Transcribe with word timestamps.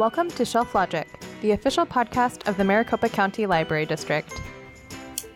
Welcome 0.00 0.30
to 0.30 0.46
Shelf 0.46 0.74
Logic, 0.74 1.06
the 1.42 1.50
official 1.50 1.84
podcast 1.84 2.48
of 2.48 2.56
the 2.56 2.64
Maricopa 2.64 3.10
County 3.10 3.44
Library 3.44 3.84
District. 3.84 4.32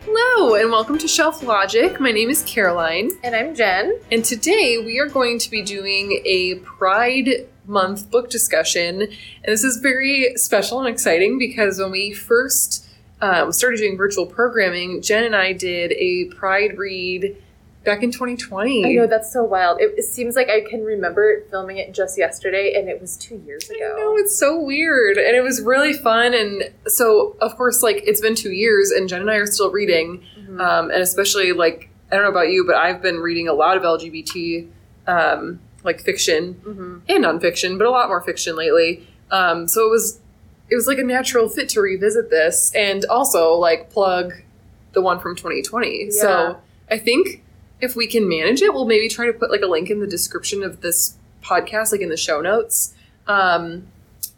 Hello, 0.01 0.55
and 0.55 0.71
welcome 0.71 0.97
to 0.97 1.07
Shelf 1.07 1.43
Logic. 1.43 1.99
My 1.99 2.11
name 2.11 2.31
is 2.31 2.41
Caroline, 2.47 3.11
And 3.23 3.35
I'm 3.35 3.53
Jen. 3.53 3.99
and 4.11 4.25
today 4.25 4.81
we 4.83 4.97
are 4.97 5.05
going 5.05 5.37
to 5.37 5.51
be 5.51 5.61
doing 5.61 6.19
a 6.25 6.55
Pride 6.63 7.47
Month 7.67 8.09
book 8.09 8.31
discussion. 8.31 9.01
And 9.03 9.09
this 9.45 9.63
is 9.63 9.77
very 9.77 10.33
special 10.35 10.79
and 10.79 10.89
exciting 10.89 11.37
because 11.37 11.77
when 11.77 11.91
we 11.91 12.11
first 12.11 12.87
um, 13.21 13.51
started 13.51 13.77
doing 13.77 13.97
virtual 13.97 14.25
programming, 14.25 14.99
Jen 15.03 15.25
and 15.25 15.35
I 15.35 15.53
did 15.53 15.91
a 15.91 16.25
Pride 16.33 16.75
read 16.79 17.37
back 17.85 18.03
in 18.03 18.11
2020. 18.11 18.85
I 18.85 18.91
know 18.93 19.07
that's 19.07 19.31
so 19.31 19.43
wild. 19.43 19.79
It, 19.79 19.93
it 19.97 20.03
seems 20.03 20.35
like 20.35 20.49
I 20.49 20.61
can 20.69 20.83
remember 20.83 21.43
filming 21.51 21.77
it 21.77 21.93
just 21.93 22.17
yesterday, 22.17 22.73
and 22.75 22.89
it 22.89 22.99
was 22.99 23.15
two 23.15 23.37
years 23.45 23.69
ago. 23.69 23.95
I 23.97 24.01
know 24.01 24.17
it's 24.17 24.37
so 24.37 24.59
weird, 24.59 25.17
and 25.17 25.35
it 25.35 25.41
was 25.43 25.61
really 25.61 25.93
fun. 25.93 26.33
And 26.33 26.71
so, 26.87 27.35
of 27.39 27.55
course, 27.55 27.81
like 27.83 28.03
it's 28.05 28.19
been 28.21 28.35
two 28.35 28.51
years, 28.51 28.91
and 28.91 29.07
Jen 29.07 29.21
and 29.21 29.31
I 29.31 29.35
are 29.35 29.45
still 29.47 29.71
reading. 29.71 30.23
Mhm. 30.49 30.59
um, 30.61 30.91
and 30.91 31.01
especially 31.01 31.51
like 31.53 31.89
I 32.11 32.15
don't 32.15 32.23
know 32.23 32.29
about 32.31 32.49
you, 32.49 32.65
but 32.65 32.75
I've 32.75 33.01
been 33.01 33.17
reading 33.17 33.47
a 33.47 33.53
lot 33.53 33.77
of 33.77 33.83
LGBT 33.83 34.67
um, 35.07 35.59
like 35.83 36.01
fiction 36.01 36.55
Mhm. 36.65 37.01
and 37.09 37.23
nonfiction, 37.25 37.77
but 37.77 37.87
a 37.87 37.89
lot 37.91 38.07
more 38.09 38.21
fiction 38.21 38.55
lately. 38.55 39.07
Um, 39.31 39.67
so 39.67 39.85
it 39.85 39.89
was 39.89 40.19
it 40.69 40.75
was 40.75 40.87
like 40.87 40.97
a 40.97 41.03
natural 41.03 41.47
fit 41.49 41.69
to 41.69 41.81
revisit 41.81 42.29
this 42.31 42.71
and 42.75 43.05
also 43.05 43.53
like 43.53 43.89
plug 43.91 44.33
the 44.93 45.01
one 45.01 45.19
from 45.19 45.35
2020. 45.35 46.05
Yeah. 46.05 46.09
So 46.21 46.57
I 46.89 46.97
think 46.97 47.43
if 47.81 47.95
we 47.95 48.07
can 48.07 48.27
manage 48.27 48.61
it, 48.61 48.73
we'll 48.73 48.85
maybe 48.85 49.07
try 49.09 49.25
to 49.25 49.33
put 49.33 49.51
like 49.51 49.61
a 49.61 49.67
link 49.67 49.89
in 49.89 49.99
the 49.99 50.07
description 50.07 50.63
of 50.63 50.81
this 50.81 51.17
podcast, 51.43 51.91
like 51.91 52.01
in 52.01 52.09
the 52.09 52.17
show 52.17 52.41
notes. 52.41 52.93
Um, 53.27 53.87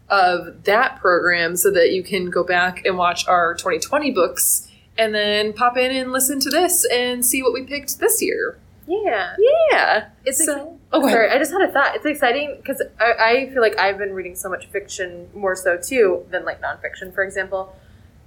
of 0.09 0.63
that 0.63 0.97
program 1.01 1.57
so 1.57 1.69
that 1.69 1.91
you 1.91 2.01
can 2.01 2.29
go 2.29 2.41
back 2.41 2.85
and 2.85 2.97
watch 2.97 3.27
our 3.27 3.53
2020 3.55 4.11
books 4.11 4.69
and 4.97 5.13
then 5.13 5.51
pop 5.51 5.75
in 5.75 5.91
and 5.91 6.13
listen 6.13 6.39
to 6.39 6.49
this 6.49 6.85
and 6.89 7.25
see 7.25 7.43
what 7.43 7.51
we 7.51 7.61
picked 7.63 7.99
this 7.99 8.21
year. 8.21 8.57
Yeah. 8.87 9.35
Yeah. 9.69 10.05
It's 10.25 10.45
So- 10.45 10.53
ex- 10.53 10.71
Oh. 10.93 11.05
Sorry, 11.09 11.29
I 11.29 11.37
just 11.37 11.51
had 11.51 11.61
a 11.61 11.69
thought. 11.69 11.93
It's 11.97 12.05
exciting 12.05 12.55
because 12.55 12.81
I, 12.97 13.11
I 13.19 13.49
feel 13.51 13.61
like 13.61 13.77
I've 13.77 13.97
been 13.97 14.13
reading 14.13 14.37
so 14.37 14.47
much 14.49 14.67
fiction 14.67 15.27
more 15.33 15.53
so 15.53 15.75
too 15.77 16.25
than 16.31 16.45
like 16.45 16.61
nonfiction, 16.61 17.13
for 17.13 17.25
example. 17.25 17.75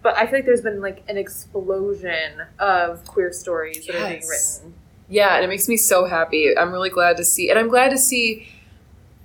But 0.03 0.19
I 0.19 0.27
feel 0.27 0.35
like 0.41 0.45
there's 0.45 0.61
been 0.61 0.83
like 0.83 1.03
an 1.09 1.17
explosion 1.17 2.43
of 2.59 3.07
queer 3.07 3.33
stories 3.33 3.87
that 3.87 3.97
are 3.97 4.07
being 4.09 4.21
written. 4.29 4.75
Yeah, 5.11 5.35
and 5.35 5.45
it 5.45 5.49
makes 5.49 5.69
me 5.69 5.77
so 5.77 6.07
happy. 6.07 6.57
I'm 6.57 6.73
really 6.73 6.89
glad 6.89 7.17
to 7.19 7.25
see, 7.25 7.51
and 7.51 7.59
I'm 7.59 7.69
glad 7.69 7.91
to 7.91 7.99
see 7.99 8.49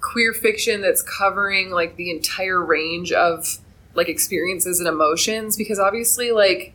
queer 0.01 0.33
fiction 0.33 0.81
that's 0.81 1.01
covering 1.01 1.69
like 1.71 1.95
the 1.95 2.11
entire 2.11 2.63
range 2.63 3.11
of 3.11 3.59
like 3.93 4.09
experiences 4.09 4.79
and 4.79 4.89
emotions 4.89 5.55
because 5.55 5.79
obviously 5.79 6.31
like 6.31 6.73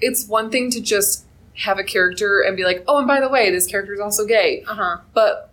it's 0.00 0.26
one 0.26 0.50
thing 0.50 0.70
to 0.70 0.80
just 0.80 1.24
have 1.58 1.78
a 1.78 1.84
character 1.84 2.40
and 2.40 2.56
be 2.56 2.64
like, 2.64 2.82
"Oh, 2.88 2.98
and 2.98 3.06
by 3.06 3.20
the 3.20 3.28
way, 3.28 3.50
this 3.50 3.66
character 3.66 3.94
is 3.94 4.00
also 4.00 4.26
gay." 4.26 4.64
Uh 4.66 4.74
huh. 4.74 4.96
but 5.14 5.52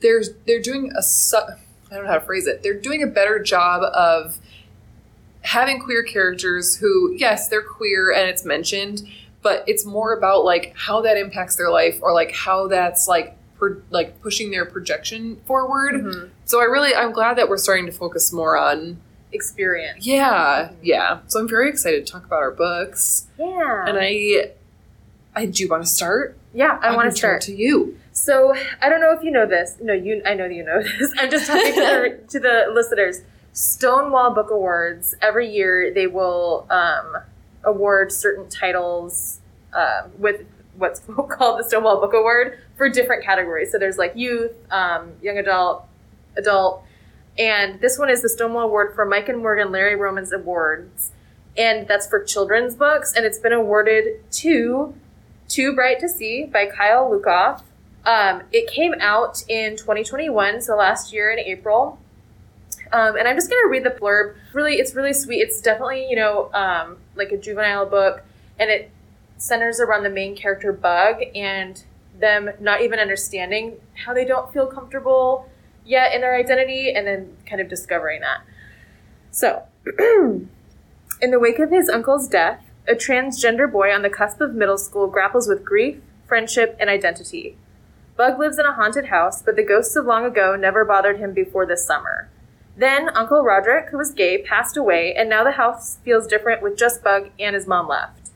there's 0.00 0.30
they're 0.46 0.62
doing 0.62 0.92
a 0.96 1.02
su- 1.02 1.36
I 1.36 1.94
don't 1.94 2.04
know 2.04 2.10
how 2.10 2.18
to 2.18 2.24
phrase 2.24 2.46
it. 2.46 2.62
They're 2.62 2.80
doing 2.80 3.02
a 3.02 3.06
better 3.06 3.38
job 3.42 3.82
of 3.82 4.38
having 5.42 5.78
queer 5.78 6.02
characters 6.02 6.76
who, 6.76 7.14
yes, 7.16 7.48
they're 7.48 7.62
queer 7.62 8.10
and 8.12 8.28
it's 8.28 8.44
mentioned, 8.44 9.02
but 9.44 9.62
it's 9.68 9.84
more 9.84 10.12
about 10.12 10.44
like 10.44 10.74
how 10.76 11.00
that 11.02 11.16
impacts 11.16 11.54
their 11.54 11.70
life 11.70 11.98
or 12.02 12.12
like 12.12 12.32
how 12.34 12.66
that's 12.66 13.06
like 13.06 13.36
pro- 13.56 13.80
like 13.90 14.20
pushing 14.20 14.50
their 14.50 14.64
projection 14.64 15.36
forward. 15.46 15.94
Mm-hmm. 15.94 16.28
So 16.46 16.60
I 16.60 16.64
really 16.64 16.92
I'm 16.94 17.12
glad 17.12 17.38
that 17.38 17.48
we're 17.48 17.58
starting 17.58 17.86
to 17.86 17.92
focus 17.92 18.32
more 18.32 18.56
on 18.58 18.98
Experience. 19.32 20.06
yeah, 20.06 20.70
yeah. 20.80 21.18
So 21.26 21.40
I'm 21.40 21.48
very 21.48 21.68
excited 21.68 22.06
to 22.06 22.12
talk 22.12 22.24
about 22.24 22.38
our 22.40 22.52
books. 22.52 23.26
Yeah. 23.38 23.84
And 23.86 23.98
I 24.00 24.52
I 25.34 25.46
do 25.46 25.68
want 25.68 25.82
to 25.82 25.88
start. 25.88 26.36
yeah, 26.52 26.78
I 26.80 26.88
I'm 26.88 26.94
want 26.94 27.06
gonna 27.06 27.16
start. 27.16 27.40
to 27.42 27.54
you. 27.54 27.98
So 28.12 28.54
I 28.80 28.88
don't 28.88 29.00
know 29.00 29.12
if 29.12 29.24
you 29.24 29.32
know 29.32 29.44
this. 29.44 29.76
No, 29.82 29.92
you. 29.92 30.22
I 30.24 30.34
know 30.34 30.46
that 30.48 30.54
you 30.54 30.62
know 30.64 30.80
this. 31.00 31.12
I'm 31.18 31.30
just 31.30 31.48
talking 31.48 31.74
to 31.74 31.80
the 31.80 32.20
to 32.30 32.38
the 32.40 32.66
listeners. 32.72 33.22
Stonewall 33.52 34.32
Book 34.32 34.50
Awards 34.50 35.14
every 35.20 35.48
year 35.48 35.92
they 35.92 36.06
will 36.06 36.66
um, 36.70 37.16
award 37.64 38.12
certain 38.12 38.48
titles 38.48 39.40
um, 39.72 40.10
with 40.18 40.44
what's 40.76 41.00
called 41.28 41.58
the 41.58 41.64
Stonewall 41.64 42.00
Book 42.00 42.12
Award 42.14 42.58
for 42.76 42.88
different 42.88 43.24
categories. 43.24 43.70
So 43.72 43.78
there's 43.78 43.98
like 43.98 44.12
youth, 44.14 44.52
um, 44.70 45.12
young 45.22 45.38
adult, 45.38 45.86
adult, 46.36 46.84
and 47.38 47.80
this 47.80 47.98
one 47.98 48.10
is 48.10 48.22
the 48.22 48.28
Stonewall 48.28 48.64
Award 48.64 48.94
for 48.94 49.04
Mike 49.04 49.28
and 49.28 49.38
Morgan 49.38 49.72
Larry 49.72 49.96
Romans 49.96 50.32
Awards, 50.32 51.12
and 51.56 51.86
that's 51.88 52.06
for 52.06 52.22
children's 52.22 52.74
books, 52.74 53.12
and 53.14 53.24
it's 53.24 53.38
been 53.38 53.52
awarded 53.52 54.30
to 54.32 54.94
Too 55.48 55.74
Bright 55.74 56.00
to 56.00 56.08
See 56.08 56.44
by 56.44 56.66
Kyle 56.66 57.10
Lukoff. 57.10 57.62
Um, 58.04 58.42
it 58.52 58.70
came 58.70 58.94
out 59.00 59.42
in 59.48 59.76
2021, 59.76 60.60
so 60.60 60.76
last 60.76 61.12
year 61.12 61.30
in 61.30 61.38
April. 61.38 61.98
Um, 62.92 63.16
and 63.16 63.26
I'm 63.26 63.34
just 63.34 63.50
gonna 63.50 63.68
read 63.68 63.82
the 63.82 63.90
blurb. 63.90 64.36
Really, 64.52 64.74
it's 64.74 64.94
really 64.94 65.14
sweet. 65.14 65.38
It's 65.38 65.60
definitely 65.60 66.06
you 66.08 66.16
know 66.16 66.50
um, 66.52 66.98
like 67.16 67.32
a 67.32 67.36
juvenile 67.36 67.86
book, 67.86 68.22
and 68.58 68.70
it 68.70 68.90
centers 69.36 69.80
around 69.80 70.02
the 70.02 70.10
main 70.10 70.36
character 70.36 70.72
Bug 70.72 71.16
and 71.34 71.82
them 72.18 72.50
not 72.60 72.80
even 72.80 72.98
understanding 72.98 73.74
how 74.04 74.14
they 74.14 74.24
don't 74.24 74.52
feel 74.52 74.66
comfortable 74.66 75.48
yet 75.84 76.14
in 76.14 76.20
their 76.20 76.36
identity, 76.36 76.92
and 76.94 77.06
then 77.06 77.36
kind 77.46 77.60
of 77.60 77.68
discovering 77.68 78.20
that. 78.20 78.42
So, 79.30 79.64
in 79.98 81.30
the 81.30 81.38
wake 81.38 81.58
of 81.58 81.70
his 81.70 81.88
uncle's 81.88 82.28
death, 82.28 82.62
a 82.88 82.94
transgender 82.94 83.70
boy 83.70 83.92
on 83.92 84.02
the 84.02 84.10
cusp 84.10 84.40
of 84.40 84.54
middle 84.54 84.78
school 84.78 85.06
grapples 85.06 85.48
with 85.48 85.64
grief, 85.64 86.00
friendship, 86.26 86.76
and 86.80 86.88
identity. 86.88 87.56
Bug 88.16 88.38
lives 88.38 88.58
in 88.58 88.66
a 88.66 88.72
haunted 88.72 89.06
house, 89.06 89.42
but 89.42 89.56
the 89.56 89.64
ghosts 89.64 89.96
of 89.96 90.06
long 90.06 90.24
ago 90.24 90.56
never 90.56 90.84
bothered 90.84 91.18
him 91.18 91.34
before 91.34 91.66
this 91.66 91.84
summer. 91.84 92.28
Then, 92.76 93.08
Uncle 93.16 93.42
Roderick, 93.42 93.90
who 93.90 93.98
was 93.98 94.10
gay, 94.10 94.42
passed 94.42 94.76
away, 94.76 95.14
and 95.14 95.28
now 95.28 95.44
the 95.44 95.52
house 95.52 95.98
feels 96.04 96.26
different 96.26 96.60
with 96.60 96.76
just 96.76 97.04
Bug 97.04 97.30
and 97.38 97.54
his 97.54 97.66
mom 97.66 97.88
left. 97.88 98.30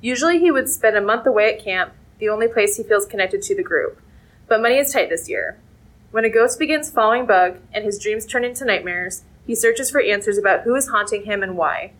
Usually, 0.00 0.38
he 0.38 0.50
would 0.50 0.68
spend 0.68 0.96
a 0.96 1.00
month 1.00 1.26
away 1.26 1.52
at 1.52 1.64
camp, 1.64 1.92
the 2.18 2.28
only 2.28 2.46
place 2.46 2.76
he 2.76 2.82
feels 2.82 3.06
connected 3.06 3.42
to 3.42 3.56
the 3.56 3.62
group. 3.62 4.00
But 4.46 4.62
money 4.62 4.78
is 4.78 4.92
tight 4.92 5.08
this 5.08 5.28
year. 5.28 5.58
When 6.12 6.24
a 6.24 6.30
ghost 6.30 6.58
begins 6.58 6.90
following 6.90 7.26
Bug 7.26 7.58
and 7.72 7.84
his 7.84 7.98
dreams 7.98 8.26
turn 8.26 8.44
into 8.44 8.64
nightmares, 8.64 9.22
he 9.46 9.54
searches 9.54 9.90
for 9.90 10.00
answers 10.00 10.38
about 10.38 10.62
who 10.62 10.74
is 10.74 10.88
haunting 10.88 11.24
him 11.24 11.42
and 11.42 11.56
why. 11.56 11.92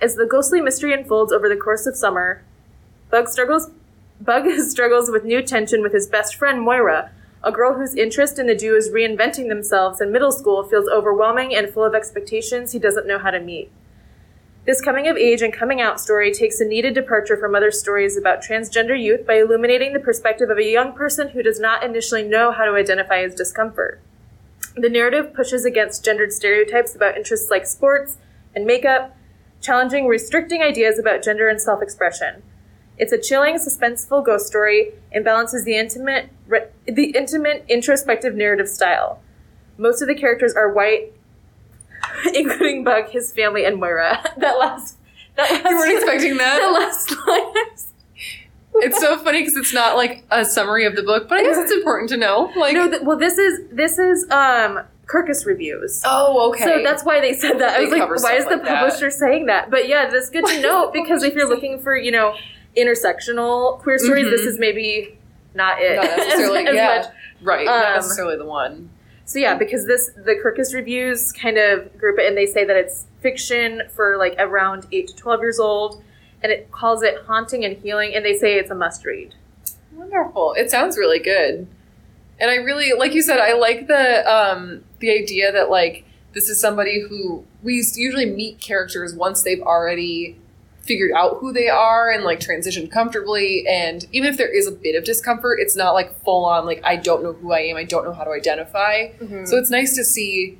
As 0.00 0.16
the 0.16 0.26
ghostly 0.26 0.60
mystery 0.60 0.92
unfolds 0.92 1.32
over 1.32 1.48
the 1.48 1.56
course 1.56 1.86
of 1.86 1.96
summer, 1.96 2.42
Bug 3.10 3.28
struggles 3.28 3.70
Bug 4.20 4.48
struggles 4.68 5.10
with 5.10 5.24
new 5.24 5.42
tension 5.42 5.82
with 5.82 5.92
his 5.92 6.06
best 6.06 6.36
friend 6.36 6.60
Moira, 6.60 7.10
a 7.44 7.52
girl 7.52 7.74
whose 7.74 7.94
interest 7.94 8.38
in 8.38 8.46
the 8.46 8.54
duo 8.54 8.76
is 8.76 8.90
reinventing 8.90 9.48
themselves 9.48 10.00
in 10.00 10.12
middle 10.12 10.30
school 10.30 10.62
feels 10.62 10.88
overwhelming 10.88 11.54
and 11.54 11.68
full 11.68 11.84
of 11.84 11.94
expectations 11.94 12.72
he 12.72 12.78
doesn't 12.78 13.06
know 13.06 13.18
how 13.18 13.30
to 13.30 13.40
meet. 13.40 13.70
This 14.64 14.80
coming 14.80 15.08
of 15.08 15.16
age 15.16 15.42
and 15.42 15.52
coming 15.52 15.80
out 15.80 16.00
story 16.00 16.32
takes 16.32 16.60
a 16.60 16.64
needed 16.64 16.94
departure 16.94 17.36
from 17.36 17.56
other 17.56 17.72
stories 17.72 18.16
about 18.16 18.42
transgender 18.42 19.00
youth 19.00 19.26
by 19.26 19.40
illuminating 19.40 19.92
the 19.92 19.98
perspective 19.98 20.50
of 20.50 20.58
a 20.58 20.70
young 20.70 20.92
person 20.92 21.30
who 21.30 21.42
does 21.42 21.58
not 21.58 21.82
initially 21.82 22.22
know 22.22 22.52
how 22.52 22.64
to 22.64 22.76
identify 22.76 23.22
his 23.22 23.34
discomfort. 23.34 24.00
The 24.76 24.88
narrative 24.88 25.34
pushes 25.34 25.64
against 25.64 26.04
gendered 26.04 26.32
stereotypes 26.32 26.94
about 26.94 27.16
interests 27.16 27.50
like 27.50 27.66
sports 27.66 28.18
and 28.54 28.64
makeup, 28.64 29.16
challenging 29.60 30.06
restricting 30.06 30.62
ideas 30.62 30.96
about 30.96 31.24
gender 31.24 31.48
and 31.48 31.60
self 31.60 31.82
expression. 31.82 32.44
It's 33.02 33.12
a 33.12 33.18
chilling, 33.18 33.56
suspenseful 33.56 34.24
ghost 34.24 34.46
story 34.46 34.92
and 35.10 35.24
balances 35.24 35.64
the 35.64 35.76
intimate, 35.76 36.28
re- 36.46 36.68
the 36.86 37.06
intimate, 37.16 37.64
introspective 37.68 38.36
narrative 38.36 38.68
style. 38.68 39.20
Most 39.76 40.02
of 40.02 40.06
the 40.06 40.14
characters 40.14 40.54
are 40.54 40.72
white, 40.72 41.12
including 42.32 42.84
Bug, 42.84 43.08
his 43.08 43.32
family, 43.32 43.64
and 43.64 43.78
Moira. 43.80 44.22
that 44.36 44.56
last, 44.56 44.98
that 45.34 45.50
last, 45.50 45.64
You 45.68 45.76
weren't 45.76 45.92
expecting 45.98 46.36
that? 46.36 46.58
that 46.60 46.68
last 46.68 47.10
line. 47.26 48.82
it's 48.84 49.00
so 49.00 49.18
funny 49.18 49.40
because 49.40 49.56
it's 49.56 49.74
not 49.74 49.96
like 49.96 50.24
a 50.30 50.44
summary 50.44 50.84
of 50.86 50.94
the 50.94 51.02
book, 51.02 51.28
but 51.28 51.38
I 51.38 51.42
guess 51.42 51.56
it's 51.58 51.72
important 51.72 52.08
to 52.10 52.16
know. 52.16 52.52
Like, 52.56 52.74
no, 52.74 52.88
th- 52.88 53.02
well, 53.02 53.18
this 53.18 53.36
is 53.36 53.68
this 53.72 53.98
is 53.98 54.30
um 54.30 54.80
Kirkus 55.06 55.44
reviews. 55.44 56.02
oh, 56.04 56.50
okay. 56.50 56.62
So 56.64 56.82
that's 56.84 57.04
why 57.04 57.20
they 57.20 57.32
said 57.34 57.58
that. 57.58 57.70
I 57.70 57.78
They 57.78 57.84
was 57.86 57.98
like, 57.98 58.22
why 58.22 58.36
is 58.36 58.44
the 58.44 58.52
like 58.52 58.62
that. 58.64 58.78
publisher 58.78 59.10
saying 59.10 59.46
that? 59.46 59.70
But 59.72 59.88
yeah, 59.88 60.08
that's 60.08 60.30
good 60.30 60.46
to 60.46 60.60
know 60.60 60.92
because 60.92 61.24
if 61.24 61.34
you're 61.34 61.48
looking 61.48 61.80
for, 61.80 61.96
you 61.96 62.12
know, 62.12 62.36
intersectional 62.76 63.78
queer 63.80 63.98
stories, 63.98 64.26
Mhm. 64.26 64.30
this 64.30 64.40
is 64.46 64.58
maybe 64.58 65.18
not 65.54 65.80
it. 65.80 65.96
not 65.96 66.04
necessarily. 66.16 66.60
as, 66.62 66.68
as 66.68 66.74
yeah, 66.74 66.96
much. 66.98 67.06
right. 67.42 67.66
not 67.66 67.86
Um, 67.86 67.94
necessarily 67.96 68.36
the 68.36 68.44
one. 68.44 68.90
So 69.24 69.38
yeah, 69.38 69.54
because 69.56 69.86
this 69.86 70.10
the 70.16 70.34
Kirkus 70.34 70.74
reviews 70.74 71.32
kind 71.32 71.56
of 71.58 71.96
group 71.98 72.18
it 72.18 72.26
and 72.26 72.36
they 72.36 72.46
say 72.46 72.64
that 72.64 72.76
it's 72.76 73.06
fiction 73.20 73.82
for 73.94 74.16
like 74.16 74.34
around 74.38 74.86
eight 74.92 75.08
to 75.08 75.16
twelve 75.16 75.40
years 75.40 75.58
old, 75.58 76.02
and 76.42 76.50
it 76.52 76.70
calls 76.72 77.02
it 77.02 77.16
haunting 77.26 77.64
and 77.64 77.76
healing, 77.76 78.14
and 78.14 78.24
they 78.24 78.34
say 78.34 78.58
it's 78.58 78.70
a 78.70 78.74
must 78.74 79.04
read. 79.04 79.34
Wonderful. 79.94 80.54
It 80.54 80.70
sounds 80.70 80.96
really 80.98 81.18
good. 81.18 81.66
And 82.40 82.50
I 82.50 82.56
really, 82.56 82.92
like 82.92 83.14
you 83.14 83.22
said, 83.22 83.38
I 83.38 83.52
like 83.54 83.86
the 83.86 84.28
um, 84.30 84.82
the 84.98 85.10
idea 85.12 85.52
that 85.52 85.70
like 85.70 86.04
this 86.34 86.48
is 86.48 86.60
somebody 86.60 87.00
who 87.00 87.44
we 87.62 87.74
usually 87.94 88.26
meet 88.26 88.58
characters 88.60 89.14
once 89.14 89.42
they've 89.42 89.60
already 89.62 90.38
figured 90.82 91.12
out 91.12 91.38
who 91.38 91.52
they 91.52 91.68
are 91.68 92.10
and 92.10 92.24
like 92.24 92.40
transitioned 92.40 92.90
comfortably 92.90 93.64
and 93.68 94.06
even 94.12 94.28
if 94.28 94.36
there 94.36 94.48
is 94.52 94.66
a 94.66 94.72
bit 94.72 94.96
of 94.96 95.04
discomfort 95.04 95.58
it's 95.60 95.76
not 95.76 95.92
like 95.92 96.12
full 96.24 96.44
on 96.44 96.66
like 96.66 96.80
i 96.84 96.96
don't 96.96 97.22
know 97.22 97.32
who 97.34 97.52
i 97.52 97.60
am 97.60 97.76
i 97.76 97.84
don't 97.84 98.04
know 98.04 98.12
how 98.12 98.24
to 98.24 98.32
identify 98.32 99.06
Mhm. 99.20 99.46
so 99.46 99.56
it's 99.58 99.70
nice 99.70 99.94
to 99.94 100.02
see 100.04 100.58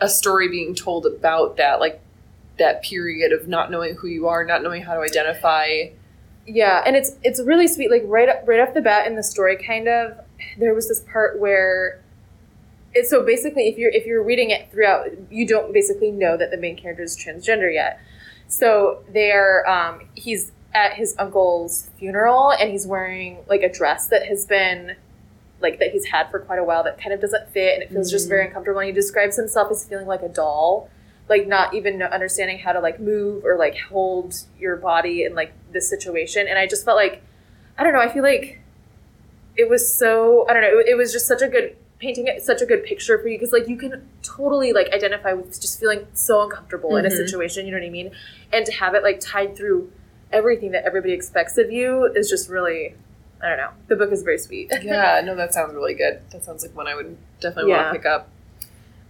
a 0.00 0.08
story 0.08 0.48
being 0.48 0.74
told 0.76 1.06
about 1.06 1.56
that 1.56 1.80
like 1.80 2.00
that 2.58 2.82
period 2.84 3.32
of 3.32 3.48
not 3.48 3.70
knowing 3.70 3.94
who 3.96 4.06
you 4.06 4.28
are 4.28 4.44
not 4.44 4.62
knowing 4.62 4.82
how 4.82 4.94
to 4.94 5.00
identify 5.00 5.66
Yeah, 6.46 6.82
and 6.86 6.96
it's 6.96 7.16
it's 7.22 7.40
really 7.40 7.68
sweet. 7.68 7.88
Like 7.90 8.02
right 8.04 8.28
up, 8.28 8.42
right 8.46 8.58
off 8.60 8.74
the 8.74 8.80
bat 8.80 9.06
in 9.06 9.14
the 9.14 9.22
story, 9.22 9.56
kind 9.56 9.86
of 9.88 10.18
there 10.58 10.74
was 10.74 10.88
this 10.88 10.98
part 11.12 11.38
where 11.38 12.00
it's 12.94 13.08
so 13.10 13.24
basically 13.24 13.68
if 13.68 13.78
you're 13.78 13.90
if 13.92 14.06
you're 14.06 14.22
reading 14.24 14.50
it 14.50 14.68
throughout, 14.72 15.06
you 15.30 15.46
don't 15.46 15.72
basically 15.72 16.10
know 16.10 16.36
that 16.36 16.50
the 16.50 16.56
main 16.56 16.76
character 16.76 17.04
is 17.04 17.16
transgender 17.16 17.72
yet. 17.72 18.00
So 18.52 18.98
they're 19.08 19.66
um, 19.68 20.02
he's 20.14 20.52
at 20.74 20.92
his 20.94 21.14
uncle's 21.18 21.88
funeral 21.98 22.50
and 22.52 22.70
he's 22.70 22.86
wearing 22.86 23.38
like 23.48 23.62
a 23.62 23.72
dress 23.72 24.08
that 24.08 24.26
has 24.26 24.44
been 24.44 24.94
like 25.60 25.78
that 25.78 25.90
he's 25.92 26.06
had 26.06 26.30
for 26.30 26.38
quite 26.38 26.58
a 26.58 26.64
while 26.64 26.82
that 26.84 27.00
kind 27.00 27.14
of 27.14 27.20
doesn't 27.20 27.48
fit 27.50 27.74
and 27.74 27.82
it 27.82 27.90
feels 27.90 28.10
just 28.10 28.26
Mhm. 28.26 28.30
very 28.30 28.46
uncomfortable. 28.46 28.80
And 28.80 28.88
he 28.88 28.92
describes 28.92 29.36
himself 29.36 29.70
as 29.70 29.86
feeling 29.86 30.06
like 30.06 30.20
a 30.22 30.28
doll 30.28 30.90
like 31.28 31.46
not 31.46 31.72
even 31.72 32.02
understanding 32.02 32.58
how 32.58 32.72
to 32.72 32.80
like 32.80 33.00
move 33.00 33.42
or 33.44 33.56
like 33.56 33.78
hold 33.90 34.34
your 34.58 34.76
body 34.76 35.24
in 35.24 35.34
like 35.34 35.52
this 35.72 35.88
situation 35.88 36.46
and 36.48 36.58
i 36.58 36.66
just 36.66 36.84
felt 36.84 36.96
like 36.96 37.22
i 37.78 37.84
don't 37.84 37.92
know 37.92 38.00
i 38.00 38.08
feel 38.12 38.24
like 38.24 38.60
it 39.56 39.68
was 39.70 39.82
so 39.94 40.44
i 40.48 40.52
don't 40.52 40.62
know 40.62 40.78
it, 40.80 40.88
it 40.88 40.94
was 40.96 41.12
just 41.12 41.26
such 41.26 41.40
a 41.40 41.48
good 41.48 41.76
painting 42.02 42.26
it 42.26 42.42
such 42.42 42.60
a 42.60 42.66
good 42.66 42.82
picture 42.84 43.16
for 43.20 43.28
you 43.28 43.38
because 43.38 43.52
like 43.52 43.68
you 43.68 43.76
can 43.76 43.92
totally 44.22 44.72
like 44.72 44.88
identify 44.92 45.32
with 45.32 45.60
just 45.60 45.78
feeling 45.78 46.04
so 46.14 46.42
uncomfortable 46.42 46.96
in 46.96 47.06
a 47.06 47.08
Mhm. 47.08 47.16
situation 47.22 47.64
you 47.64 47.70
know 47.72 47.78
what 47.78 47.86
i 47.86 47.90
mean? 47.90 48.10
And 48.52 48.66
to 48.66 48.72
have 48.72 48.92
it 48.96 49.02
like 49.04 49.20
tied 49.20 49.56
through 49.56 49.90
everything 50.32 50.72
that 50.72 50.84
everybody 50.84 51.12
expects 51.12 51.56
of 51.58 51.70
you 51.70 52.06
is 52.16 52.28
just 52.28 52.48
really 52.48 52.94
i 53.40 53.48
don't 53.48 53.56
know 53.62 53.70
the 53.86 53.96
book 53.96 54.10
is 54.12 54.22
very 54.24 54.38
sweet. 54.38 54.72
Yeah 54.82 55.20
no 55.24 55.36
that 55.36 55.54
sounds 55.54 55.72
really 55.74 55.94
good. 55.94 56.20
That 56.32 56.42
sounds 56.44 56.62
like 56.64 56.74
one 56.76 56.88
i 56.88 56.94
would 56.96 57.16
definitely 57.40 57.70
Yeah. 57.70 57.76
want 57.84 57.94
to 57.94 57.98
pick 58.00 58.06
up. 58.06 58.28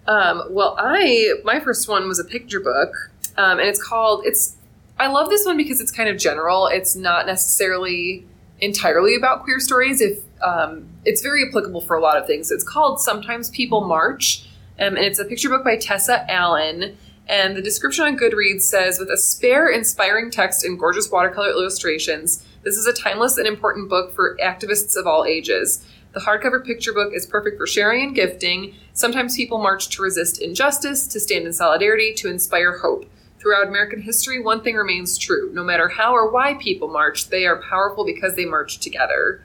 Um, 0.07 0.37
well 0.51 0.75
i 0.79 1.35
my 1.45 1.59
first 1.61 1.89
one 1.89 2.07
was 2.09 2.19
a 2.19 2.25
picture 2.25 2.61
book 2.61 2.93
um, 3.39 3.59
and 3.61 3.69
it's 3.69 3.83
called 3.83 4.27
it's 4.27 4.57
i 4.99 5.07
love 5.07 5.31
this 5.31 5.47
one 5.47 5.57
because 5.57 5.81
it's 5.81 5.91
kind 5.93 6.09
of 6.11 6.17
general. 6.19 6.67
It's 6.67 6.95
not 6.95 7.25
necessarily 7.27 8.27
entirely 8.61 9.17
about 9.17 9.43
queer 9.45 9.59
stories. 9.61 10.01
If 10.01 10.19
um, 10.43 10.89
it's 11.05 11.23
very 11.23 11.47
applicable 11.49 11.81
for 11.81 11.97
a 11.97 12.01
lot 12.01 12.17
of 12.17 12.27
things 12.27 12.51
it's 12.51 12.65
called 12.65 13.01
sometimes 13.01 13.51
people 13.51 13.83
march 13.83 14.47
um, 14.79 14.97
and 14.97 15.05
it's 15.05 15.19
a 15.19 15.25
picture 15.25 15.49
book 15.49 15.65
by 15.65 15.77
tessa 15.77 16.31
allen 16.31 16.97
and 17.29 17.57
the 17.57 17.63
description 17.63 18.05
on 18.05 18.17
goodreads 18.17 18.63
says 18.63 18.99
with 18.99 19.09
a 19.09 19.17
spare 19.17 19.69
inspiring 19.69 20.31
text 20.31 20.65
and 20.65 20.79
gorgeous 20.79 21.11
watercolor 21.11 21.49
illustrations 21.49 22.45
this 22.63 22.77
is 22.77 22.87
a 22.87 22.93
timeless 22.93 23.39
and 23.39 23.47
important 23.47 23.89
book 23.89 24.15
for 24.15 24.37
activists 24.43 24.97
of 24.97 25.07
all 25.07 25.25
ages 25.25 25.85
the 26.13 26.21
hardcover 26.21 26.65
picture 26.65 26.93
book 26.93 27.13
is 27.15 27.25
perfect 27.25 27.57
for 27.57 27.67
sharing 27.67 28.05
and 28.05 28.15
gifting. 28.15 28.75
Sometimes 28.93 29.35
people 29.35 29.59
march 29.59 29.89
to 29.97 30.03
resist 30.03 30.43
injustice, 30.43 31.07
to 31.09 31.19
stand 31.19 31.47
in 31.47 31.55
solidarity, 31.55 32.13
to 32.15 32.29
inspire 32.29 32.79
hope. 32.79 33.07
Throughout 33.39 33.67
American 33.67 34.03
history, 34.03 34.39
one 34.39 34.63
thing 34.63 34.77
remains 34.77 35.17
true. 35.17 35.51
No 35.55 35.65
matter 35.65 35.89
how 35.89 36.13
or 36.13 36.31
why 36.31 36.55
people 36.55 36.89
march, 36.89 37.31
they 37.31 37.47
are 37.47 37.63
powerful 37.63 38.05
because 38.05 38.37
they 38.37 38.45
march 38.45 38.79
together. 38.79 39.43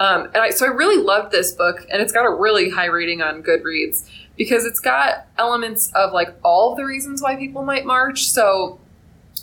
Um, 0.00 0.24
and 0.34 0.38
I, 0.38 0.50
so 0.50 0.66
I 0.66 0.70
really 0.70 1.02
loved 1.02 1.30
this 1.30 1.52
book, 1.52 1.86
and 1.90 2.02
it's 2.02 2.12
got 2.12 2.24
a 2.24 2.34
really 2.34 2.70
high 2.70 2.86
rating 2.86 3.22
on 3.22 3.42
Goodreads 3.42 4.08
because 4.36 4.64
it's 4.64 4.80
got 4.80 5.26
elements 5.38 5.92
of 5.94 6.12
like 6.12 6.34
all 6.42 6.72
of 6.72 6.78
the 6.78 6.84
reasons 6.84 7.22
why 7.22 7.36
people 7.36 7.62
might 7.62 7.84
march. 7.84 8.24
So 8.24 8.80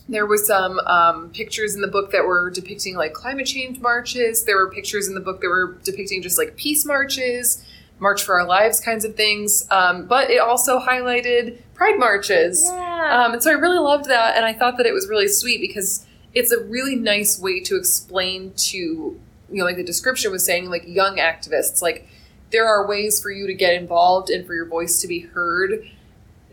there 0.09 0.25
was 0.25 0.48
some 0.48 0.80
um, 0.80 1.30
pictures 1.30 1.75
in 1.75 1.81
the 1.81 1.88
book 1.88 2.12
that 2.12 2.25
were 2.25 2.50
depicting 2.50 2.95
like 2.95 3.13
climate 3.13 3.45
change 3.45 3.80
marches. 3.80 4.45
There 4.45 4.57
were 4.57 4.71
pictures 4.71 5.07
in 5.07 5.13
the 5.13 5.21
book 5.21 5.42
that 5.42 5.48
were 5.48 5.77
depicting 5.83 6.21
just 6.21 6.38
like 6.38 6.56
peace 6.56 6.86
marches, 6.86 7.63
March 8.00 8.24
for 8.24 8.39
Our 8.39 8.48
Lives 8.48 8.80
kinds 8.80 9.06
of 9.06 9.15
things. 9.15 9.68
Um, 9.69 10.06
but 10.07 10.30
it 10.30 10.39
also 10.39 10.80
highlighted 10.80 11.59
pride 11.74 12.00
marches. 12.00 12.63
yeah 12.65 13.24
Um, 13.25 13.33
and 13.33 13.44
so 13.44 13.51
I 13.51 13.54
really 13.54 13.80
loved 13.80 14.06
that, 14.06 14.36
and 14.36 14.45
I 14.45 14.54
thought 14.54 14.77
that 14.77 14.86
it 14.86 14.94
was 14.94 15.07
really 15.07 15.27
sweet 15.27 15.62
because 15.62 16.06
it's 16.33 16.51
a 16.51 16.63
really 16.63 16.95
nice 16.95 17.39
way 17.39 17.59
to 17.62 17.75
explain 17.75 18.54
to, 18.57 19.19
you 19.50 19.58
know, 19.58 19.66
like 19.66 19.78
the 19.78 19.84
description 19.84 20.32
was 20.32 20.44
saying, 20.46 20.70
like 20.70 20.84
young 20.88 21.18
activists, 21.18 21.82
like 21.82 22.08
there 22.52 22.66
are 22.68 22.88
ways 22.88 23.22
for 23.22 23.30
you 23.32 23.48
to 23.48 23.54
get 23.54 23.74
involved 23.74 24.30
and 24.30 24.46
for 24.46 24.54
your 24.54 24.66
voice 24.66 25.02
to 25.02 25.08
be 25.08 25.20
heard, 25.20 25.86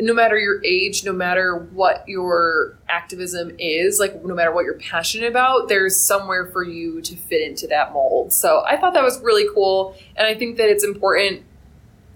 no 0.01 0.13
matter 0.13 0.37
your 0.37 0.61
age, 0.65 1.05
no 1.05 1.13
matter 1.13 1.55
what 1.57 2.03
your 2.09 2.77
activism 2.89 3.53
is, 3.59 4.01
like 4.01 4.25
no 4.25 4.35
matter 4.35 4.53
what 4.53 4.65
you're 4.65 4.75
passionate 4.79 5.29
about, 5.29 5.69
there's 5.69 5.97
somewhere 5.99 6.47
for 6.47 6.65
you 6.65 7.01
to 7.01 7.15
fit 7.15 7.43
into 7.49 7.67
that 7.69 7.93
mold. 7.93 8.33
So 8.33 8.65
I 8.67 8.77
thought 8.77 8.95
that 8.95 9.05
was 9.05 9.21
really 9.23 9.49
cool, 9.55 9.97
and 10.17 10.27
I 10.27 10.35
think 10.35 10.57
that 10.57 10.69
it's 10.69 10.85
important 10.85 11.43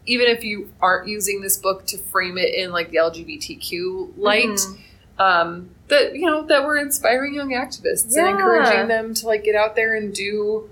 even 0.07 0.27
if 0.27 0.43
you 0.43 0.73
aren't 0.81 1.07
using 1.07 1.43
this 1.43 1.59
book 1.59 1.85
to 1.87 1.99
frame 1.99 2.39
it 2.39 2.55
in 2.55 2.73
like 2.73 2.91
the 2.91 2.97
LGBTQ 2.97 4.15
light, 4.17 4.49
Mhm. 4.49 4.79
um, 5.19 5.71
that 5.88 6.14
you 6.14 6.26
know 6.26 6.43
that 6.46 6.64
we're 6.64 6.79
inspiring 6.79 7.35
young 7.35 7.50
activists 7.50 8.06
Yeah. 8.14 8.29
and 8.29 8.38
encouraging 8.38 8.88
them 8.88 9.14
to 9.14 9.26
like 9.26 9.44
get 9.44 9.55
out 9.55 9.75
there 9.76 9.94
and 9.94 10.12
do 10.14 10.69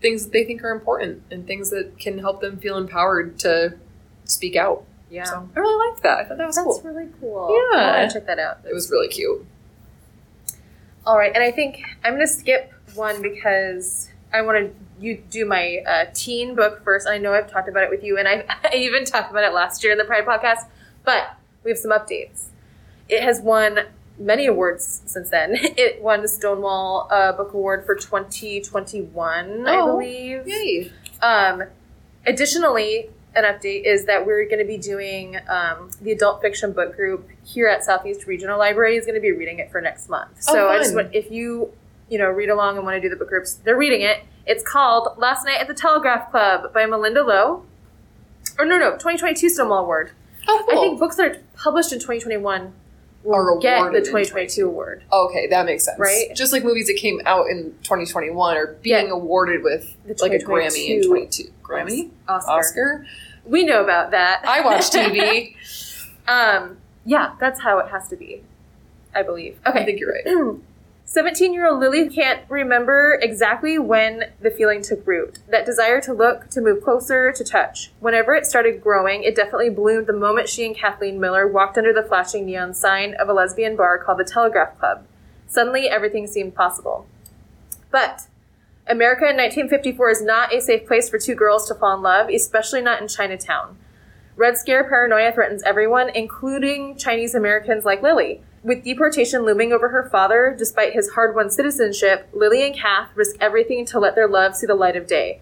things 0.00 0.24
that 0.24 0.32
they 0.32 0.44
think 0.44 0.62
are 0.64 0.70
important 0.70 1.22
and 1.30 1.46
things 1.46 1.70
that 1.70 1.98
can 1.98 2.18
help 2.18 2.40
them 2.40 2.56
feel 2.58 2.76
empowered 2.78 3.38
to 3.40 3.74
speak 4.24 4.56
out. 4.56 4.84
yeah 5.10 5.24
So 5.24 5.48
I 5.54 5.58
really 5.60 5.88
liked 5.90 6.02
that. 6.04 6.18
I 6.20 6.24
thought 6.24 6.38
that 6.38 6.46
was 6.46 6.56
that's 6.56 6.64
cool. 6.64 6.80
really 6.84 7.08
cool 7.20 7.60
Yeah. 7.72 7.78
i 7.78 7.98
want 7.98 8.10
to 8.10 8.18
check 8.18 8.26
that 8.26 8.38
out 8.38 8.58
It 8.68 8.72
was 8.72 8.90
really 8.90 9.08
cute. 9.08 9.44
All 11.06 11.16
right, 11.18 11.32
and 11.34 11.42
I 11.42 11.50
think 11.50 11.82
I'm 12.04 12.14
going 12.14 12.26
to 12.26 12.32
skip 12.32 12.72
one 12.94 13.22
because 13.22 14.10
I 14.32 14.42
want 14.42 14.58
to 14.58 15.04
you 15.04 15.16
do 15.30 15.46
my 15.46 15.78
uh, 15.86 16.04
teen 16.12 16.54
book 16.54 16.84
first. 16.84 17.08
I 17.08 17.16
know 17.16 17.32
I've 17.32 17.50
talked 17.50 17.68
about 17.70 17.84
it 17.84 17.90
with 17.90 18.04
you, 18.04 18.18
and 18.18 18.28
I, 18.28 18.44
I 18.64 18.74
even 18.76 19.04
talked 19.06 19.30
about 19.30 19.44
it 19.44 19.54
last 19.54 19.82
year 19.82 19.92
in 19.92 19.98
the 19.98 20.04
Pride 20.04 20.26
podcast. 20.26 20.66
But 21.04 21.36
we 21.64 21.70
have 21.70 21.78
some 21.78 21.90
updates. 21.90 22.48
It 23.08 23.22
has 23.22 23.40
won 23.40 23.80
many 24.20 24.46
awards 24.46 25.02
since 25.06 25.30
then. 25.30 25.56
It 25.76 26.00
won 26.02 26.22
the 26.22 26.28
Stonewall 26.28 27.08
uh, 27.10 27.32
Book 27.32 27.52
Award 27.54 27.84
for 27.86 27.94
2021, 27.94 29.66
I 29.66 29.76
Oh, 29.76 29.86
believe. 29.98 30.46
Yay! 30.46 30.92
Um, 31.22 31.64
additionally, 32.26 33.10
an 33.34 33.44
update 33.44 33.84
is 33.84 34.04
that 34.06 34.26
we're 34.26 34.44
going 34.46 34.58
to 34.58 34.64
be 34.64 34.76
doing 34.76 35.36
um, 35.48 35.90
the 36.00 36.12
adult 36.12 36.42
fiction 36.42 36.72
book 36.72 36.94
group 36.96 37.28
here 37.44 37.68
at 37.68 37.84
Southeast 37.84 38.26
Regional 38.26 38.58
Library 38.58 38.96
is 38.96 39.06
going 39.06 39.14
to 39.14 39.20
be 39.20 39.32
reading 39.32 39.58
it 39.58 39.70
for 39.70 39.80
next 39.80 40.08
month. 40.08 40.30
Oh, 40.48 40.52
So 40.54 40.68
I 40.68 40.78
just 40.78 40.94
want 40.94 41.14
if 41.14 41.30
you 41.30 41.72
you 42.08 42.18
know 42.18 42.28
read 42.28 42.48
along 42.50 42.76
and 42.76 42.84
want 42.84 42.96
to 42.96 43.00
do 43.00 43.08
the 43.08 43.16
book 43.16 43.28
groups, 43.28 43.54
they're 43.54 43.76
reading 43.76 44.02
it. 44.02 44.24
It's 44.46 44.64
called 44.64 45.16
Last 45.16 45.44
Night 45.44 45.60
at 45.60 45.68
the 45.68 45.74
Telegraph 45.74 46.30
Club 46.30 46.72
by 46.72 46.84
Malinda 46.84 47.24
Lo. 47.26 47.64
Or 48.58 48.64
no, 48.64 48.78
no, 48.78 48.92
2022 48.92 49.48
Stonewall 49.48 49.84
Award. 49.84 50.10
Oh, 50.48 50.64
cool. 50.68 50.78
I 50.78 50.82
think 50.82 50.98
books 50.98 51.16
that 51.16 51.26
are 51.26 51.38
published 51.56 51.92
in 51.92 51.98
2021 51.98 52.72
will 53.22 53.58
get 53.60 53.92
the 53.92 53.98
2022 54.00 54.66
award. 54.66 55.02
okay, 55.12 55.46
that 55.48 55.66
makes 55.66 55.84
sense. 55.84 55.98
Right? 55.98 56.34
Just 56.34 56.52
like 56.52 56.64
movies 56.64 56.86
that 56.86 56.96
came 56.96 57.20
out 57.26 57.46
in 57.48 57.72
2021 57.82 58.56
are 58.56 58.66
being 58.82 59.06
Yeah. 59.06 59.12
awarded 59.12 59.62
with 59.62 59.94
like 60.20 60.32
a 60.32 60.38
Grammy 60.38 60.88
in 60.88 61.02
2022 61.02 61.08
22. 61.08 61.52
Grammy? 61.62 62.10
Oscar. 62.28 62.50
Oscar? 62.50 63.06
We 63.44 63.64
know 63.64 63.82
about 63.82 64.10
that. 64.12 64.42
I 64.46 64.60
watch 64.62 64.90
TV. 64.90 65.54
Um, 66.28 66.76
yeah, 67.04 67.32
that's 67.40 67.60
how 67.60 67.78
it 67.78 67.88
has 67.90 68.06
to 68.08 68.14
be, 68.16 68.42
I 69.12 69.22
believe. 69.24 69.58
Okay. 69.66 69.80
I 69.80 69.84
think 69.84 69.98
you're 69.98 70.12
right. 70.12 70.24
17 71.12 71.52
year 71.52 71.66
old 71.66 71.80
Lily 71.80 72.08
can't 72.08 72.42
remember 72.48 73.18
exactly 73.20 73.80
when 73.80 74.26
the 74.40 74.50
feeling 74.50 74.80
took 74.80 75.04
root. 75.04 75.40
That 75.48 75.66
desire 75.66 76.00
to 76.02 76.12
look, 76.12 76.48
to 76.50 76.60
move 76.60 76.84
closer, 76.84 77.32
to 77.32 77.42
touch. 77.42 77.90
Whenever 77.98 78.32
it 78.32 78.46
started 78.46 78.80
growing, 78.80 79.24
it 79.24 79.34
definitely 79.34 79.70
bloomed 79.70 80.06
the 80.06 80.12
moment 80.12 80.48
she 80.48 80.64
and 80.64 80.76
Kathleen 80.76 81.18
Miller 81.18 81.48
walked 81.48 81.76
under 81.76 81.92
the 81.92 82.04
flashing 82.04 82.46
neon 82.46 82.74
sign 82.74 83.14
of 83.14 83.28
a 83.28 83.32
lesbian 83.32 83.74
bar 83.74 83.98
called 83.98 84.20
the 84.20 84.24
Telegraph 84.24 84.78
Club. 84.78 85.04
Suddenly, 85.48 85.88
everything 85.88 86.28
seemed 86.28 86.54
possible. 86.54 87.08
But 87.90 88.28
America 88.86 89.24
in 89.24 89.36
1954 89.36 90.10
is 90.10 90.22
not 90.22 90.54
a 90.54 90.60
safe 90.60 90.86
place 90.86 91.08
for 91.08 91.18
two 91.18 91.34
girls 91.34 91.66
to 91.66 91.74
fall 91.74 91.96
in 91.96 92.02
love, 92.02 92.28
especially 92.28 92.82
not 92.82 93.02
in 93.02 93.08
Chinatown. 93.08 93.76
Red 94.36 94.56
Scare 94.56 94.84
paranoia 94.84 95.32
threatens 95.32 95.64
everyone, 95.64 96.08
including 96.10 96.96
Chinese 96.96 97.34
Americans 97.34 97.84
like 97.84 98.00
Lily. 98.00 98.42
With 98.62 98.84
deportation 98.84 99.42
looming 99.44 99.72
over 99.72 99.88
her 99.88 100.08
father, 100.10 100.54
despite 100.56 100.92
his 100.92 101.10
hard 101.12 101.34
won 101.34 101.48
citizenship, 101.50 102.28
Lily 102.32 102.66
and 102.66 102.74
Kath 102.76 103.08
risk 103.14 103.36
everything 103.40 103.86
to 103.86 103.98
let 103.98 104.14
their 104.14 104.28
love 104.28 104.54
see 104.54 104.66
the 104.66 104.74
light 104.74 104.96
of 104.96 105.06
day. 105.06 105.40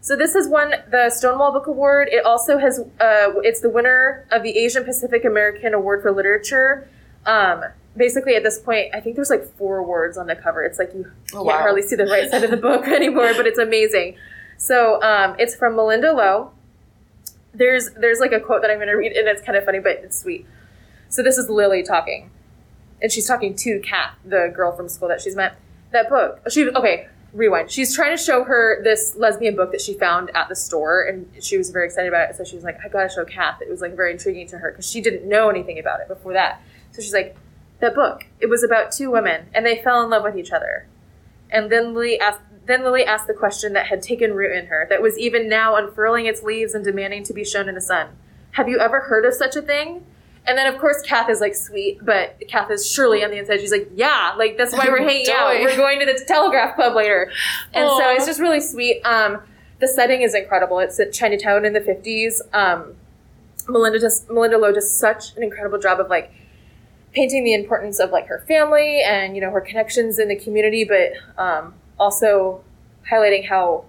So 0.00 0.16
this 0.16 0.32
has 0.34 0.48
won 0.48 0.74
the 0.90 1.10
Stonewall 1.10 1.52
Book 1.52 1.66
Award. 1.66 2.08
It 2.10 2.24
also 2.24 2.58
has, 2.58 2.80
uh, 2.80 3.38
it's 3.42 3.60
the 3.60 3.68
winner 3.70 4.26
of 4.32 4.42
the 4.42 4.58
Asian 4.58 4.82
Pacific 4.84 5.24
American 5.24 5.74
Award 5.74 6.02
for 6.02 6.10
Literature. 6.10 6.88
Um, 7.26 7.62
basically, 7.96 8.34
at 8.34 8.42
this 8.42 8.58
point, 8.58 8.94
I 8.94 9.00
think 9.00 9.14
there's 9.14 9.30
like 9.30 9.44
four 9.58 9.82
words 9.84 10.16
on 10.18 10.26
the 10.26 10.34
cover. 10.34 10.64
It's 10.64 10.78
like 10.78 10.92
you 10.94 11.12
Oh, 11.34 11.44
can't 11.44 11.60
hardly 11.60 11.82
see 11.82 11.94
the 11.96 12.06
right 12.06 12.28
side 12.30 12.42
of 12.44 12.50
the 12.50 12.56
book 12.68 12.86
anymore, 12.88 13.32
but 13.36 13.46
it's 13.46 13.58
amazing. 13.58 14.16
So 14.56 15.00
um, 15.02 15.36
it's 15.38 15.54
from 15.54 15.74
Malinda 15.74 16.14
Lo. 16.16 16.52
there's 17.54 17.90
there's 17.92 18.18
like 18.20 18.32
a 18.32 18.40
quote 18.40 18.62
that 18.62 18.70
I'm 18.70 18.78
going 18.78 18.88
to 18.88 18.94
read, 18.94 19.12
and 19.12 19.28
it's 19.28 19.42
kind 19.42 19.56
of 19.56 19.64
funny, 19.64 19.78
but 19.78 19.92
it's 20.02 20.18
sweet. 20.20 20.46
So 21.12 21.22
this 21.22 21.36
is 21.36 21.50
Lily 21.50 21.82
talking, 21.82 22.30
and 23.02 23.12
she's 23.12 23.28
talking 23.28 23.54
to 23.56 23.80
Kath, 23.80 24.14
the 24.24 24.50
girl 24.56 24.74
from 24.74 24.88
school 24.88 25.08
that 25.08 25.20
she's 25.20 25.36
met. 25.36 25.56
That 25.90 26.08
book, 26.08 26.40
oh, 26.46 26.48
she 26.48 26.66
okay. 26.70 27.06
Rewind. 27.34 27.70
She's 27.70 27.94
trying 27.94 28.16
to 28.16 28.22
show 28.22 28.44
her 28.44 28.82
this 28.82 29.14
lesbian 29.16 29.54
book 29.54 29.72
that 29.72 29.82
she 29.82 29.92
found 29.92 30.34
at 30.34 30.48
the 30.48 30.56
store, 30.56 31.02
and 31.02 31.30
she 31.42 31.58
was 31.58 31.68
very 31.68 31.84
excited 31.84 32.08
about 32.08 32.30
it. 32.30 32.36
So 32.36 32.44
she 32.44 32.56
was 32.56 32.64
like, 32.64 32.78
"I 32.82 32.88
gotta 32.88 33.10
show 33.10 33.26
Kath." 33.26 33.60
It 33.60 33.68
was 33.68 33.82
like 33.82 33.94
very 33.94 34.12
intriguing 34.12 34.46
to 34.48 34.58
her 34.58 34.70
because 34.70 34.90
she 34.90 35.02
didn't 35.02 35.28
know 35.28 35.50
anything 35.50 35.78
about 35.78 36.00
it 36.00 36.08
before 36.08 36.32
that. 36.32 36.62
So 36.92 37.02
she's 37.02 37.12
like, 37.12 37.36
"That 37.80 37.94
book. 37.94 38.24
It 38.40 38.46
was 38.46 38.64
about 38.64 38.90
two 38.90 39.10
women, 39.10 39.48
and 39.54 39.66
they 39.66 39.82
fell 39.82 40.02
in 40.02 40.08
love 40.08 40.22
with 40.22 40.36
each 40.36 40.50
other." 40.50 40.86
And 41.50 41.70
then 41.70 41.92
Lily 41.92 42.18
asked, 42.18 42.40
then 42.64 42.84
Lily 42.84 43.04
asked 43.04 43.26
the 43.26 43.34
question 43.34 43.74
that 43.74 43.88
had 43.88 44.00
taken 44.00 44.32
root 44.32 44.56
in 44.56 44.68
her, 44.68 44.86
that 44.88 45.02
was 45.02 45.18
even 45.18 45.46
now 45.46 45.76
unfurling 45.76 46.24
its 46.24 46.42
leaves 46.42 46.72
and 46.72 46.82
demanding 46.82 47.22
to 47.24 47.34
be 47.34 47.44
shown 47.44 47.68
in 47.68 47.74
the 47.74 47.82
sun. 47.82 48.16
Have 48.52 48.68
you 48.68 48.78
ever 48.78 49.00
heard 49.00 49.26
of 49.26 49.34
such 49.34 49.56
a 49.56 49.62
thing? 49.62 50.06
And 50.46 50.58
then, 50.58 50.72
of 50.72 50.80
course, 50.80 51.02
Kath 51.02 51.30
is 51.30 51.40
like 51.40 51.54
sweet, 51.54 52.04
but 52.04 52.40
Kath 52.48 52.70
is 52.70 52.90
surely 52.90 53.22
on 53.22 53.30
the 53.30 53.38
inside. 53.38 53.60
She's 53.60 53.70
like, 53.70 53.88
yeah, 53.94 54.34
like 54.36 54.58
that's 54.58 54.72
why 54.72 54.86
we're 54.88 54.98
hanging 55.08 55.26
out. 55.30 55.54
We're 55.60 55.76
going 55.76 56.00
to 56.00 56.06
the 56.06 56.24
Telegraph 56.26 56.74
Club 56.74 56.96
later. 56.96 57.30
And 57.72 57.88
so 57.88 58.10
it's 58.10 58.26
just 58.26 58.40
really 58.40 58.60
sweet. 58.60 59.02
Um, 59.02 59.40
the 59.78 59.86
setting 59.86 60.22
is 60.22 60.34
incredible. 60.34 60.80
It's 60.80 60.98
at 60.98 61.12
Chinatown 61.12 61.64
in 61.64 61.72
the 61.72 61.80
50s. 61.80 62.40
Um, 62.52 62.94
Malinda 63.66 64.00
does, 64.00 64.24
Malinda 64.26 64.60
Lo 64.60 64.72
does 64.72 64.90
such 64.90 65.36
an 65.36 65.42
incredible 65.42 65.78
job 65.78 66.00
of 66.00 66.08
like 66.08 66.32
painting 67.12 67.44
the 67.44 67.54
importance 67.54 68.00
of 68.00 68.10
like 68.10 68.26
her 68.26 68.44
family 68.48 69.02
and 69.02 69.34
you 69.34 69.40
know 69.40 69.50
her 69.50 69.60
connections 69.60 70.18
in 70.18 70.28
the 70.28 70.36
community, 70.36 70.84
but 70.84 71.12
um, 71.40 71.74
also 71.98 72.62
highlighting 73.10 73.48
how 73.48 73.84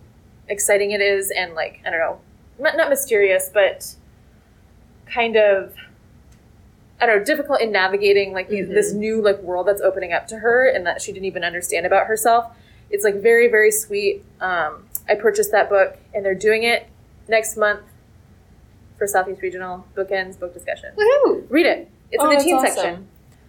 exciting 0.49 0.91
it 0.91 1.01
is 1.01 1.31
and 1.31 1.53
like 1.53 1.81
I 1.85 1.89
don't 1.89 1.99
know, 1.99 2.19
not, 2.59 2.77
not 2.77 2.89
mysterious, 2.89 3.49
but 3.53 3.95
kind 5.05 5.35
of 5.35 5.73
I 7.01 7.05
don't 7.05 7.19
know, 7.19 7.23
difficult 7.25 7.59
in 7.61 7.71
navigating 7.71 8.33
like 8.33 8.47
these, 8.49 8.67
this 8.69 8.93
new 8.93 9.21
like 9.21 9.39
world 9.41 9.67
that's 9.67 9.81
opening 9.81 10.13
up 10.13 10.27
to 10.27 10.39
her 10.39 10.67
and 10.69 10.85
that 10.85 11.01
she 11.01 11.11
didn't 11.11 11.25
even 11.25 11.43
understand 11.43 11.85
about 11.85 12.07
herself. 12.07 12.55
It's 12.89 13.03
like 13.03 13.15
very 13.15 13.47
very 13.49 13.71
sweet. 13.71 14.23
Um, 14.39 14.85
I 15.09 15.15
purchased 15.15 15.51
that 15.51 15.69
book 15.69 15.97
and 16.13 16.23
they're 16.23 16.35
doing 16.35 16.63
it 16.63 16.87
next 17.27 17.57
month 17.57 17.81
for 18.97 19.07
Southeast 19.07 19.41
Regional 19.41 19.85
Bookends 19.95 20.39
Book 20.39 20.53
Discussion. 20.53 20.91
Woohoo! 20.95 21.45
Read 21.49 21.65
it. 21.65 21.89
It's 22.11 22.23
Oh, 22.23 22.29
in 22.29 22.37
the 22.37 22.43
teen 22.43 22.55
awesome. 22.55 22.75
section. 22.75 23.07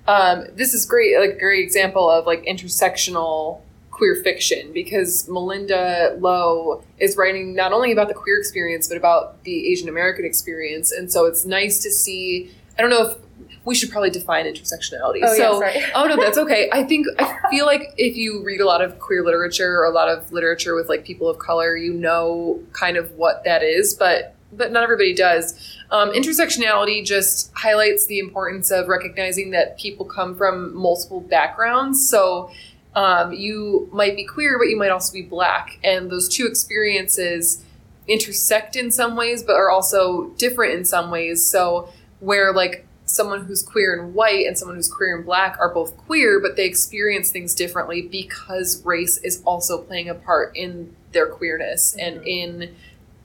Um, 0.08 0.46
this 0.54 0.74
is 0.74 0.84
great, 0.86 1.18
like 1.18 1.36
a 1.36 1.38
great 1.38 1.62
example 1.62 2.10
of 2.10 2.26
like 2.26 2.44
intersectional 2.44 3.60
queer 3.90 4.16
fiction 4.16 4.72
because 4.72 5.28
Malinda 5.28 6.20
Lo 6.20 6.82
is 6.98 7.16
writing 7.16 7.54
not 7.54 7.72
only 7.72 7.92
about 7.92 8.08
the 8.08 8.14
queer 8.14 8.38
experience 8.38 8.88
but 8.88 8.96
about 8.96 9.44
the 9.44 9.70
Asian 9.70 9.88
American 9.88 10.24
experience, 10.24 10.90
and 10.90 11.12
so 11.12 11.26
it's 11.26 11.44
nice 11.44 11.78
to 11.82 11.90
see. 11.90 12.50
I 12.76 12.82
don't 12.82 12.90
know 12.90 13.06
if 13.06 13.16
we 13.64 13.74
should 13.74 13.90
probably 13.90 14.10
define 14.10 14.44
intersectionality. 14.44 15.20
Oh, 15.22 15.32
yeah, 15.32 15.36
so, 15.36 15.60
sorry. 15.60 15.82
oh 15.94 16.06
no, 16.06 16.16
that's 16.16 16.38
okay. 16.38 16.68
I 16.72 16.84
think 16.88 17.06
I 17.18 17.38
feel 17.50 17.66
like 17.66 17.94
if 17.96 18.16
you 18.16 18.42
read 18.44 18.60
a 18.60 18.66
lot 18.66 18.82
of 18.82 18.98
queer 18.98 19.24
literature 19.24 19.78
or 19.78 19.84
a 19.84 19.90
lot 19.90 20.08
of 20.08 20.32
literature 20.32 20.74
with 20.74 20.88
like 20.88 21.04
people 21.04 21.28
of 21.28 21.38
color, 21.38 21.76
you 21.76 21.92
know 21.92 22.62
kind 22.72 22.96
of 22.96 23.12
what 23.12 23.44
that 23.44 23.62
is, 23.62 23.94
but 23.94 24.34
but 24.52 24.70
not 24.70 24.82
everybody 24.82 25.14
does. 25.14 25.76
Um, 25.90 26.12
intersectionality 26.12 27.04
just 27.04 27.52
highlights 27.54 28.06
the 28.06 28.18
importance 28.18 28.70
of 28.70 28.88
recognizing 28.88 29.50
that 29.50 29.78
people 29.78 30.06
come 30.06 30.36
from 30.36 30.74
multiple 30.76 31.20
backgrounds. 31.20 32.08
So 32.08 32.50
um, 32.94 33.32
you 33.32 33.88
might 33.92 34.14
be 34.14 34.24
queer, 34.24 34.58
but 34.58 34.68
you 34.68 34.76
might 34.76 34.90
also 34.90 35.12
be 35.12 35.22
black, 35.22 35.78
and 35.82 36.10
those 36.10 36.28
two 36.28 36.46
experiences 36.46 37.64
intersect 38.06 38.76
in 38.76 38.90
some 38.90 39.16
ways, 39.16 39.42
but 39.42 39.56
are 39.56 39.70
also 39.70 40.28
different 40.36 40.74
in 40.74 40.84
some 40.84 41.10
ways. 41.10 41.44
So 41.44 41.88
where 42.20 42.52
like 42.52 42.86
someone 43.14 43.44
who's 43.44 43.62
queer 43.62 43.94
and 43.94 44.12
white 44.12 44.46
and 44.46 44.58
someone 44.58 44.76
who's 44.76 44.92
queer 44.92 45.16
and 45.16 45.24
black 45.24 45.56
are 45.60 45.72
both 45.72 45.96
queer, 45.96 46.40
but 46.40 46.56
they 46.56 46.64
experience 46.64 47.30
things 47.30 47.54
differently 47.54 48.02
because 48.02 48.84
race 48.84 49.18
is 49.18 49.40
also 49.44 49.80
playing 49.82 50.08
a 50.08 50.14
part 50.14 50.54
in 50.56 50.94
their 51.12 51.26
queerness 51.28 51.94
and 51.94 52.16
mm-hmm. 52.16 52.26
in 52.26 52.74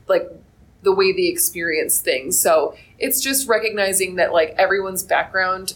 like 0.07 0.29
the 0.83 0.93
way 0.93 1.11
they 1.11 1.25
experience 1.25 1.99
things. 1.99 2.39
So 2.39 2.75
it's 2.99 3.21
just 3.21 3.47
recognizing 3.47 4.15
that 4.15 4.31
like 4.31 4.53
everyone's 4.57 5.03
background 5.03 5.73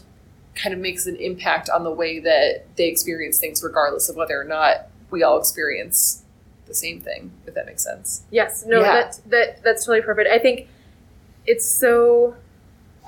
kind 0.56 0.74
of 0.74 0.80
makes 0.80 1.08
an 1.08 1.16
impact 1.16 1.70
on 1.70 1.84
the 1.84 1.92
way 1.92 2.20
that 2.20 2.66
they 2.76 2.88
experience 2.88 3.40
things, 3.40 3.64
regardless 3.64 4.10
of 4.10 4.16
whether 4.16 4.40
or 4.40 4.44
not 4.44 4.88
we 5.10 5.24
all 5.24 5.40
experience 5.40 6.24
the 6.68 6.76
same 6.76 7.02
thing, 7.02 7.32
if 7.48 7.56
that 7.56 7.66
makes 7.66 7.84
sense. 7.84 8.24
Yes, 8.30 8.64
no, 8.66 8.82
Yeah. 8.82 8.92
that 8.92 9.20
that 9.30 9.64
that's 9.64 9.86
totally 9.86 10.02
perfect. 10.02 10.30
I 10.30 10.38
think 10.38 10.68
it's 11.48 11.66
so 11.66 12.36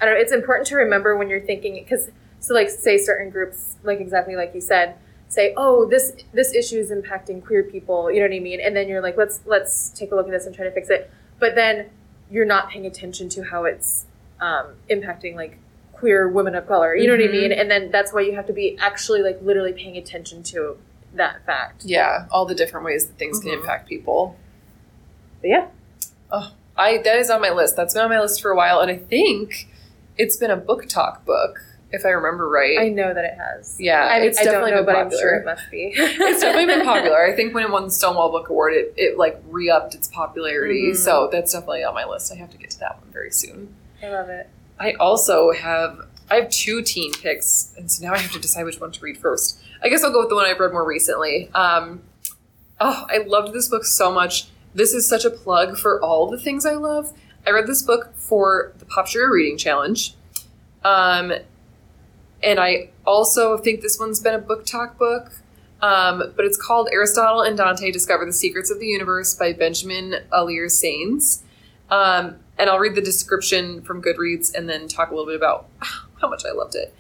I 0.02 0.06
don't 0.06 0.16
know. 0.16 0.20
It's 0.20 0.32
important 0.32 0.68
to 0.68 0.76
remember 0.76 1.16
when 1.16 1.30
you're 1.30 1.42
thinking 1.42 1.76
because 1.76 2.10
so 2.40 2.54
like 2.54 2.70
say 2.70 2.98
certain 2.98 3.30
groups 3.32 3.76
like 3.84 4.00
exactly 4.00 4.36
like 4.36 4.54
you 4.54 4.62
said 4.62 4.96
say 5.28 5.54
oh 5.58 5.86
this 5.86 6.14
this 6.34 6.54
issue 6.54 6.78
is 6.78 6.92
impacting 6.92 7.44
queer 7.44 7.64
people 7.64 8.12
you 8.12 8.20
know 8.20 8.28
what 8.28 8.36
I 8.36 8.40
mean 8.40 8.60
and 8.60 8.76
then 8.76 8.88
you're 8.88 9.02
like 9.02 9.18
let's 9.18 9.40
let's 9.46 9.90
take 9.90 10.12
a 10.12 10.16
look 10.16 10.28
at 10.28 10.32
this 10.32 10.46
and 10.46 10.54
try 10.54 10.66
to 10.66 10.72
fix 10.72 10.90
it 10.90 11.10
but 11.40 11.56
then 11.56 11.90
you're 12.30 12.46
not 12.46 12.70
paying 12.70 12.86
attention 12.86 13.30
to 13.30 13.44
how 13.44 13.64
it's 13.66 14.06
um, 14.40 14.76
impacting 14.90 15.34
like 15.36 15.58
queer 15.94 16.28
women 16.30 16.54
of 16.54 16.68
color 16.68 16.96
you 16.96 17.08
know 17.08 17.14
what 17.14 17.22
I 17.24 17.28
Mhm. 17.28 17.32
mean 17.32 17.52
and 17.54 17.72
then 17.72 17.90
that's 17.90 18.14
why 18.14 18.22
you 18.22 18.36
have 18.36 18.46
to 18.48 18.54
be 18.54 18.78
actually 18.80 19.24
like 19.24 19.40
literally 19.42 19.74
paying 19.74 19.98
attention 19.98 20.44
to 20.44 20.78
that 21.16 21.44
fact 21.46 21.84
Yeah, 21.86 22.26
all 22.32 22.46
the 22.46 22.54
different 22.56 22.86
ways 22.86 23.08
that 23.08 23.18
things 23.18 23.40
can 23.40 23.50
Mhm. 23.52 23.60
impact 23.62 23.88
people. 23.90 24.36
but 25.42 25.50
yeah 25.50 25.68
oh 26.32 26.52
I 26.78 26.98
that 27.00 27.16
is 27.18 27.30
on 27.32 27.40
my 27.42 27.50
list. 27.52 27.76
That's 27.78 27.94
been 27.94 28.04
on 28.04 28.10
my 28.10 28.20
list 28.20 28.42
for 28.42 28.52
a 28.52 28.56
while, 28.56 28.82
and 28.82 28.92
I 28.92 28.98
think 28.98 29.70
it's 30.18 30.38
been 30.38 30.52
a 30.52 30.58
book 30.58 30.88
talk 30.88 31.26
book, 31.26 31.60
if 31.92 32.06
I 32.06 32.10
remember 32.10 32.50
right. 32.50 32.78
I 32.80 32.90
know 32.90 33.14
that 33.14 33.24
it 33.26 33.36
has. 33.38 33.78
Yeah, 33.80 34.02
I, 34.06 34.18
it's 34.20 34.40
I 34.40 34.44
definitely 34.44 34.72
know, 34.72 34.78
been 34.78 34.86
but 34.86 34.96
I'm 34.96 35.04
popular. 35.06 35.22
sure 35.22 35.36
it 35.36 35.46
must 35.46 35.72
be. 35.72 35.94
it's 35.96 36.42
definitely 36.42 36.66
been 36.74 36.86
popular. 36.86 37.24
I 37.26 37.36
think 37.36 37.54
when 37.54 37.64
it 37.64 37.72
won 37.72 37.86
the 37.86 37.92
Stonewall 37.92 38.32
Book 38.32 38.50
Award, 38.50 38.74
it, 38.74 38.94
it 38.98 39.18
like 39.18 39.42
re 39.50 39.70
upped 39.70 39.96
its 39.96 40.08
popularity. 40.08 40.92
Mhm. 40.92 40.96
So 40.98 41.30
that's 41.32 41.54
definitely 41.54 41.84
on 41.84 41.94
my 41.94 42.06
list. 42.06 42.32
I 42.32 42.36
have 42.36 42.52
to 42.52 42.58
get 42.58 42.70
to 42.72 42.80
that 42.80 43.00
one 43.02 43.12
very 43.12 43.32
soon. 43.32 43.76
I 44.04 44.10
love 44.10 44.30
it. 44.30 44.50
I 44.80 44.94
also 44.94 45.52
have 45.52 46.00
I 46.30 46.36
have 46.36 46.50
two 46.50 46.82
teen 46.82 47.14
picks, 47.14 47.74
and 47.78 47.92
so 47.92 48.06
now 48.06 48.14
I 48.14 48.18
have 48.18 48.32
to 48.32 48.40
decide 48.40 48.66
which 48.66 48.80
one 48.82 48.92
to 48.92 49.02
read 49.02 49.18
first. 49.18 49.60
I 49.84 49.90
guess 49.90 50.04
I'll 50.04 50.12
go 50.12 50.20
with 50.22 50.30
the 50.30 50.36
one 50.36 50.46
I've 50.46 50.60
read 50.60 50.72
more 50.72 50.86
recently. 50.86 51.50
Um, 51.54 52.02
oh, 52.80 53.06
I 53.10 53.20
loved 53.20 53.54
this 53.54 53.70
book 53.70 53.86
so 53.86 54.12
much. 54.12 54.48
This 54.74 54.94
is 54.94 55.08
such 55.08 55.24
a 55.24 55.30
plug 55.30 55.78
for 55.78 56.02
all 56.02 56.28
the 56.30 56.40
things 56.40 56.66
I 56.66 56.74
love. 56.74 57.14
I 57.48 57.52
read 57.52 57.68
this 57.68 57.84
book 57.84 58.14
for 58.16 58.74
the 58.86 58.94
Pop 58.94 59.08
Sugar 59.08 59.32
Reading 59.32 59.58
Challenge. 59.58 60.14
Um, 60.84 61.34
and 62.44 62.60
I 62.60 62.90
also 63.06 63.58
think 63.58 63.82
this 63.82 63.98
one's 64.00 64.20
been 64.20 64.36
a 64.36 64.40
book 64.40 64.66
talk 64.66 64.98
book. 64.98 65.32
Um, 65.82 66.34
but 66.36 66.46
it's 66.46 66.58
called 66.58 66.90
Aristotle 66.92 67.42
and 67.42 67.58
Dante 67.58 67.92
Discover 67.92 68.26
the 68.26 68.34
Secrets 68.34 68.72
of 68.72 68.80
the 68.80 68.88
Universe 68.88 69.36
by 69.36 69.54
Benjamin 69.54 70.16
Alire 70.32 70.68
Sáenz. 70.68 71.42
Um, 71.90 72.38
and 72.58 72.70
I'll 72.70 72.80
read 72.80 72.96
the 72.96 73.02
description 73.02 73.82
from 73.82 74.02
Goodreads 74.02 74.54
and 74.56 74.70
then 74.70 74.88
talk 74.88 75.12
a 75.12 75.14
little 75.14 75.28
bit 75.28 75.36
about 75.36 75.68
how 76.22 76.30
much 76.30 76.44
I 76.46 76.54
loved 76.54 76.76
it. 76.76 76.96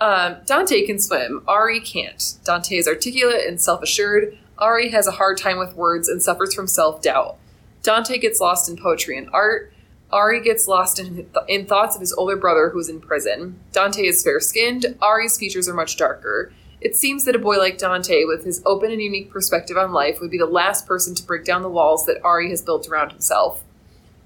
Um, 0.00 0.36
Dante 0.46 0.86
can 0.86 0.98
swim. 0.98 1.42
Ari 1.46 1.80
can't. 1.80 2.36
Dante 2.44 2.76
is 2.76 2.88
articulate 2.88 3.46
and 3.46 3.60
self 3.60 3.82
assured. 3.82 4.38
Ari 4.58 4.90
has 4.90 5.06
a 5.06 5.12
hard 5.12 5.36
time 5.36 5.58
with 5.58 5.74
words 5.74 6.08
and 6.08 6.22
suffers 6.22 6.54
from 6.54 6.66
self 6.66 7.02
doubt. 7.02 7.36
Dante 7.82 8.18
gets 8.18 8.40
lost 8.40 8.68
in 8.68 8.76
poetry 8.76 9.18
and 9.18 9.28
art. 9.32 9.72
Ari 10.12 10.42
gets 10.42 10.66
lost 10.66 10.98
in, 10.98 11.28
in 11.48 11.66
thoughts 11.66 11.94
of 11.94 12.00
his 12.00 12.12
older 12.12 12.36
brother 12.36 12.70
who's 12.70 12.88
in 12.88 13.00
prison. 13.00 13.60
Dante 13.72 14.06
is 14.06 14.22
fair 14.22 14.40
skinned. 14.40 14.96
Ari's 15.00 15.38
features 15.38 15.68
are 15.68 15.74
much 15.74 15.96
darker. 15.96 16.52
It 16.80 16.96
seems 16.96 17.24
that 17.24 17.36
a 17.36 17.38
boy 17.38 17.58
like 17.58 17.78
Dante, 17.78 18.24
with 18.24 18.44
his 18.44 18.62
open 18.64 18.90
and 18.90 19.02
unique 19.02 19.30
perspective 19.30 19.76
on 19.76 19.92
life, 19.92 20.18
would 20.20 20.30
be 20.30 20.38
the 20.38 20.46
last 20.46 20.86
person 20.86 21.14
to 21.14 21.22
break 21.22 21.44
down 21.44 21.62
the 21.62 21.68
walls 21.68 22.06
that 22.06 22.20
Ari 22.24 22.48
has 22.50 22.62
built 22.62 22.88
around 22.88 23.10
himself. 23.10 23.62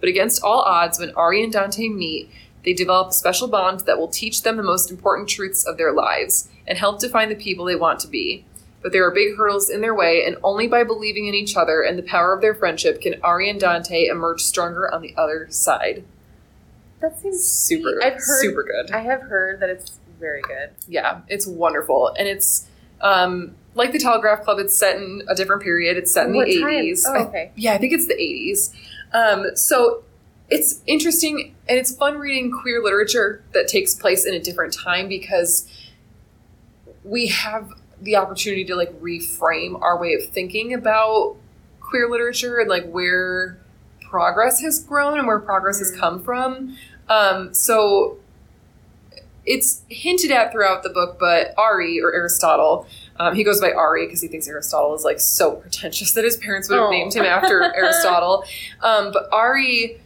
But 0.01 0.09
against 0.09 0.43
all 0.43 0.61
odds, 0.61 0.99
when 0.99 1.11
Ari 1.15 1.43
and 1.43 1.53
Dante 1.53 1.89
meet, 1.89 2.31
they 2.65 2.73
develop 2.73 3.11
a 3.11 3.13
special 3.13 3.49
bond 3.49 3.81
that 3.81 3.99
will 3.99 4.09
teach 4.09 4.43
them 4.43 4.57
the 4.57 4.63
most 4.63 4.91
important 4.91 5.29
truths 5.29 5.67
of 5.67 5.77
their 5.77 5.93
lives 5.93 6.49
and 6.67 6.79
help 6.79 7.01
define 7.01 7.29
the 7.29 7.35
people 7.35 7.65
they 7.65 7.77
want 7.77 8.01
to 8.01 8.09
be. 8.09 8.45
But 8.85 8.93
there 8.93 9.05
are 9.07 9.11
big 9.11 9.35
hurdles 9.37 9.71
in 9.71 9.81
their 9.81 9.95
way, 9.95 10.23
and 10.27 10.37
only 10.45 10.69
by 10.69 10.85
believing 10.85 11.27
in 11.27 11.35
each 11.35 11.57
other 11.57 11.81
and 11.81 11.99
the 11.99 12.03
power 12.03 12.35
of 12.35 12.43
their 12.43 12.55
friendship 12.55 13.01
can 13.01 13.15
Ari 13.23 13.49
and 13.49 13.59
Dante 13.59 14.05
emerge 14.09 14.43
stronger 14.43 14.93
on 14.93 15.01
the 15.01 15.15
other 15.17 15.47
side. 15.49 16.05
That 17.01 17.19
seems 17.19 17.43
Super. 17.43 17.99
I've 18.05 18.13
heard. 18.13 18.41
super 18.43 18.63
good. 18.63 18.91
I 18.93 19.01
have 19.01 19.23
heard 19.23 19.61
that 19.61 19.71
it's 19.71 19.99
very 20.21 20.43
good. 20.43 20.71
Yeah, 20.87 21.23
it's 21.29 21.47
wonderful, 21.47 22.15
and 22.19 22.29
it's 22.29 22.69
um, 23.01 23.55
like 23.75 23.93
the 23.93 23.99
Telegraph 23.99 24.45
Club. 24.45 24.59
It's 24.59 24.77
set 24.77 24.97
in 24.97 25.23
a 25.29 25.35
different 25.35 25.63
period. 25.63 25.97
It's 25.97 26.13
set 26.13 26.27
in 26.27 26.35
What 26.35 26.47
the 26.47 26.63
eighties. 26.63 27.07
Oh, 27.09 27.25
okay. 27.25 27.53
yeah, 27.57 27.73
I 27.73 27.79
think 27.79 27.95
it's 27.95 28.07
the 28.07 28.15
eighties. 28.21 28.75
Um, 29.15 29.57
so 29.57 30.05
it's 30.51 30.83
interesting 30.87 31.55
and 31.69 31.79
it's 31.79 31.95
fun 31.97 32.19
reading 32.19 32.53
queer 32.53 32.83
literature 32.83 33.43
that 33.55 33.67
takes 33.67 33.95
place 33.95 34.27
in 34.27 34.35
a 34.35 34.39
different 34.41 34.75
time 34.75 35.09
because 35.09 35.67
we 37.03 37.29
have 37.29 37.71
the 38.05 38.17
opportunity 38.17 38.65
to 38.65 38.77
like 38.77 38.93
reframe 39.01 39.81
our 39.83 39.99
way 39.99 40.15
of 40.15 40.25
thinking 40.29 40.73
about 40.73 41.37
queer 41.81 42.09
literature 42.09 42.59
and 42.59 42.69
like 42.69 42.89
where 42.91 43.59
progress 44.01 44.61
has 44.61 44.79
grown 44.83 45.19
and 45.19 45.27
where 45.27 45.41
progress 45.41 45.79
has 45.81 45.91
come 45.91 46.23
from. 46.23 46.77
Um, 47.09 47.53
so 47.53 48.19
it's 49.47 49.83
hinted 49.89 50.31
at 50.31 50.53
throughout 50.53 50.83
the 50.83 50.89
book, 50.91 51.19
but 51.21 51.53
Ari 51.59 52.01
or 52.01 52.13
Aristotle, 52.15 52.87
um, 53.19 53.35
he 53.35 53.45
goes 53.45 53.61
by 53.61 53.73
Ari 53.73 54.07
because 54.07 54.23
he 54.23 54.29
thinks 54.29 54.49
Aristotle 54.49 54.95
is 54.95 55.05
like 55.05 55.21
so 55.21 55.53
pretentious 55.57 56.13
that 56.13 56.25
his 56.25 56.37
parents 56.39 56.69
would 56.69 56.79
have 56.79 56.87
Oh. 56.89 56.91
named 56.91 57.15
him 57.15 57.25
after 57.25 57.63
Aristotle. 57.77 58.45
Um, 58.81 59.13
but 59.13 59.29
Ari 59.33 60.01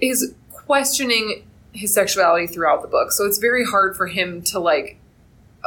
is 0.00 0.34
questioning 0.52 1.44
his 1.72 1.92
sexuality 1.92 2.46
throughout 2.46 2.82
the 2.82 2.88
book, 2.88 3.12
so 3.12 3.24
it's 3.24 3.38
very 3.38 3.64
hard 3.64 3.96
for 3.96 4.06
him 4.06 4.42
to 4.42 4.58
like. 4.60 4.96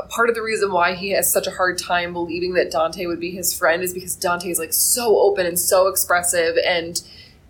Part 0.10 0.30
of 0.30 0.36
the 0.36 0.42
reason 0.42 0.72
why 0.72 0.96
he 0.96 1.12
has 1.12 1.32
such 1.32 1.48
a 1.48 1.52
hard 1.52 1.78
time 1.78 2.14
believing 2.14 2.54
that 2.54 2.72
Dante 2.72 3.06
would 3.06 3.20
be 3.20 3.32
his 3.32 3.54
friend 3.54 3.84
is 3.84 3.94
because 3.94 4.16
Dante 4.16 4.50
is 4.50 4.60
like 4.60 4.74
so 4.74 5.20
open 5.20 5.46
and 5.46 5.60
so 5.60 5.88
expressive, 5.88 6.58
and 6.66 7.02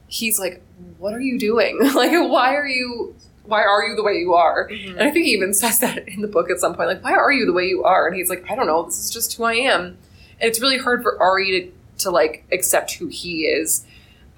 he's 0.07 0.39
like, 0.39 0.62
"What 0.97 1.13
are 1.13 1.21
you 1.21 1.39
doing? 1.39 1.79
like, 1.95 2.12
why 2.12 2.55
are 2.55 2.67
you? 2.67 3.15
Why 3.45 3.63
are 3.63 3.83
you 3.83 3.95
the 3.95 4.03
way 4.03 4.13
you 4.13 4.33
are?" 4.33 4.69
And 4.69 5.01
I 5.01 5.12
think 5.12 5.25
he 5.25 5.31
even 5.31 5.53
says 5.53 5.79
that 5.79 6.07
in 6.07 6.21
the 6.21 6.27
book 6.27 6.50
at 6.50 6.59
some 6.59 6.75
point, 6.75 6.89
like, 6.89 7.03
why 7.03 7.13
are 7.13 7.31
you 7.31 7.45
the 7.45 7.53
way 7.53 7.65
you 7.65 7.83
are? 7.83 8.07
And 8.07 8.15
he's 8.15 8.29
like, 8.29 8.50
I 8.50 8.55
don't 8.55 8.67
know, 8.67 8.83
this 8.83 9.00
is 9.00 9.09
just 9.09 9.35
who 9.38 9.43
I 9.43 9.53
am. 9.53 9.97
And 10.39 10.50
it's 10.50 10.62
really 10.62 10.77
hard 10.77 11.03
for 11.03 11.21
Ari 11.21 11.51
to, 11.51 12.03
to 12.03 12.12
like 12.12 12.45
accept 12.51 12.95
who 12.95 13.07
he 13.07 13.43
is. 13.43 13.85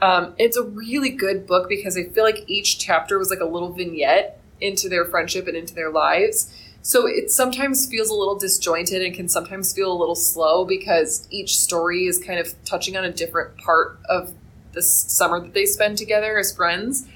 Um, 0.01 0.35
it's 0.37 0.57
a 0.57 0.63
really 0.63 1.09
good 1.09 1.47
book 1.47 1.69
because 1.69 1.97
I 1.97 2.03
feel 2.03 2.23
like 2.23 2.43
each 2.47 2.77
chapter 2.79 3.17
was 3.17 3.29
like 3.29 3.39
a 3.39 3.45
little 3.45 3.71
vignette 3.71 4.39
into 4.61 4.89
their 4.89 5.05
friendship 5.05 5.47
and 5.47 5.55
into 5.55 5.73
their 5.73 5.89
lives. 5.89 6.53
So 6.85 7.07
it 7.07 7.31
sometimes 7.31 7.87
feels 7.87 8.11
a 8.11 8.13
little 8.13 8.35
disjointed 8.35 9.01
and 9.01 9.11
can 9.11 9.27
sometimes 9.27 9.73
feel 9.73 9.91
a 9.91 9.97
little 9.97 10.13
slow 10.13 10.65
because 10.65 11.27
each 11.31 11.57
story 11.57 12.05
is 12.05 12.19
kind 12.19 12.37
of 12.37 12.53
touching 12.63 12.95
on 12.95 13.03
a 13.03 13.11
different 13.11 13.57
part 13.57 13.97
of 14.07 14.35
this 14.73 14.93
summer 14.93 15.39
that 15.39 15.55
they 15.55 15.65
spend 15.65 15.97
together 15.97 16.37
as 16.37 16.55
friends. 16.55 17.07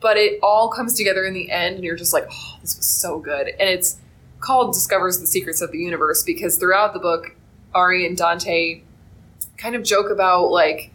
But 0.00 0.18
it 0.18 0.38
all 0.42 0.68
comes 0.68 0.92
together 0.92 1.24
in 1.24 1.32
the 1.32 1.50
end 1.50 1.76
and 1.76 1.84
you're 1.84 1.96
just 1.96 2.12
like 2.12 2.26
oh 2.30 2.58
this 2.60 2.76
was 2.76 2.84
so 2.84 3.20
good. 3.20 3.48
And 3.48 3.70
it's 3.70 3.96
called 4.40 4.74
discovers 4.74 5.18
the 5.18 5.26
secrets 5.26 5.62
of 5.62 5.72
the 5.72 5.78
universe 5.78 6.22
because 6.22 6.58
throughout 6.58 6.92
the 6.92 7.00
book 7.00 7.34
ari 7.74 8.06
and 8.06 8.18
dante 8.18 8.82
kind 9.56 9.74
of 9.74 9.82
joke 9.82 10.10
about 10.10 10.48
like 10.48 10.90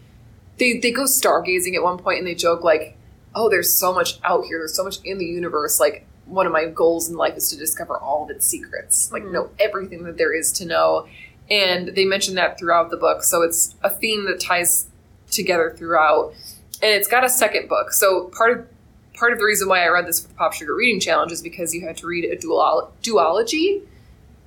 they, 0.58 0.78
they 0.78 0.92
go 0.92 1.06
stargazing 1.06 1.74
at 1.74 1.82
one 1.82 1.98
point 1.98 2.20
and 2.20 2.28
they 2.28 2.36
joke 2.36 2.64
like 2.64 2.96
oh 3.34 3.50
there's 3.50 3.76
so 3.76 3.92
much 3.92 4.20
out 4.24 4.46
here. 4.46 4.60
There's 4.60 4.76
so 4.76 4.84
much 4.84 5.00
in 5.04 5.18
the 5.18 5.26
universe. 5.26 5.80
Like 5.80 6.06
one 6.32 6.46
of 6.46 6.52
my 6.52 6.66
goals 6.66 7.10
in 7.10 7.16
life 7.16 7.36
is 7.36 7.50
to 7.50 7.58
discover 7.58 7.98
all 7.98 8.24
of 8.24 8.30
its 8.30 8.46
secrets 8.48 9.12
like 9.12 9.24
Mhm. 9.24 9.32
know 9.34 9.50
everything 9.60 10.04
that 10.04 10.18
there 10.18 10.34
is 10.34 10.52
to 10.54 10.66
know 10.66 11.08
and 11.50 11.90
they 11.96 12.06
mention 12.06 12.36
that 12.36 12.58
throughout 12.58 12.90
the 12.90 12.98
book 12.98 13.24
so 13.24 13.42
it's 13.42 13.76
a 13.84 13.90
theme 13.90 14.26
that 14.26 14.40
ties 14.40 14.88
together 15.30 15.74
throughout 15.78 16.34
and 16.82 16.92
it's 16.92 17.08
got 17.08 17.24
a 17.24 17.30
second 17.30 17.68
book 17.70 17.92
so 17.94 18.26
part 18.26 18.52
of 18.58 18.66
part 19.14 19.34
of 19.34 19.40
the 19.40 19.46
reason 19.46 19.68
why 19.68 19.84
I 19.84 19.88
read 19.90 20.08
this 20.08 20.20
for 20.22 20.30
the 20.30 20.34
Pop 20.34 20.54
Sugar 20.54 20.74
Reading 20.74 21.00
Challenge 21.00 21.32
is 21.32 21.42
because 21.44 21.76
you 21.76 21.86
had 21.86 21.98
to 21.98 22.08
read 22.08 22.24
a 22.26 22.36
dual 22.38 22.92
duology, 23.04 23.82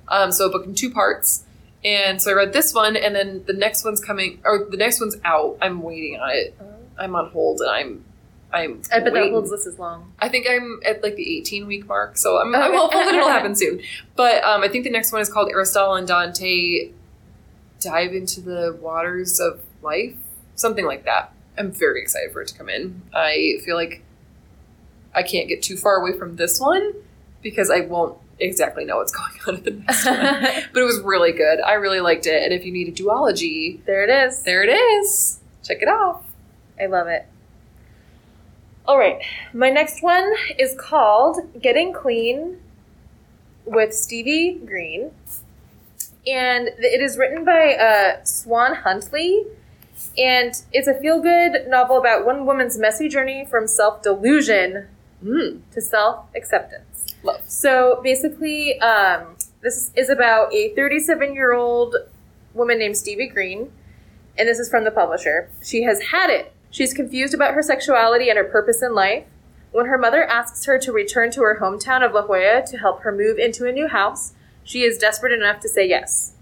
um, 0.09 0.31
so 0.33 0.47
a 0.47 0.51
book 0.51 0.65
in 0.65 0.75
two 0.75 0.89
parts. 0.89 1.43
And 1.85 2.21
so 2.21 2.31
I 2.31 2.33
read 2.33 2.51
this 2.51 2.73
one, 2.73 2.97
and 2.97 3.15
then 3.15 3.43
the 3.45 3.53
next 3.53 3.85
one's 3.85 4.01
coming, 4.01 4.41
or 4.43 4.67
the 4.69 4.75
next 4.75 4.99
one's 4.99 5.15
out. 5.23 5.57
I'm 5.61 5.81
waiting 5.81 6.19
on 6.19 6.29
it. 6.31 6.57
I'm 6.99 7.15
on 7.15 7.29
hold, 7.29 7.61
and 7.61 7.69
I'm, 7.69 8.03
I'm. 8.55 8.81
I 8.91 8.99
bet 8.99 9.05
that 9.05 9.13
waiting. 9.13 9.31
holds 9.33 9.51
this 9.51 9.67
as 9.67 9.77
long. 9.77 10.13
I 10.19 10.29
think 10.29 10.47
I'm 10.49 10.79
at 10.85 11.03
like 11.03 11.15
the 11.15 11.37
18 11.37 11.67
week 11.67 11.87
mark, 11.87 12.17
so 12.17 12.39
I'm, 12.39 12.55
I'm 12.55 12.73
hopeful 12.73 13.01
that 13.01 13.13
it'll 13.13 13.29
happen 13.37 13.55
soon. 13.55 13.81
But 14.15 14.43
um, 14.43 14.63
I 14.63 14.67
think 14.69 14.83
the 14.83 14.89
next 14.89 15.11
one 15.11 15.21
is 15.21 15.29
called 15.29 15.49
Aristotle 15.51 15.95
and 15.95 16.07
Dante 16.07 16.91
dive 17.79 18.13
into 18.13 18.41
the 18.41 18.77
waters 18.81 19.39
of 19.39 19.61
life, 19.81 20.15
something 20.55 20.85
like 20.85 21.05
that. 21.05 21.31
I'm 21.57 21.71
very 21.71 22.01
excited 22.01 22.31
for 22.33 22.41
it 22.41 22.47
to 22.49 22.57
come 22.57 22.69
in. 22.69 23.01
I 23.13 23.59
feel 23.65 23.75
like 23.75 24.03
I 25.13 25.23
can't 25.23 25.47
get 25.47 25.61
too 25.61 25.77
far 25.77 25.95
away 25.95 26.17
from 26.17 26.35
this 26.35 26.59
one 26.59 26.93
because 27.41 27.69
I 27.69 27.81
won't 27.81 28.17
exactly 28.39 28.83
know 28.85 28.97
what's 28.97 29.13
going 29.15 29.39
on 29.47 29.55
at 29.55 29.63
the 29.63 29.71
next 29.71 30.05
one. 30.05 30.17
But 30.73 30.81
it 30.81 30.85
was 30.85 30.99
really 31.01 31.31
good. 31.31 31.61
I 31.61 31.73
really 31.73 32.01
liked 32.01 32.25
it. 32.27 32.43
And 32.43 32.53
if 32.53 32.65
you 32.65 32.71
need 32.71 32.87
a 32.87 32.91
duology, 32.91 33.83
there 33.85 34.03
it 34.03 34.09
is. 34.09 34.43
there 34.43 34.63
it 34.63 34.69
is. 34.69 35.39
Check 35.63 35.81
it 35.81 35.87
out. 35.87 36.23
I 36.79 36.87
love 36.87 37.07
it. 37.07 37.25
All 38.87 38.97
right. 38.97 39.21
My 39.53 39.69
next 39.69 40.03
one 40.03 40.33
is 40.59 40.75
called 40.77 41.37
Getting 41.59 41.93
Clean 41.93 42.59
with 43.65 43.93
Stevie 43.93 44.59
Green. 44.65 45.11
And 46.27 46.69
it 46.77 47.01
is 47.01 47.17
written 47.17 47.45
by 47.45 47.73
uh, 47.73 48.23
Swan 48.23 48.75
Huntley. 48.75 49.45
And 50.17 50.53
it's 50.71 50.87
a 50.87 50.93
feel 50.93 51.21
good 51.21 51.67
novel 51.67 51.97
about 51.97 52.25
one 52.25 52.45
woman's 52.45 52.77
messy 52.77 53.07
journey 53.09 53.45
from 53.45 53.67
self 53.67 54.01
delusion 54.01 54.87
Mm, 55.23 55.61
to 55.71 55.81
self 55.81 56.25
acceptance. 56.35 57.15
So 57.47 57.99
basically, 58.03 58.79
um, 58.79 59.37
this 59.61 59.91
is 59.95 60.09
about 60.09 60.53
a 60.53 60.73
37 60.75 61.33
year 61.33 61.53
old 61.53 61.95
woman 62.53 62.77
named 62.77 62.97
Stevie 62.97 63.27
Green, 63.27 63.71
and 64.37 64.47
this 64.47 64.59
is 64.59 64.69
from 64.69 64.83
the 64.83 64.91
publisher. 64.91 65.49
She 65.63 65.83
has 65.83 65.99
had 66.11 66.29
it. 66.29 66.53
She's 66.75 66.93
confused 66.93 67.33
about 67.33 67.53
her 67.53 67.61
sexuality 67.61 68.27
and 68.27 68.37
her 68.37 68.43
purpose 68.43 68.83
in 68.83 68.93
life. 68.93 69.23
When 69.71 69.85
her 69.85 69.97
mother 69.97 70.25
asks 70.25 70.65
her 70.65 70.77
to 70.79 70.91
return 70.91 71.31
to 71.31 71.41
her 71.41 71.57
hometown 71.61 72.05
of 72.05 72.11
La 72.11 72.27
Jolla 72.27 72.67
to 72.67 72.77
help 72.77 72.99
her 73.03 73.13
move 73.13 73.37
into 73.37 73.65
a 73.65 73.71
new 73.71 73.87
house, 73.87 74.33
she 74.65 74.81
is 74.81 74.97
desperate 74.97 75.31
enough 75.31 75.61
to 75.61 75.69
say 75.69 75.87
yes. 75.87 76.33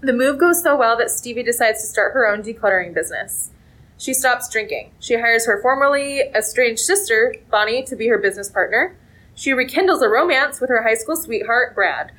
The 0.00 0.12
move 0.12 0.40
goes 0.40 0.64
so 0.64 0.74
well 0.76 0.96
that 0.98 1.12
Stevie 1.12 1.44
decides 1.44 1.80
to 1.80 1.86
start 1.86 2.12
her 2.12 2.26
own 2.26 2.42
decluttering 2.42 2.92
business. 2.92 3.52
She 3.96 4.12
stops 4.12 4.48
drinking. 4.48 4.90
She 4.98 5.20
hires 5.20 5.46
her 5.46 5.62
formerly 5.62 6.22
estranged 6.34 6.82
sister, 6.82 7.32
Bonnie, 7.48 7.84
to 7.84 7.94
be 7.94 8.08
her 8.08 8.18
business 8.18 8.50
partner. 8.50 8.96
She 9.36 9.52
rekindles 9.52 10.02
a 10.02 10.08
romance 10.08 10.60
with 10.60 10.70
her 10.70 10.82
high 10.82 10.94
school 10.94 11.14
sweetheart, 11.14 11.76
Brad. 11.76 12.10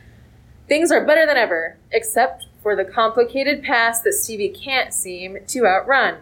Things 0.70 0.94
are 0.94 1.06
better 1.06 1.26
than 1.26 1.36
ever, 1.36 1.76
except 1.92 2.46
for 2.62 2.74
the 2.74 2.86
complicated 2.86 3.64
past 3.64 4.06
that 4.06 4.14
Stevie 4.14 4.48
can't 4.48 4.94
seem 4.94 5.40
to 5.48 5.68
outrun. 5.68 6.20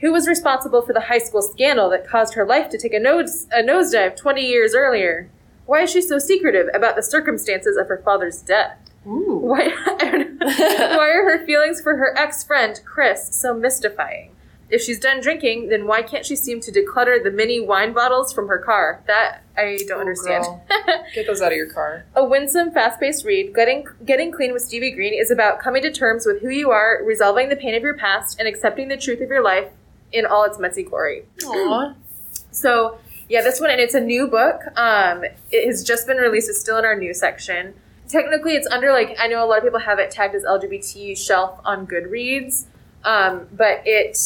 Who 0.00 0.12
was 0.12 0.26
responsible 0.26 0.80
for 0.82 0.92
the 0.94 1.00
high 1.02 1.18
school 1.18 1.42
scandal 1.42 1.90
that 1.90 2.08
caused 2.08 2.34
her 2.34 2.46
life 2.46 2.70
to 2.70 2.78
take 2.78 2.94
a, 2.94 2.98
nose, 2.98 3.46
a 3.52 3.62
nosedive 3.62 4.16
20 4.16 4.40
years 4.40 4.74
earlier? 4.74 5.28
Why 5.66 5.82
is 5.82 5.90
she 5.90 6.00
so 6.00 6.18
secretive 6.18 6.68
about 6.74 6.96
the 6.96 7.02
circumstances 7.02 7.76
of 7.76 7.86
her 7.88 8.00
father's 8.02 8.40
death? 8.40 8.78
Why, 9.04 9.60
I 9.86 10.10
don't 10.10 10.38
know. 10.38 10.46
why 10.96 11.10
are 11.10 11.24
her 11.38 11.44
feelings 11.44 11.82
for 11.82 11.96
her 11.96 12.16
ex 12.18 12.42
friend, 12.42 12.80
Chris, 12.84 13.28
so 13.36 13.52
mystifying? 13.54 14.34
If 14.70 14.80
she's 14.80 15.00
done 15.00 15.20
drinking, 15.20 15.68
then 15.68 15.86
why 15.86 16.02
can't 16.02 16.24
she 16.24 16.36
seem 16.36 16.60
to 16.60 16.70
declutter 16.72 17.22
the 17.22 17.30
mini 17.30 17.60
wine 17.60 17.92
bottles 17.92 18.32
from 18.32 18.46
her 18.48 18.58
car? 18.58 19.02
That 19.06 19.42
I 19.56 19.78
don't 19.86 19.98
Oh, 19.98 20.00
understand. 20.00 20.46
Get 21.12 21.26
those 21.26 21.42
out 21.42 21.50
of 21.50 21.56
your 21.56 21.68
car. 21.70 22.04
A 22.14 22.24
winsome, 22.24 22.70
fast-paced 22.70 23.24
read, 23.24 23.52
getting 23.52 23.86
getting 24.04 24.30
clean 24.30 24.52
with 24.52 24.62
Stevie 24.62 24.92
Green 24.92 25.12
is 25.12 25.30
about 25.30 25.58
coming 25.58 25.82
to 25.82 25.90
terms 25.90 26.24
with 26.24 26.40
who 26.40 26.50
you 26.50 26.70
are, 26.70 27.00
resolving 27.04 27.48
the 27.48 27.56
pain 27.56 27.74
of 27.74 27.82
your 27.82 27.96
past, 27.96 28.38
and 28.38 28.46
accepting 28.46 28.88
the 28.88 28.96
truth 28.96 29.20
of 29.20 29.28
your 29.28 29.42
life 29.42 29.70
in 30.12 30.26
all 30.26 30.44
its 30.44 30.58
messy 30.58 30.82
glory. 30.82 31.24
Aww. 31.38 31.94
So 32.50 32.98
yeah, 33.28 33.42
this 33.42 33.60
one, 33.60 33.70
and 33.70 33.80
it's 33.80 33.94
a 33.94 34.00
new 34.00 34.26
book. 34.26 34.60
Um, 34.76 35.24
it 35.52 35.66
has 35.66 35.84
just 35.84 36.06
been 36.06 36.16
released. 36.16 36.48
It's 36.48 36.60
still 36.60 36.78
in 36.78 36.84
our 36.84 36.96
new 36.96 37.14
section. 37.14 37.74
Technically, 38.08 38.54
it's 38.54 38.66
under 38.68 38.92
like 38.92 39.16
I 39.20 39.28
know 39.28 39.44
a 39.44 39.46
lot 39.46 39.58
of 39.58 39.64
people 39.64 39.78
have 39.78 40.00
it 40.00 40.10
tagged 40.10 40.34
as 40.34 40.42
LGBT 40.42 41.16
shelf 41.16 41.60
on 41.64 41.86
Goodreads, 41.86 42.66
um, 43.04 43.46
but 43.52 43.82
it 43.86 44.18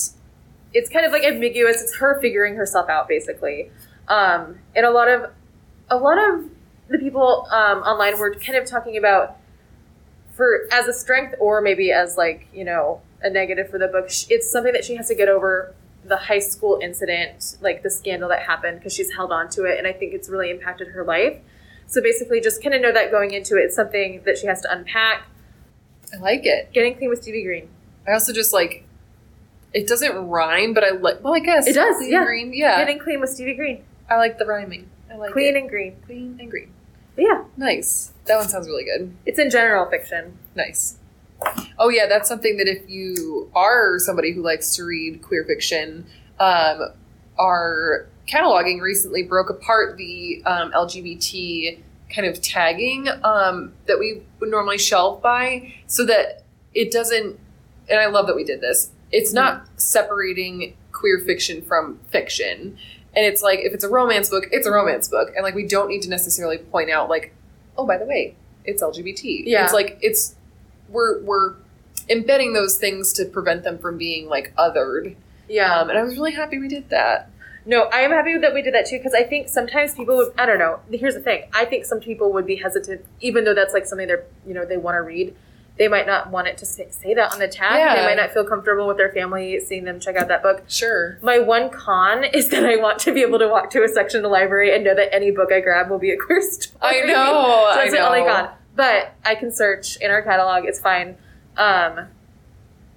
it's 0.73 0.89
kind 0.89 1.05
of 1.05 1.13
like 1.13 1.23
ambiguous. 1.23 1.83
It's 1.83 1.97
her 1.97 2.19
figuring 2.21 2.57
herself 2.57 2.89
out 2.89 3.07
basically, 3.07 3.71
um, 4.09 4.59
and 4.75 4.87
a 4.87 4.91
lot 4.91 5.09
of 5.09 5.31
a 5.91 5.97
lot 5.99 6.17
of 6.17 6.49
the 6.89 6.99
people 6.99 7.47
um, 7.51 7.79
online 7.79 8.19
were 8.19 8.35
kind 8.35 8.57
of 8.57 8.65
talking 8.65 8.97
about 8.97 9.37
for 10.35 10.67
as 10.73 10.89
a 10.89 10.93
strength 10.93 11.35
or 11.39 11.61
maybe 11.61 11.93
as 11.93 12.17
like 12.17 12.49
you 12.55 12.65
know 12.65 13.01
a 13.25 13.31
negative 13.31 13.69
for 13.71 13.79
the 13.79 13.89
book. 13.89 14.07
It's 14.29 14.49
something 14.51 14.73
that 14.73 14.85
she 14.85 14.95
has 14.97 15.09
to 15.09 15.15
get 15.17 15.29
over 15.29 15.75
the 16.05 16.17
high 16.17 16.39
school 16.39 16.79
incident, 16.83 17.57
like 17.61 17.83
the 17.83 17.91
scandal 17.91 18.29
that 18.29 18.43
happened, 18.43 18.79
because 18.79 18.93
she's 18.95 19.13
held 19.15 19.33
on 19.33 19.49
to 19.51 19.65
it, 19.65 19.79
and 19.79 19.87
I 19.87 19.93
think 19.93 20.15
it's 20.15 20.29
really 20.29 20.51
impacted 20.51 20.89
her 20.89 21.03
life. 21.03 21.39
So 21.87 22.01
basically, 22.03 22.41
just 22.41 22.63
kind 22.63 22.75
of 22.75 22.83
know 22.83 22.93
that 22.93 23.11
going 23.11 23.33
into 23.33 23.57
it, 23.57 23.63
it's 23.65 23.75
something 23.77 24.23
that 24.27 24.39
she 24.39 24.47
has 24.47 24.61
to 24.63 24.71
unpack. 24.73 25.23
I 26.13 26.19
like 26.19 26.45
it. 26.45 26.73
Getting 26.73 26.95
clean 26.97 27.11
with 27.11 27.23
Stevie 27.23 27.43
Green. 27.43 27.69
I 28.07 28.13
also 28.13 28.33
just 28.33 28.53
like 28.53 28.85
it 29.73 29.89
doesn't 29.89 30.15
rhyme, 30.29 30.75
but 30.75 30.85
I 30.85 30.91
like. 30.91 31.25
Well, 31.25 31.35
I 31.35 31.41
guess 31.41 31.67
It 31.67 31.73
does, 31.75 31.97
Clean 31.97 32.13
yeah. 32.13 32.25
Green. 32.25 32.53
Yeah, 32.55 32.79
Getting 32.79 32.99
clean 33.01 33.21
with 33.21 33.31
Stevie 33.31 33.55
Green. 33.55 33.83
I 34.09 34.17
like 34.19 34.39
the 34.39 34.45
rhyming. 34.47 34.91
I 35.11 35.17
like 35.17 35.33
Clean 35.33 35.57
it. 35.57 35.61
and 35.61 35.69
green. 35.69 35.97
clean 36.07 36.37
and 36.39 36.51
green. 36.51 36.71
But 37.17 37.23
yeah, 37.25 37.45
Nice. 37.57 38.13
That 38.27 38.37
one 38.37 38.49
sounds 38.49 38.67
really 38.69 38.85
good. 38.85 39.15
it's 39.25 39.39
in 39.39 39.49
general 39.51 39.89
fiction. 39.91 40.37
Nice. 40.55 40.99
Oh 41.79 41.89
yeah, 41.89 42.07
that's 42.07 42.29
something 42.29 42.57
that 42.59 42.69
if 42.69 42.89
you 42.89 43.51
are 43.55 43.99
somebody 43.99 44.33
who 44.33 44.43
likes 44.43 44.77
to 44.77 44.85
read 44.85 45.23
queer 45.23 45.45
fiction, 45.45 46.07
um, 46.39 46.93
our 47.39 48.07
cataloging 48.29 48.81
recently 48.81 49.23
broke 49.23 49.51
apart 49.51 49.97
the 49.97 50.43
um, 50.47 50.73
LGBT 50.73 51.79
kind 52.15 52.27
of 52.29 52.41
tagging 52.41 53.09
um, 53.25 53.73
that 53.87 53.99
we 53.99 54.23
would 54.41 54.51
normally 54.51 54.79
shelve 54.79 55.21
by, 55.21 55.75
so 55.87 56.05
that 56.07 56.45
it 56.75 56.93
doesn't. 56.93 57.39
And 57.89 58.01
I 58.01 58.07
love 58.07 58.27
that 58.29 58.37
we 58.37 58.45
did 58.45 58.61
this. 58.61 58.91
It's 59.11 59.33
not 59.33 59.67
separating 59.77 60.77
queer 60.93 61.19
fiction 61.19 61.61
from 61.63 62.01
fiction. 62.11 62.79
And 63.17 63.27
it's 63.27 63.43
like 63.43 63.61
if 63.61 63.75
it's 63.75 63.85
a 63.85 63.89
romance 63.89 64.31
book, 64.31 64.47
it's 64.51 64.67
a 64.67 64.71
romance 64.71 65.09
book, 65.09 65.31
and 65.37 65.45
like 65.45 65.55
we 65.55 65.67
don't 65.67 65.89
need 65.89 66.03
to 66.03 66.09
necessarily 66.09 66.59
point 66.59 66.91
out 66.91 67.09
like, 67.09 67.35
oh, 67.77 67.87
by 67.87 67.99
the 67.99 68.07
way, 68.07 68.37
it's 68.65 68.83
LGBT. 68.83 69.43
Yeah. 69.45 69.65
It's 69.65 69.73
like 69.73 69.99
it's 70.01 70.35
we're 70.95 71.21
we're 71.23 71.57
embedding 72.09 72.53
those 72.53 72.79
things 72.79 73.13
to 73.15 73.25
prevent 73.25 73.65
them 73.65 73.79
from 73.79 73.99
being 73.99 74.29
like 74.29 74.55
othered. 74.57 75.17
Yeah. 75.49 75.75
Um, 75.75 75.91
and 75.91 75.99
I 75.99 76.03
was 76.03 76.17
really 76.17 76.33
happy 76.33 76.59
we 76.59 76.69
did 76.69 76.89
that. 76.91 77.31
No, 77.67 77.85
I 77.85 78.01
am 78.01 78.11
happy 78.11 78.37
that 78.37 78.53
we 78.53 78.61
did 78.63 78.75
that 78.75 78.87
too 78.87 78.99
because 78.99 79.15
I 79.15 79.23
think 79.23 79.49
sometimes 79.49 79.95
people 79.95 80.17
would. 80.17 80.33
I 80.39 80.47
don't 80.47 80.59
know. 80.59 80.81
Here's 80.91 81.15
the 81.15 81.21
thing. 81.21 81.45
I 81.53 81.65
think 81.65 81.87
some 81.87 82.01
people 82.01 82.33
would 82.33 82.47
be 82.47 82.57
hesitant, 82.57 83.05
even 83.21 83.45
though 83.45 83.55
that's 83.55 83.73
like 83.73 83.87
something 83.87 84.07
they're 84.07 84.25
you 84.47 84.55
know 84.55 84.65
they 84.65 84.77
want 84.77 84.97
to 84.97 85.01
read. 85.01 85.35
They 85.77 85.89
might 85.89 86.07
not 86.07 86.31
want 86.31 86.47
it 86.47 86.57
to 86.59 86.67
say, 86.67 86.89
say 86.91 87.15
that 87.15 87.33
on 87.33 87.41
the 87.41 87.49
tag. 87.49 87.79
Yeah. 87.79 87.97
They 87.97 88.07
might 88.07 88.17
not 88.17 88.31
feel 88.31 88.45
comfortable 88.45 88.87
with 88.87 88.97
their 88.97 89.11
family 89.11 89.59
seeing 89.59 89.83
them 89.83 89.99
check 89.99 90.15
out 90.15 90.29
that 90.29 90.41
book. 90.41 90.63
Sure. 90.69 91.19
My 91.21 91.41
one 91.41 91.69
con 91.69 92.23
is 92.23 92.51
that 92.51 92.65
I 92.65 92.77
want 92.77 93.01
to 93.01 93.13
be 93.13 93.23
able 93.23 93.41
to 93.41 93.49
walk 93.49 93.71
to 93.71 93.83
a 93.83 93.89
section 93.89 94.19
of 94.19 94.23
the 94.23 94.29
library 94.29 94.73
and 94.73 94.85
know 94.85 94.95
that 94.95 95.13
any 95.13 95.33
book 95.33 95.51
I 95.51 95.59
grab 95.61 95.91
will 95.91 95.99
be 95.99 96.13
a 96.13 96.17
queer 96.17 96.43
story. 96.43 96.77
I 96.81 97.01
know. 97.01 97.15
so 97.15 97.71
I 97.71 97.77
that's 97.77 97.91
the 97.91 98.07
only 98.07 98.21
know. 98.21 98.27
con. 98.27 98.51
But 98.75 99.15
I 99.25 99.35
can 99.35 99.53
search 99.53 99.97
in 100.01 100.11
our 100.11 100.23
catalog. 100.23 100.65
It's 100.65 100.81
fine. 100.81 101.17
Um, 101.57 102.09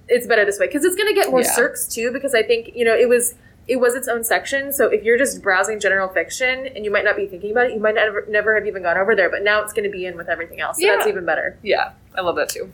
it's 0.07 0.25
better 0.25 0.45
this 0.45 0.57
way 0.59 0.67
because 0.67 0.83
it's 0.85 0.95
going 0.95 1.13
to 1.13 1.19
get 1.19 1.29
more 1.29 1.41
Yeah. 1.41 1.55
circs 1.55 1.91
too. 1.91 2.11
Because 2.11 2.33
I 2.33 2.43
think 2.43 2.71
you 2.75 2.83
know 2.85 2.95
it 2.95 3.07
was 3.09 3.35
it 3.67 3.79
was 3.81 3.95
its 3.95 4.07
own 4.07 4.23
section. 4.23 4.71
So 4.71 4.87
if 4.87 5.03
you're 5.03 5.17
just 5.17 5.41
browsing 5.43 5.79
general 5.79 6.07
fiction 6.07 6.67
and 6.67 6.85
you 6.85 6.91
might 6.91 7.03
not 7.03 7.15
be 7.17 7.27
thinking 7.27 7.51
about 7.51 7.67
it, 7.67 7.73
you 7.73 7.79
might 7.79 7.95
never 7.95 8.25
never 8.29 8.55
have 8.55 8.65
even 8.65 8.81
gone 8.83 8.97
over 8.97 9.15
there. 9.15 9.29
But 9.29 9.43
now 9.43 9.61
it's 9.61 9.73
going 9.73 9.83
to 9.83 9.89
be 9.91 10.05
in 10.05 10.15
with 10.17 10.29
everything 10.29 10.59
else. 10.61 10.77
So 10.79 10.85
Yeah. 10.87 10.95
that's 10.95 11.07
even 11.07 11.25
better. 11.25 11.57
Yeah, 11.61 11.91
I 12.15 12.21
love 12.21 12.37
that 12.37 12.49
too. 12.49 12.71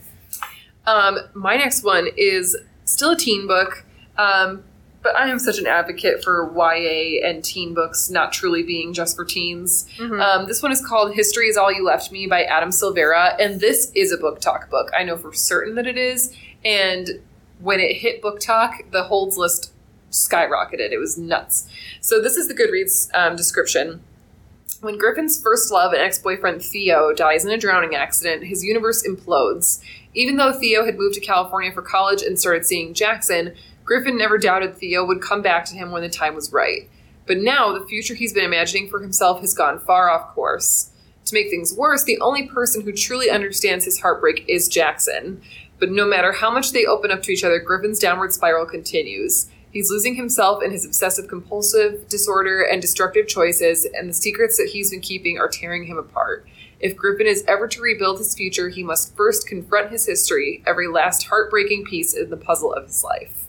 Um, 0.85 1.19
my 1.33 1.55
next 1.55 1.83
one 1.83 2.07
is 2.17 2.55
still 2.85 3.11
a 3.11 3.17
teen 3.17 3.47
book, 3.47 3.85
um, 4.17 4.63
but 5.03 5.15
I 5.17 5.27
am 5.27 5.37
such 5.37 5.59
an 5.59 5.67
advocate 5.67 6.23
for 6.23 6.49
YA 6.55 7.21
and 7.27 7.43
teen 7.43 7.73
books 7.73 8.09
not 8.09 8.31
truly 8.33 8.63
being 8.63 8.93
just 8.93 9.15
for 9.15 9.25
teens. 9.25 9.85
Mhm. 9.99 10.19
Um, 10.19 10.47
this 10.47 10.63
one 10.63 10.71
is 10.71 10.83
called 10.85 11.13
History 11.13 11.47
is 11.49 11.57
All 11.57 11.71
You 11.71 11.83
Left 11.83 12.11
Me 12.11 12.25
by 12.25 12.43
Adam 12.43 12.69
Silvera, 12.69 13.35
and 13.39 13.59
this 13.59 13.91
is 13.93 14.11
a 14.11 14.17
book 14.17 14.39
talk 14.39 14.69
book. 14.69 14.89
I 14.97 15.03
know 15.03 15.17
for 15.17 15.33
certain 15.33 15.75
that 15.75 15.85
it 15.87 15.97
is, 15.97 16.33
and 16.63 17.19
when 17.59 17.79
it 17.79 17.97
hit 17.97 18.21
book 18.21 18.39
talk, 18.39 18.83
the 18.91 19.03
holds 19.03 19.37
list 19.37 19.71
skyrocketed. 20.11 20.91
It 20.91 20.99
was 20.99 21.17
nuts. 21.17 21.67
So 22.01 22.21
this 22.21 22.37
is 22.37 22.47
the 22.47 22.53
Goodreads 22.53 23.09
um, 23.13 23.35
description. 23.35 24.01
When 24.81 24.97
Griffin's 24.97 25.41
first 25.41 25.71
love 25.71 25.93
and 25.93 26.01
ex 26.01 26.19
boyfriend 26.19 26.61
Theo 26.61 27.13
dies 27.13 27.45
in 27.45 27.51
a 27.51 27.57
drowning 27.57 27.95
accident, 27.95 28.43
his 28.43 28.63
universe 28.63 29.01
implodes. 29.07 29.79
Even 30.13 30.35
though 30.37 30.51
Theo 30.53 30.85
had 30.85 30.97
moved 30.97 31.15
to 31.15 31.21
California 31.21 31.71
for 31.71 31.81
college 31.81 32.21
and 32.21 32.39
started 32.39 32.65
seeing 32.65 32.93
Jackson, 32.93 33.53
Griffin 33.93 34.17
never 34.17 34.39
doubted 34.39 34.75
Theo 34.75 35.05
would 35.05 35.21
come 35.21 35.43
back 35.43 35.65
to 35.65 35.75
him 35.75 35.91
when 35.91 36.01
the 36.01 36.09
time 36.09 36.33
was 36.33 36.51
right. 36.51 36.89
But 37.27 37.37
now, 37.37 37.77
the 37.77 37.85
future 37.85 38.15
he's 38.15 38.33
been 38.33 38.43
imagining 38.43 38.89
for 38.89 38.99
himself 38.99 39.39
has 39.41 39.53
gone 39.53 39.77
far 39.77 40.09
off 40.09 40.33
course. 40.33 40.89
To 41.25 41.35
make 41.35 41.51
things 41.51 41.75
worse, 41.77 42.03
the 42.03 42.19
only 42.19 42.47
person 42.47 42.81
who 42.81 42.91
truly 42.91 43.29
understands 43.29 43.85
his 43.85 43.99
heartbreak 43.99 44.45
is 44.47 44.67
Jackson. 44.67 45.43
But 45.77 45.91
no 45.91 46.07
matter 46.07 46.31
how 46.31 46.49
much 46.49 46.71
they 46.71 46.87
open 46.87 47.11
up 47.11 47.21
to 47.21 47.31
each 47.31 47.43
other, 47.43 47.59
Griffin's 47.59 47.99
downward 47.99 48.33
spiral 48.33 48.65
continues. 48.65 49.51
He's 49.69 49.91
losing 49.91 50.15
himself 50.15 50.63
in 50.63 50.71
his 50.71 50.85
obsessive 50.85 51.27
compulsive 51.27 52.09
disorder 52.09 52.63
and 52.63 52.81
destructive 52.81 53.27
choices, 53.27 53.85
and 53.85 54.09
the 54.09 54.13
secrets 54.13 54.57
that 54.57 54.71
he's 54.73 54.89
been 54.89 55.01
keeping 55.01 55.37
are 55.37 55.49
tearing 55.49 55.85
him 55.85 55.99
apart. 55.99 56.47
If 56.79 56.97
Griffin 56.97 57.27
is 57.27 57.45
ever 57.47 57.67
to 57.67 57.81
rebuild 57.81 58.17
his 58.17 58.33
future, 58.33 58.69
he 58.69 58.81
must 58.81 59.15
first 59.15 59.47
confront 59.47 59.91
his 59.91 60.07
history, 60.07 60.63
every 60.65 60.87
last 60.87 61.27
heartbreaking 61.27 61.85
piece 61.85 62.15
in 62.15 62.31
the 62.31 62.37
puzzle 62.37 62.73
of 62.73 62.87
his 62.87 63.03
life. 63.03 63.42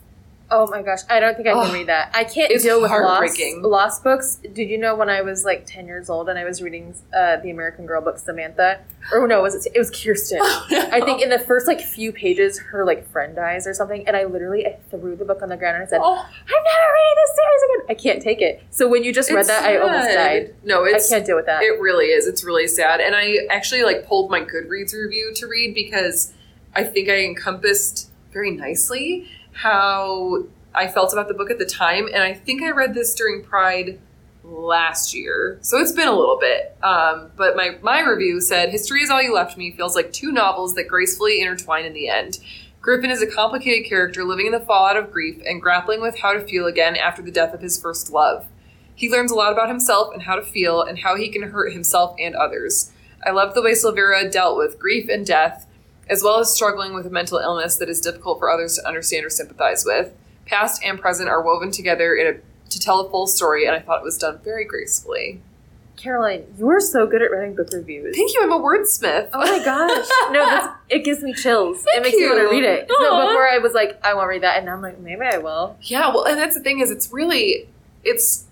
Oh 0.51 0.67
my 0.67 0.83
gosh, 0.83 0.99
I 1.09 1.19
don't 1.19 1.35
think 1.35 1.47
I 1.47 1.53
can 1.53 1.67
Ugh. 1.69 1.73
read 1.73 1.87
that. 1.87 2.11
I 2.13 2.23
can't 2.23 2.51
It's 2.51 2.63
deal 2.63 2.79
with 2.79 2.91
lost, 2.91 3.39
lost 3.61 4.03
books. 4.03 4.35
Did 4.53 4.69
you 4.69 4.77
know 4.77 4.95
when 4.95 5.09
I 5.09 5.21
was 5.21 5.43
like 5.43 5.65
ten 5.65 5.87
years 5.87 6.07
old 6.07 6.29
and 6.29 6.37
I 6.37 6.43
was 6.45 6.61
reading 6.61 6.93
uh, 7.15 7.37
the 7.37 7.49
American 7.49 7.87
Girl 7.87 7.99
book 7.99 8.19
Samantha, 8.19 8.79
or 9.11 9.27
no, 9.27 9.41
was 9.41 9.55
it? 9.55 9.71
It 9.73 9.79
was 9.79 9.89
Kirsten. 9.89 10.39
I 10.41 11.01
think 11.03 11.23
in 11.23 11.29
the 11.29 11.39
first 11.39 11.65
like 11.65 11.81
few 11.81 12.11
pages, 12.11 12.59
her 12.59 12.85
like 12.85 13.09
friend 13.09 13.35
dies 13.35 13.65
or 13.65 13.73
something, 13.73 14.07
and 14.07 14.15
I 14.15 14.25
literally 14.25 14.67
I 14.67 14.77
threw 14.91 15.15
the 15.15 15.25
book 15.25 15.41
on 15.41 15.49
the 15.49 15.57
ground 15.57 15.77
and 15.77 15.83
I 15.83 15.87
said, 15.87 16.01
Oh, 16.03 16.13
"I'm 16.15 16.27
never 16.47 16.93
reading 16.93 17.15
this 17.15 17.35
series 17.35 17.61
again. 17.63 17.85
I 17.89 17.93
can't 17.95 18.21
take 18.21 18.41
it." 18.41 18.63
So 18.69 18.87
when 18.87 19.03
you 19.03 19.11
just 19.11 19.31
read 19.31 19.39
it's 19.39 19.47
that, 19.47 19.63
I 19.63 19.77
almost 19.77 20.13
died. 20.13 20.53
No, 20.63 20.83
it's 20.83 21.11
I 21.11 21.15
can't 21.15 21.25
deal 21.25 21.37
with 21.37 21.47
that. 21.47 21.63
It 21.63 21.79
really 21.81 22.05
is. 22.05 22.27
It's 22.27 22.43
really 22.43 22.67
sad. 22.67 23.01
And 23.01 23.15
I 23.15 23.47
actually 23.49 23.81
like 23.83 24.05
pulled 24.05 24.29
my 24.29 24.41
Goodreads 24.41 24.93
review 24.93 25.33
to 25.37 25.47
read 25.47 25.73
because 25.73 26.33
I 26.75 26.83
think 26.83 27.09
I 27.09 27.21
encompassed 27.23 28.11
very 28.31 28.51
nicely 28.51 29.27
how 29.55 30.43
I 30.73 30.87
felt 30.87 31.13
about 31.13 31.29
the 31.29 31.33
book 31.33 31.49
at 31.49 31.59
the 31.59 31.65
time. 31.65 32.07
And 32.07 32.21
I 32.21 32.33
think 32.33 32.61
I 32.61 32.71
read 32.71 32.93
this 32.93 33.15
during 33.15 33.43
Pride 33.43 33.99
last 34.43 35.13
year. 35.13 35.57
So 35.61 35.77
it's 35.77 35.93
been 35.93 36.09
a 36.09 36.15
little 36.15 36.37
bit. 36.39 36.75
Um, 36.83 37.31
but 37.35 37.55
my, 37.55 37.77
my 37.81 38.01
review 38.01 38.41
said 38.41 38.69
History 38.69 39.01
is 39.01 39.09
All 39.09 39.21
You 39.21 39.33
Left 39.33 39.57
Me 39.57 39.71
feels 39.71 39.95
like 39.95 40.11
two 40.11 40.31
novels 40.31 40.75
that 40.75 40.87
gracefully 40.87 41.41
intertwine 41.41 41.85
in 41.85 41.93
the 41.93 42.09
end. 42.09 42.39
Griffin 42.81 43.09
is 43.09 43.21
a 43.21 43.27
complicated 43.27 43.89
character 43.89 44.23
living 44.23 44.45
in 44.45 44.51
the 44.51 44.59
fallout 44.59 44.97
of 44.97 45.11
grief 45.11 45.41
and 45.45 45.61
grappling 45.61 46.01
with 46.01 46.19
how 46.19 46.33
to 46.33 46.45
feel 46.45 46.67
again 46.67 46.95
after 46.95 47.21
the 47.21 47.31
death 47.31 47.53
of 47.53 47.61
his 47.61 47.79
first 47.79 48.11
love. 48.11 48.45
He 48.93 49.09
learns 49.09 49.31
a 49.31 49.35
lot 49.35 49.51
about 49.51 49.69
himself 49.69 50.13
and 50.13 50.23
how 50.23 50.35
to 50.35 50.43
feel 50.43 50.81
and 50.81 50.99
how 50.99 51.15
he 51.15 51.29
can 51.29 51.41
hurt 51.43 51.73
himself 51.73 52.15
and 52.19 52.35
others. 52.35 52.91
I 53.25 53.31
love 53.31 53.55
the 53.55 53.61
way 53.61 53.71
Silvera 53.71 54.31
dealt 54.31 54.57
with 54.57 54.77
grief 54.77 55.09
and 55.09 55.25
death, 55.25 55.65
as 56.09 56.23
well 56.23 56.39
as 56.39 56.53
struggling 56.53 56.93
with 56.93 57.05
a 57.05 57.09
mental 57.09 57.37
illness 57.37 57.77
that 57.77 57.89
is 57.89 57.99
difficult 57.99 58.39
for 58.39 58.49
others 58.49 58.75
to 58.75 58.87
understand 58.87 59.25
or 59.25 59.29
sympathize 59.29 59.85
with. 59.85 60.13
Past 60.45 60.83
and 60.83 60.99
present 60.99 61.29
are 61.29 61.41
woven 61.41 61.71
together 61.71 62.15
in 62.15 62.27
a, 62.27 62.69
to 62.69 62.79
tell 62.79 62.99
a 62.99 63.09
full 63.09 63.27
story, 63.27 63.65
and 63.65 63.75
I 63.75 63.79
thought 63.79 64.01
it 64.01 64.03
was 64.03 64.17
done 64.17 64.39
very 64.43 64.65
gracefully. 64.65 65.41
Caroline, 65.95 66.43
you 66.57 66.69
are 66.69 66.79
so 66.79 67.07
good 67.07 67.21
at 67.21 67.31
writing 67.31 67.55
book 67.55 67.69
reviews. 67.71 68.15
Thank 68.15 68.33
you, 68.33 68.41
I'm 68.43 68.51
a 68.51 68.59
wordsmith. 68.59 69.29
Oh 69.33 69.39
my 69.39 69.63
gosh! 69.63 70.07
No, 70.31 70.45
that's, 70.45 70.67
it 70.89 71.05
gives 71.05 71.23
me 71.23 71.33
chills. 71.33 71.79
it 71.79 71.89
Thank 71.93 72.03
makes 72.03 72.17
me 72.17 72.27
want 72.27 72.39
to 72.39 72.47
read 72.49 72.63
it. 72.63 72.87
So 72.89 73.27
before 73.27 73.47
I 73.47 73.59
was 73.59 73.73
like, 73.73 73.99
I 74.05 74.13
won't 74.13 74.27
read 74.27 74.43
that, 74.43 74.57
and 74.57 74.65
now 74.65 74.73
I'm 74.73 74.81
like, 74.81 74.99
maybe 74.99 75.21
I 75.21 75.37
will. 75.37 75.77
Yeah, 75.81 76.09
well, 76.09 76.25
and 76.25 76.37
that's 76.37 76.55
the 76.55 76.61
thing 76.61 76.79
is, 76.81 76.91
it's 76.91 77.11
really, 77.11 77.67
it's 78.03 78.45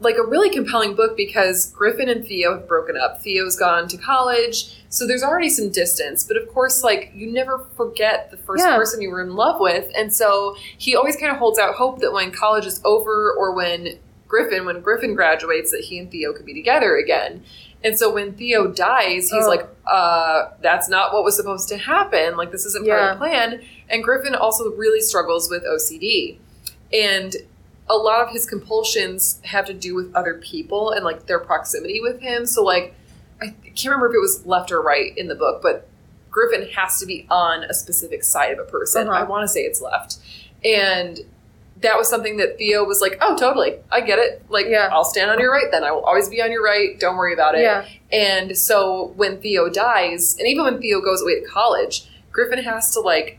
like 0.00 0.16
a 0.16 0.24
really 0.24 0.50
compelling 0.50 0.94
book 0.94 1.16
because 1.16 1.70
Griffin 1.70 2.08
and 2.08 2.26
Theo 2.26 2.54
have 2.54 2.66
broken 2.66 2.96
up. 2.96 3.20
Theo's 3.20 3.56
gone 3.56 3.86
to 3.88 3.96
college, 3.96 4.77
so 4.88 5.06
there's 5.06 5.22
already 5.22 5.48
some 5.50 5.70
distance. 5.70 6.24
But 6.24 6.36
of 6.36 6.52
course, 6.52 6.82
like 6.82 7.12
you 7.14 7.30
never 7.32 7.64
forget 7.76 8.30
the 8.30 8.36
first 8.38 8.64
Yeah. 8.64 8.76
person 8.76 9.00
you 9.02 9.10
were 9.10 9.20
in 9.22 9.34
love 9.34 9.60
with, 9.60 9.90
and 9.96 10.14
so 10.14 10.56
he 10.76 10.94
always 10.96 11.16
kind 11.16 11.30
of 11.32 11.38
holds 11.38 11.58
out 11.58 11.74
hope 11.74 12.00
that 12.00 12.12
when 12.12 12.30
college 12.32 12.66
is 12.66 12.80
over 12.84 13.32
or 13.32 13.52
when 13.54 13.98
Griffin, 14.26 14.66
when 14.66 14.80
Griffin 14.80 15.14
graduates, 15.14 15.70
that 15.70 15.80
he 15.80 15.98
and 15.98 16.10
Theo 16.10 16.32
could 16.34 16.44
be 16.44 16.52
together 16.54 16.96
again. 16.96 17.42
And 17.82 17.96
so 17.98 18.12
when 18.12 18.34
Theo 18.34 18.66
dies, 18.72 19.30
he's 19.30 19.44
Oh. 19.44 19.48
like, 19.48 19.66
uh, 19.86 20.48
that's 20.60 20.88
not 20.88 21.12
what 21.14 21.22
was 21.24 21.36
supposed 21.36 21.68
to 21.68 21.78
happen. 21.78 22.36
Like, 22.36 22.50
this 22.50 22.66
isn't 22.66 22.86
part 22.86 23.00
of 23.12 23.18
the 23.18 23.24
plan. 23.24 23.62
And 23.88 24.02
Griffin 24.04 24.34
also 24.34 24.70
really 24.72 25.00
struggles 25.00 25.48
with 25.48 25.62
OCD. 25.64 26.38
And 26.92 27.36
a 27.88 27.96
lot 27.96 28.20
of 28.20 28.30
his 28.30 28.44
compulsions 28.44 29.40
have 29.44 29.64
to 29.66 29.72
do 29.72 29.94
with 29.94 30.14
other 30.14 30.34
people 30.34 30.90
and 30.90 31.04
like 31.04 31.26
their 31.26 31.38
proximity 31.38 32.00
with 32.02 32.20
him. 32.20 32.44
So, 32.46 32.62
like, 32.64 32.94
I 33.40 33.48
can't 33.64 33.84
remember 33.86 34.08
if 34.08 34.14
it 34.14 34.20
was 34.20 34.44
left 34.46 34.72
or 34.72 34.80
right 34.82 35.16
in 35.16 35.28
the 35.28 35.34
book, 35.34 35.62
but 35.62 35.88
Griffin 36.30 36.68
has 36.76 36.98
to 37.00 37.06
be 37.06 37.26
on 37.30 37.64
a 37.64 37.74
specific 37.74 38.24
side 38.24 38.52
of 38.52 38.58
a 38.58 38.64
person. 38.64 39.08
Uh-huh. 39.08 39.18
I 39.18 39.22
want 39.24 39.44
to 39.44 39.48
say 39.48 39.60
it's 39.62 39.80
left. 39.80 40.16
And 40.64 41.20
that 41.80 41.96
was 41.96 42.08
something 42.08 42.38
that 42.38 42.58
Theo 42.58 42.84
was 42.84 43.00
like, 43.00 43.18
oh, 43.20 43.36
totally. 43.36 43.76
I 43.90 44.00
get 44.00 44.18
it. 44.18 44.44
Like, 44.48 44.66
Yeah. 44.68 44.88
I'll 44.92 45.04
stand 45.04 45.30
on 45.30 45.38
your 45.38 45.52
right 45.52 45.70
then. 45.70 45.84
I 45.84 45.92
will 45.92 46.04
always 46.04 46.28
be 46.28 46.42
on 46.42 46.50
your 46.50 46.62
right. 46.62 46.98
Don't 46.98 47.16
worry 47.16 47.32
about 47.32 47.54
it. 47.54 47.62
Yeah. 47.62 47.86
And 48.10 48.56
so 48.58 49.12
when 49.16 49.40
Theo 49.40 49.68
dies, 49.68 50.36
and 50.38 50.48
even 50.48 50.64
when 50.64 50.80
Theo 50.80 51.00
goes 51.00 51.22
away 51.22 51.40
to 51.40 51.46
college, 51.46 52.08
Griffin 52.32 52.62
has 52.64 52.92
to 52.94 53.00
like 53.00 53.38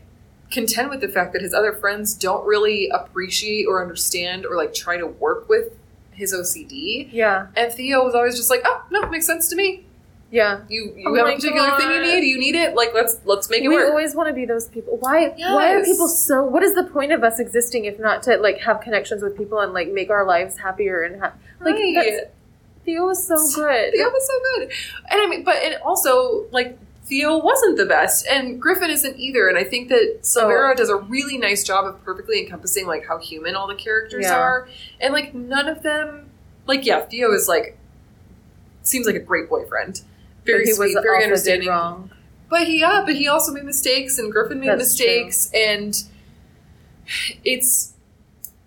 contend 0.50 0.90
with 0.90 1.00
the 1.00 1.08
fact 1.08 1.32
that 1.34 1.42
his 1.42 1.54
other 1.54 1.72
friends 1.72 2.14
don't 2.14 2.44
really 2.46 2.88
appreciate 2.88 3.66
or 3.66 3.82
understand 3.82 4.44
or 4.46 4.56
like 4.56 4.74
try 4.74 4.96
to 4.96 5.06
work 5.06 5.48
with 5.48 5.76
his 6.12 6.34
OCD. 6.34 7.08
Yeah. 7.12 7.46
And 7.56 7.72
Theo 7.72 8.04
was 8.04 8.14
always 8.14 8.36
just 8.36 8.50
like, 8.50 8.62
"Oh, 8.64 8.82
no, 8.90 9.02
it 9.02 9.10
makes 9.10 9.26
sense 9.26 9.48
to 9.48 9.56
me. 9.56 9.86
Yeah. 10.30 10.60
You 10.68 10.92
you 10.96 11.04
Oh 11.08 11.14
have 11.16 11.26
a 11.26 11.34
particular 11.34 11.76
thing 11.76 11.90
you 11.90 12.00
need. 12.02 12.24
You 12.24 12.38
need 12.38 12.54
it. 12.54 12.74
Like 12.76 12.94
let's 12.94 13.18
let's 13.24 13.50
make 13.50 13.62
it 13.64 13.68
we 13.68 13.74
work." 13.74 13.86
We 13.86 13.90
always 13.90 14.14
want 14.14 14.28
to 14.28 14.32
be 14.34 14.44
those 14.44 14.68
people. 14.68 14.96
Why? 14.98 15.34
Why 15.36 15.74
are 15.74 15.84
people 15.84 16.06
so? 16.08 16.44
What 16.44 16.62
is 16.62 16.74
the 16.74 16.84
point 16.84 17.12
of 17.12 17.24
us 17.24 17.40
existing 17.40 17.84
if 17.86 17.98
not 17.98 18.22
to 18.24 18.36
like 18.36 18.58
have 18.58 18.80
connections 18.80 19.22
with 19.22 19.36
people 19.36 19.58
and 19.60 19.72
like 19.72 19.90
make 19.92 20.08
our 20.10 20.24
lives 20.24 20.58
happier 20.58 21.02
and 21.02 21.20
ha- 21.20 21.32
like 21.60 21.74
Right. 21.74 21.94
that's, 21.96 22.30
Theo 22.84 23.06
was 23.06 23.26
so 23.26 23.34
good. 23.54 23.92
Theo 23.92 24.08
was 24.08 24.26
so 24.26 24.38
good. 24.58 24.70
And 25.10 25.20
I 25.20 25.26
mean, 25.26 25.42
but 25.42 25.56
and 25.56 25.74
also 25.82 26.46
like 26.52 26.78
Theo 27.06 27.36
wasn't 27.38 27.76
the 27.76 27.86
best, 27.86 28.24
and 28.28 28.62
Griffin 28.62 28.88
isn't 28.88 29.18
either. 29.18 29.48
And 29.48 29.58
I 29.58 29.64
think 29.64 29.88
that 29.88 30.18
Oh. 30.18 30.22
Silvera 30.22 30.76
does 30.76 30.90
a 30.90 30.96
really 30.96 31.38
nice 31.38 31.64
job 31.64 31.84
of 31.86 32.04
perfectly 32.04 32.40
encompassing 32.40 32.86
like 32.86 33.04
how 33.04 33.18
human 33.18 33.56
all 33.56 33.66
the 33.66 33.74
characters 33.74 34.26
Yeah. 34.26 34.38
are, 34.38 34.68
and 35.00 35.12
like 35.12 35.34
none 35.34 35.66
of 35.66 35.82
them, 35.82 36.30
like 36.68 36.86
yeah, 36.86 37.00
Theo 37.00 37.32
is 37.32 37.48
like 37.48 37.76
seems 38.82 39.06
like 39.06 39.16
a 39.16 39.20
great 39.20 39.48
boyfriend, 39.48 40.02
very 40.44 40.64
he 40.64 40.72
sweet, 40.72 40.94
was 40.94 41.02
very 41.02 41.24
understanding. 41.24 41.68
wrong. 41.68 42.10
But 42.48 42.66
he, 42.66 42.80
yeah, 42.80 43.02
but 43.04 43.14
he 43.14 43.28
also 43.28 43.52
made 43.52 43.64
mistakes, 43.64 44.18
and 44.18 44.32
Griffin 44.32 44.60
made 44.60 44.70
That's 44.70 44.80
mistakes, 44.80 45.50
and 45.54 46.02
it's 47.44 47.94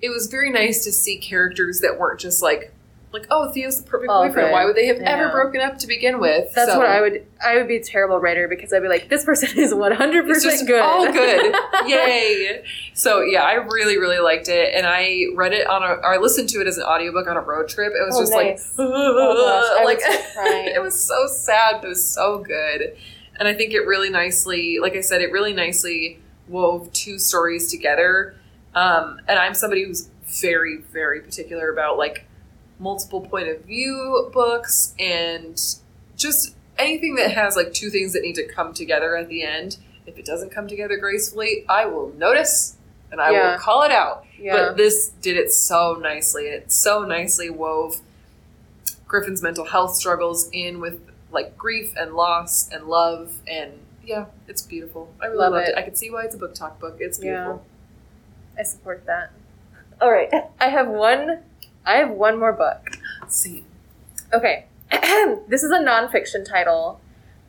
it 0.01 0.09
was 0.09 0.27
very 0.27 0.51
nice 0.51 0.83
to 0.83 0.91
see 0.91 1.17
characters 1.17 1.79
that 1.79 1.97
weren't 1.97 2.19
just 2.19 2.41
like 2.41 2.72
like 3.13 3.27
oh 3.29 3.51
Theo's 3.51 3.81
the 3.81 3.87
perfect 3.89 4.09
All 4.09 4.23
boyfriend. 4.27 4.47
good. 4.47 4.51
Why 4.51 4.65
would 4.65 4.75
they 4.75 4.87
have 4.87 4.97
ever 4.97 5.29
broken 5.29 5.61
up 5.61 5.77
to 5.79 5.87
begin 5.87 6.19
with? 6.19 6.51
That's 6.53 6.71
So- 6.71 6.77
what 6.79 6.87
I 6.87 6.99
would. 6.99 7.25
I 7.45 7.55
would 7.57 7.67
be 7.67 7.75
a 7.75 7.83
terrible 7.83 8.19
writer 8.19 8.47
because 8.47 8.71
I'd 8.73 8.81
be 8.81 8.87
like, 8.87 9.09
this 9.09 9.23
person 9.25 9.57
is 9.59 9.73
one 9.73 9.91
hundred 9.91 10.25
percent 10.25 10.65
good. 10.67 10.79
all 10.81 11.11
good. 11.11 11.55
Yay. 11.87 12.63
So 12.93 13.21
yeah, 13.21 13.43
I 13.43 13.53
really, 13.55 13.97
really 13.97 14.19
liked 14.19 14.47
it. 14.47 14.73
And 14.73 14.85
I 14.87 15.25
read 15.35 15.53
it 15.53 15.67
on 15.67 15.83
a 15.83 15.87
or 15.95 16.13
I 16.13 16.17
listened 16.17 16.49
to 16.49 16.61
it 16.61 16.67
as 16.67 16.77
an 16.77 16.83
audiobook 16.85 17.27
on 17.27 17.37
a 17.37 17.41
road 17.41 17.67
trip. 17.69 17.93
It 17.93 18.03
was 18.05 18.15
Oh, 18.15 18.21
just 18.21 18.31
nice. 18.33 18.73
like 18.77 18.87
Oh, 18.89 19.75
gosh, 19.77 19.85
like 19.85 19.99
it 20.75 20.81
was 20.81 20.99
so 21.01 21.27
sad, 21.27 21.75
but 21.81 21.85
it 21.85 21.89
was 21.89 22.07
so 22.09 22.39
good. 22.39 22.95
And 23.39 23.47
I 23.47 23.53
think 23.53 23.73
it 23.73 23.81
really 23.87 24.09
nicely, 24.09 24.79
like 24.79 24.95
I 24.95 25.01
said, 25.01 25.21
it 25.21 25.31
really 25.31 25.53
nicely 25.53 26.19
wove 26.47 26.91
two 26.93 27.17
stories 27.19 27.69
together. 27.71 28.35
Um, 28.75 29.19
and 29.27 29.37
I'm 29.39 29.53
somebody 29.53 29.83
who's 29.85 30.09
very, 30.41 30.77
very 30.77 31.19
particular 31.21 31.71
about 31.71 31.97
like 31.97 32.25
multiple 32.83 33.21
point 33.21 33.47
of 33.47 33.61
view 33.61 34.29
books 34.33 34.93
and 34.99 35.59
just 36.17 36.55
anything 36.77 37.15
that 37.15 37.31
has 37.31 37.55
like 37.55 37.73
two 37.73 37.89
things 37.89 38.13
that 38.13 38.21
need 38.21 38.35
to 38.35 38.45
come 38.47 38.73
together 38.73 39.15
at 39.15 39.29
the 39.29 39.41
end. 39.43 39.77
If 40.05 40.17
it 40.17 40.25
doesn't 40.25 40.51
come 40.51 40.67
together 40.67 40.97
gracefully, 40.97 41.65
I 41.69 41.85
will 41.85 42.09
notice 42.17 42.75
and 43.11 43.21
I 43.21 43.31
Yeah. 43.31 43.51
will 43.53 43.59
call 43.59 43.83
it 43.83 43.91
out. 43.91 44.25
Yeah. 44.37 44.53
But 44.57 44.77
this 44.77 45.09
did 45.21 45.37
it 45.37 45.51
so 45.53 45.93
nicely. 46.01 46.47
It 46.47 46.71
so 46.71 47.03
nicely 47.03 47.49
wove 47.49 48.01
Griffin's 49.07 49.41
mental 49.41 49.65
health 49.65 49.95
struggles 49.95 50.49
in 50.51 50.79
with 50.81 50.99
like 51.31 51.57
grief 51.57 51.93
and 51.97 52.13
loss 52.15 52.69
and 52.71 52.85
love 52.87 53.33
and 53.47 53.71
yeah, 54.05 54.25
it's 54.49 54.61
beautiful. 54.61 55.13
I 55.21 55.27
really 55.27 55.37
Love 55.37 55.53
loved 55.53 55.67
it. 55.69 55.71
it. 55.71 55.77
I 55.77 55.81
could 55.83 55.97
see 55.97 56.09
why 56.09 56.23
it's 56.25 56.35
a 56.35 56.37
book 56.37 56.53
talk 56.53 56.79
book. 56.79 56.97
It's 56.99 57.21
Yeah. 57.23 57.57
I 58.59 58.63
support 58.63 59.05
that. 59.05 59.31
All 60.01 60.11
right, 60.11 60.29
I 60.59 60.67
have 60.67 60.89
one. 60.89 61.39
I 61.85 61.95
have 61.95 62.11
one 62.11 62.39
more 62.39 62.53
book. 62.53 62.97
Let's 63.21 63.35
see. 63.35 63.65
Okay, 64.33 64.65
this 65.47 65.63
is 65.63 65.71
a 65.71 65.79
nonfiction 65.79 66.47
title. 66.47 66.99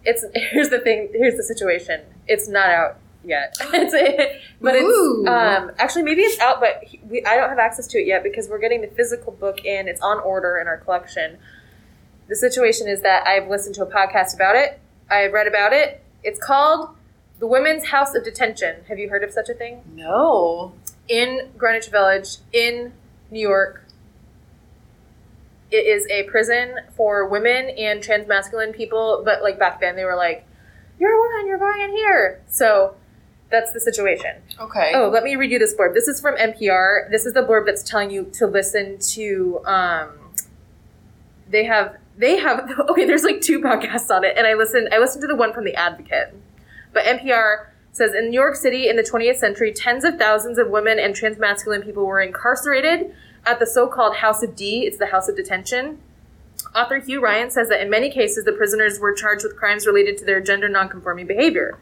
It's 0.04 0.24
here's 0.34 0.70
the 0.70 0.80
thing. 0.80 1.10
Here's 1.14 1.36
the 1.36 1.42
situation. 1.42 2.02
It's 2.26 2.48
not 2.48 2.68
out 2.68 2.96
yet. 3.24 3.54
it's 3.60 4.42
but 4.60 4.74
Ooh. 4.76 5.20
it's 5.22 5.28
um 5.28 5.70
actually 5.78 6.02
maybe 6.02 6.22
it's 6.22 6.40
out, 6.40 6.60
but 6.60 6.84
we, 7.08 7.24
I 7.24 7.36
don't 7.36 7.48
have 7.48 7.58
access 7.58 7.86
to 7.88 7.98
it 7.98 8.06
yet 8.06 8.22
because 8.22 8.48
we're 8.48 8.58
getting 8.58 8.80
the 8.80 8.88
physical 8.88 9.32
book 9.32 9.64
in. 9.64 9.88
It's 9.88 10.00
on 10.00 10.20
order 10.20 10.58
in 10.58 10.66
our 10.66 10.78
collection. 10.78 11.38
The 12.28 12.36
situation 12.36 12.88
is 12.88 13.02
that 13.02 13.26
I've 13.26 13.48
listened 13.48 13.74
to 13.76 13.82
a 13.82 13.86
podcast 13.86 14.34
about 14.34 14.56
it. 14.56 14.80
I've 15.10 15.32
read 15.32 15.46
about 15.46 15.72
it. 15.74 16.02
It's 16.22 16.38
called 16.38 16.88
The 17.38 17.46
Women's 17.46 17.88
House 17.88 18.14
of 18.14 18.24
Detention. 18.24 18.76
Have 18.88 18.98
you 18.98 19.10
heard 19.10 19.22
of 19.22 19.30
such 19.30 19.50
a 19.50 19.54
thing? 19.54 19.82
No. 19.94 20.72
in 21.06 21.50
Greenwich 21.58 21.88
Village 21.90 22.38
in 22.50 22.94
New 23.30 23.40
York. 23.40 23.83
It 25.74 25.88
is 25.88 26.06
a 26.08 26.22
prison 26.30 26.76
for 26.96 27.26
women 27.26 27.68
and 27.70 28.00
transmasculine 28.00 28.72
people, 28.72 29.22
but 29.24 29.42
like 29.42 29.58
back 29.58 29.80
then 29.80 29.96
they 29.96 30.04
were 30.04 30.14
like, 30.14 30.46
"You're 31.00 31.10
a 31.10 31.18
woman, 31.18 31.48
you're 31.48 31.58
going 31.58 31.80
in 31.80 31.90
here." 31.90 32.40
So 32.46 32.94
that's 33.50 33.72
the 33.72 33.80
situation. 33.80 34.36
Okay. 34.60 34.92
Oh, 34.94 35.08
let 35.08 35.24
me 35.24 35.34
read 35.34 35.50
you 35.50 35.58
this 35.58 35.74
blurb. 35.74 35.92
This 35.92 36.06
is 36.06 36.20
from 36.20 36.36
NPR. 36.36 37.10
This 37.10 37.26
is 37.26 37.32
the 37.32 37.42
blurb 37.42 37.66
that's 37.66 37.82
telling 37.82 38.12
you 38.12 38.30
to 38.34 38.46
listen 38.46 39.00
to. 39.14 39.64
Um, 39.66 40.10
they 41.50 41.64
have 41.64 41.96
they 42.16 42.36
have 42.36 42.70
okay. 42.90 43.04
There's 43.04 43.24
like 43.24 43.40
two 43.40 43.60
podcasts 43.60 44.14
on 44.14 44.22
it, 44.22 44.36
and 44.36 44.46
I 44.46 44.54
listened. 44.54 44.90
I 44.92 44.98
listened 44.98 45.22
to 45.22 45.26
the 45.26 45.34
one 45.34 45.52
from 45.52 45.64
the 45.64 45.74
Advocate, 45.74 46.36
but 46.92 47.02
NPR 47.02 47.66
says 47.90 48.14
in 48.14 48.30
New 48.30 48.40
York 48.40 48.54
City 48.54 48.88
in 48.88 48.94
the 48.94 49.02
20th 49.02 49.38
century, 49.38 49.72
tens 49.72 50.04
of 50.04 50.18
thousands 50.18 50.56
of 50.56 50.68
women 50.68 51.00
and 51.00 51.14
transmasculine 51.16 51.84
people 51.84 52.06
were 52.06 52.20
incarcerated 52.20 53.12
at 53.46 53.58
the 53.58 53.66
so-called 53.66 54.16
House 54.16 54.42
of 54.42 54.56
D. 54.56 54.86
It's 54.86 54.98
the 54.98 55.06
House 55.06 55.28
of 55.28 55.36
Detention. 55.36 55.98
Author 56.74 56.98
Hugh 56.98 57.20
Ryan 57.20 57.50
says 57.50 57.68
that 57.68 57.80
in 57.80 57.90
many 57.90 58.10
cases, 58.10 58.44
the 58.44 58.52
prisoners 58.52 58.98
were 58.98 59.12
charged 59.12 59.44
with 59.44 59.56
crimes 59.56 59.86
related 59.86 60.16
to 60.18 60.24
their 60.24 60.40
gender 60.40 60.68
nonconforming 60.68 61.26
behavior 61.26 61.78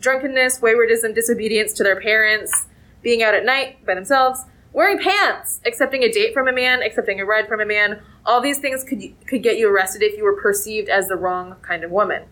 drunkenness, 0.00 0.60
waywardism, 0.60 1.14
disobedience 1.14 1.72
to 1.72 1.82
their 1.82 1.98
parents, 1.98 2.66
being 3.02 3.22
out 3.22 3.32
at 3.32 3.44
night 3.44 3.84
by 3.86 3.94
themselves, 3.94 4.44
wearing 4.72 4.98
pants, 4.98 5.60
accepting 5.64 6.02
a 6.02 6.12
date 6.12 6.34
from 6.34 6.46
a 6.46 6.52
man, 6.52 6.82
accepting 6.82 7.20
a 7.20 7.24
ride 7.24 7.48
from 7.48 7.60
a 7.60 7.64
man. 7.64 8.02
All 8.26 8.40
these 8.42 8.58
things 8.58 8.84
could 8.84 9.00
could 9.26 9.42
get 9.42 9.56
you 9.56 9.68
arrested 9.70 10.02
if 10.02 10.18
you 10.18 10.24
were 10.24 10.38
perceived 10.38 10.90
as 10.90 11.08
the 11.08 11.16
wrong 11.16 11.56
kind 11.62 11.84
of 11.84 11.90
woman. 11.90 12.24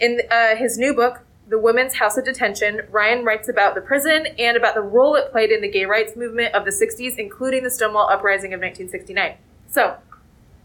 In 0.00 0.20
uh, 0.30 0.56
his 0.56 0.78
new 0.78 0.94
book, 0.94 1.22
The 1.48 1.58
Women's 1.58 1.94
House 1.94 2.16
of 2.16 2.24
Detention, 2.24 2.82
Ryan 2.90 3.24
writes 3.24 3.48
about 3.48 3.74
the 3.74 3.80
prison 3.80 4.26
and 4.38 4.56
about 4.56 4.74
the 4.74 4.80
role 4.80 5.16
it 5.16 5.30
played 5.32 5.50
in 5.50 5.60
the 5.60 5.68
gay 5.68 5.84
rights 5.84 6.16
movement 6.16 6.54
of 6.54 6.64
the 6.64 6.70
60s, 6.70 7.16
including 7.18 7.62
the 7.64 7.70
Stonewall 7.70 8.08
Uprising 8.08 8.54
of 8.54 8.60
1969. 8.60 9.36
So, 9.68 9.96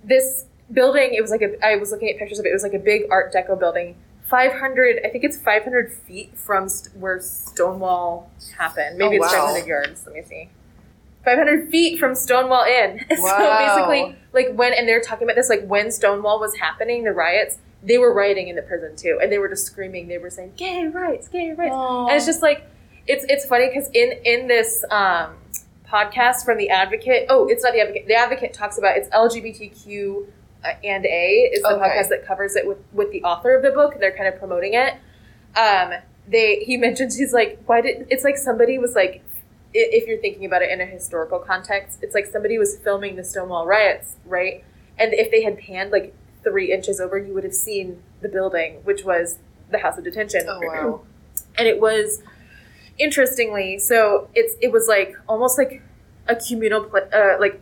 this 0.04 0.46
building, 0.72 1.13
it 1.13 1.22
was 1.22 1.32
like 1.32 1.42
a, 1.42 1.66
I 1.66 1.76
was 1.78 1.92
looking 1.92 2.10
at 2.10 2.18
pictures 2.18 2.40
of 2.40 2.46
it, 2.46 2.50
it 2.50 2.54
was 2.54 2.63
like 2.63 2.74
a 2.74 2.80
big 2.80 3.04
Art 3.10 3.34
Deco 3.34 3.60
building. 3.60 3.96
500, 4.30 5.00
I 5.06 5.10
think 5.10 5.24
it's 5.24 5.38
500 5.38 5.92
feet 5.92 6.38
from 6.38 6.68
st- 6.70 6.96
where 6.98 7.20
Stonewall 7.22 8.30
happened. 8.58 8.98
Maybe 8.98 9.18
Oh, 9.20 9.24
it's 9.24 9.34
wow. 9.34 9.46
500 9.48 9.68
yards. 9.68 10.06
Let 10.06 10.16
me 10.16 10.22
see. 10.22 10.50
500 11.26 11.70
feet 11.70 11.98
from 12.00 12.13
Stonewall 12.13 12.63
Inn. 12.66 13.06
Wow. 13.12 13.18
so 13.38 13.58
basically, 13.88 14.16
like 14.34 14.54
when, 14.56 14.74
and 14.74 14.88
they're 14.88 15.02
talking 15.02 15.24
about 15.26 15.36
this, 15.36 15.50
like 15.50 15.66
when 15.66 15.92
Stonewall 15.92 16.40
was 16.40 16.56
happening, 16.58 17.04
the 17.04 17.12
riots, 17.13 17.58
they 17.88 17.97
were 17.97 18.13
rioting 18.13 18.47
in 18.50 18.56
the 18.56 18.62
prison 18.62 18.95
too. 18.95 19.19
And 19.21 19.32
they 19.32 19.38
were 19.38 19.47
just 19.50 19.65
screaming, 19.65 20.08
they 20.08 20.17
were 20.17 20.30
saying, 20.30 20.54
gay 20.58 20.88
rights, 20.88 21.28
gay 21.28 21.54
rights. 21.54 21.73
And 21.76 22.12
it's 22.12 22.26
just 22.26 22.41
like, 22.41 22.63
it's, 23.08 23.26
it's 23.30 23.45
funny 23.45 23.67
because 23.67 23.89
in, 23.93 24.12
in 24.26 24.47
this, 24.47 24.84
um, 24.91 25.36
podcast 25.89 26.43
from 26.43 26.58
the 26.58 26.67
advocate 26.69 27.26
oh 27.30 27.47
it's 27.47 27.63
not 27.63 27.71
the 27.71 27.80
advocate 27.80 28.06
the 28.10 28.13
advocate 28.13 28.52
talks 28.52 28.78
about 28.78 28.97
it's 28.97 29.08
lgbtq 29.08 30.26
uh, 30.65 30.67
and 30.84 31.06
a 31.06 31.50
is 31.54 31.62
the 31.62 31.69
Okay. 31.69 31.80
podcast 31.82 32.10
that 32.10 32.26
covers 32.28 32.58
it 32.58 32.67
with 32.67 32.78
with 32.91 33.10
the 33.13 33.23
author 33.23 33.56
of 33.56 33.63
the 33.63 33.71
book 33.71 33.95
they're 33.97 34.12
kind 34.12 34.28
of 34.28 34.38
promoting 34.38 34.73
it 34.73 34.95
um 35.56 35.93
they 36.28 36.58
he 36.58 36.76
mentions 36.86 37.15
he's 37.17 37.32
like 37.32 37.63
why 37.67 37.80
did 37.80 38.06
it's 38.10 38.26
like 38.26 38.36
somebody 38.36 38.78
was 38.78 38.95
like 38.95 39.23
if 39.73 40.06
you're 40.10 40.19
thinking 40.19 40.43
about 40.43 40.62
it 40.62 40.69
in 40.69 40.82
a 40.82 40.86
historical 40.86 41.39
context 41.39 42.00
it's 42.02 42.13
like 42.13 42.26
somebody 42.26 42.58
was 42.58 42.78
filming 42.80 43.15
the 43.15 43.23
stonewall 43.23 43.65
riots 43.65 44.17
right 44.26 44.65
and 44.97 45.13
if 45.13 45.32
they 45.32 45.41
had 45.41 45.58
panned 45.58 45.89
like 45.89 46.13
three 46.48 46.72
inches 46.72 47.00
over 47.00 47.18
you 47.18 47.34
would 47.34 47.44
have 47.44 47.54
seen 47.54 48.02
the 48.22 48.30
building 48.30 48.76
which 48.84 49.04
was 49.04 49.40
the 49.70 49.80
house 49.80 49.98
of 49.98 50.04
detention. 50.04 50.46
Oh 50.48 50.60
wow. 50.62 51.02
and 51.58 51.68
it 51.68 51.80
was 51.80 52.22
interestingly 52.98 53.78
so 53.78 54.28
it's 54.34 54.56
it 54.62 54.72
was 54.72 54.88
like 54.88 55.16
almost 55.28 55.58
like 55.58 55.82
a 56.28 56.36
communal 56.36 56.84
pla- 56.84 57.10
uh, 57.14 57.38
like 57.40 57.62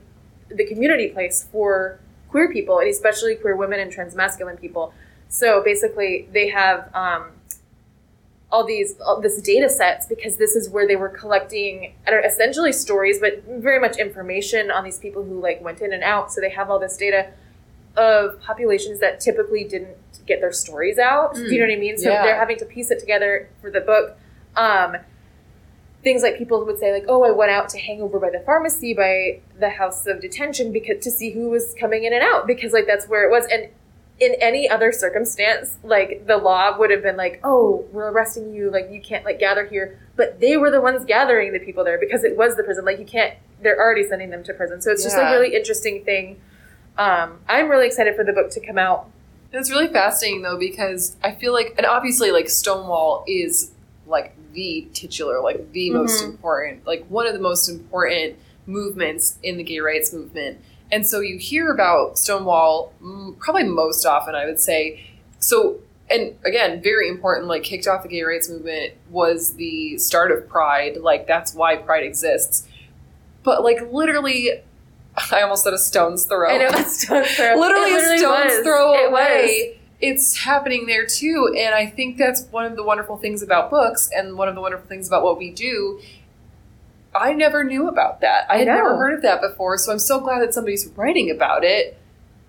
the 0.50 0.66
community 0.66 1.10
place 1.10 1.48
for 1.52 2.00
queer 2.30 2.52
people 2.52 2.80
and 2.80 2.90
especially 2.90 3.36
queer 3.36 3.56
women 3.56 3.80
and 3.80 3.94
transmasculine 3.94 4.60
people. 4.60 4.94
So 5.30 5.64
basically 5.64 6.28
they 6.32 6.50
have 6.50 6.94
um, 6.94 7.32
all 8.52 8.66
these 8.66 8.96
all 9.00 9.22
this 9.22 9.42
data 9.42 9.70
sets 9.70 10.06
because 10.06 10.38
this 10.38 10.56
is 10.56 10.70
where 10.70 10.88
they 10.88 10.96
were 10.96 11.10
collecting 11.10 11.94
I 12.06 12.12
don't 12.12 12.22
know, 12.22 12.28
essentially 12.28 12.72
stories 12.72 13.20
but 13.20 13.44
very 13.48 13.80
much 13.80 13.98
information 13.98 14.72
on 14.72 14.84
these 14.84 15.00
people 15.00 15.24
who 15.24 15.40
like 15.40 15.62
went 15.62 15.82
in 15.82 15.94
and 15.94 16.04
out. 16.04 16.32
So 16.32 16.42
they 16.42 16.50
have 16.50 16.70
all 16.70 16.80
this 16.80 16.98
data 16.98 17.32
of 17.98 18.40
populations 18.42 19.00
that 19.00 19.20
typically 19.20 19.64
didn't 19.64 19.98
get 20.26 20.42
their 20.42 20.52
stories 20.52 20.98
out. 20.98 21.36
Do 21.36 21.44
you 21.44 21.60
know 21.60 21.68
what 21.68 21.74
I 21.74 21.80
mean? 21.80 21.98
So 21.98 22.10
Yeah. 22.10 22.24
they're 22.24 22.40
having 22.40 22.58
to 22.58 22.66
piece 22.66 22.92
it 22.92 23.00
together 23.00 23.50
for 23.62 23.70
the 23.70 23.82
book. 23.82 24.18
Um, 24.56 24.98
things 26.04 26.22
like 26.22 26.38
people 26.38 26.64
would 26.64 26.78
say 26.78 26.94
like 26.94 27.06
oh 27.08 27.24
i 27.24 27.32
went 27.32 27.50
out 27.50 27.68
to 27.68 27.80
hang 27.80 28.00
over 28.00 28.20
by 28.20 28.30
the 28.30 28.40
pharmacy 28.46 28.94
by 28.94 29.42
the 29.60 29.70
house 29.70 30.06
of 30.06 30.22
detention 30.22 30.72
because 30.72 31.04
to 31.04 31.10
see 31.10 31.32
who 31.32 31.50
was 31.50 31.74
coming 31.80 32.04
in 32.04 32.14
and 32.14 32.22
out 32.22 32.46
because 32.46 32.72
like 32.74 32.86
that's 32.86 33.08
where 33.08 33.28
it 33.28 33.32
was. 33.32 33.46
And 33.52 33.70
in 34.20 34.34
any 34.40 34.70
other 34.70 34.92
circumstance 34.94 35.78
like 35.84 36.26
the 36.28 36.38
law 36.38 36.78
would 36.78 36.90
have 36.92 37.02
been 37.02 37.18
like 37.18 37.42
oh 37.44 37.86
we're 37.92 38.12
arresting 38.12 38.54
you 38.54 38.72
like 38.72 38.88
you 38.92 39.02
can't 39.02 39.26
like 39.26 39.40
gather 39.40 39.66
here. 39.66 40.00
But 40.16 40.40
they 40.40 40.56
were 40.58 40.70
the 40.72 40.80
ones 40.80 41.04
gathering 41.06 41.52
the 41.54 41.60
people 41.60 41.84
there 41.84 42.00
because 42.00 42.24
it 42.24 42.38
was 42.38 42.56
the 42.56 42.64
prison. 42.64 42.86
Like 42.86 43.00
you 43.00 43.06
can't 43.06 43.34
they're 43.62 43.80
already 43.80 44.08
sending 44.08 44.30
them 44.30 44.44
to 44.44 44.54
prison. 44.54 44.82
So 44.82 44.92
it's 44.92 45.04
just 45.04 45.18
a 45.18 45.22
really 45.32 45.56
interesting 45.56 46.06
thing 46.06 46.40
um, 46.98 47.40
i'm 47.48 47.70
really 47.70 47.88
excited 47.88 48.16
for 48.16 48.24
the 48.24 48.34
book 48.34 48.50
to 48.52 48.60
come 48.66 48.78
out 48.78 49.10
It's 49.54 49.70
really 49.72 49.88
fascinating 49.88 50.42
though 50.42 50.58
because 50.60 51.16
I 51.24 51.32
feel 51.34 51.54
like, 51.54 51.76
and 51.78 51.86
obviously, 51.86 52.30
like 52.32 52.50
Stonewall 52.50 53.24
is 53.26 53.72
like 54.06 54.36
the 54.54 54.88
titular, 54.94 55.40
like 55.42 55.72
the 55.72 55.92
most 55.92 56.22
Mhm. 56.22 56.32
important, 56.32 56.86
like 56.86 57.06
one 57.08 57.26
of 57.26 57.34
the 57.34 57.40
most 57.40 57.70
important 57.70 58.36
movements 58.68 59.38
in 59.44 59.56
the 59.58 59.64
gay 59.64 59.80
rights 59.80 60.12
movement. 60.12 60.58
And 60.92 61.08
so 61.08 61.22
you 61.22 61.38
hear 61.38 61.72
about 61.72 62.18
Stonewall 62.18 62.92
probably 63.40 63.64
most 63.64 64.06
often, 64.06 64.36
I 64.36 64.46
would 64.46 64.60
say. 64.60 65.06
So, 65.40 65.80
and 66.10 66.36
again, 66.44 66.82
very 66.82 67.08
important, 67.08 67.48
like 67.48 67.64
kicked 67.64 67.88
off 67.88 68.04
the 68.04 68.10
gay 68.10 68.24
rights 68.24 68.50
movement 68.50 68.94
was 69.10 69.54
the 69.56 69.98
start 69.98 70.32
of 70.32 70.50
Pride. 70.50 70.98
Like 70.98 71.28
that's 71.28 71.56
why 71.56 71.78
Pride 71.78 72.04
exists. 72.04 72.68
But 73.44 73.64
like 73.64 73.80
literally, 73.92 74.62
I 75.32 75.42
almost 75.42 75.64
said 75.64 75.74
a 75.74 75.78
stone's 75.78 76.26
throw. 76.26 76.50
i 76.50 76.58
know 76.58 76.68
it's 76.72 77.04
stone's 77.04 77.32
throw 77.36 77.56
literally, 77.60 77.92
It 77.92 78.16
a 78.16 78.18
stone's 78.18 78.46
was. 78.54 78.64
throw 78.64 78.94
It 78.94 79.12
was. 79.12 79.22
away. 79.22 79.80
It's 80.02 80.38
happening 80.40 80.88
there 80.88 81.06
too, 81.06 81.56
and 81.58 81.74
I 81.74 81.86
think 81.86 82.18
that's 82.18 82.44
one 82.52 82.66
of 82.66 82.76
the 82.76 82.84
wonderful 82.84 83.16
things 83.18 83.42
about 83.42 83.70
books, 83.70 84.10
and 84.16 84.38
one 84.38 84.50
of 84.50 84.56
the 84.56 84.62
wonderful 84.62 84.88
things 84.88 85.08
about 85.08 85.24
what 85.24 85.38
we 85.38 85.52
do. 85.52 86.02
I 87.16 87.32
never 87.32 87.64
knew 87.64 87.88
about 87.88 88.20
that. 88.22 88.46
I 88.50 88.56
I 88.56 88.58
had 88.60 88.68
know. 88.68 88.74
never 88.76 88.98
heard 88.98 89.14
of 89.14 89.22
that 89.22 89.40
before, 89.42 89.78
so 89.78 89.92
I'm 89.94 90.00
so 90.00 90.20
glad 90.20 90.42
that 90.42 90.54
somebody's 90.54 90.88
writing 90.98 91.32
about 91.32 91.64
it 91.64 91.98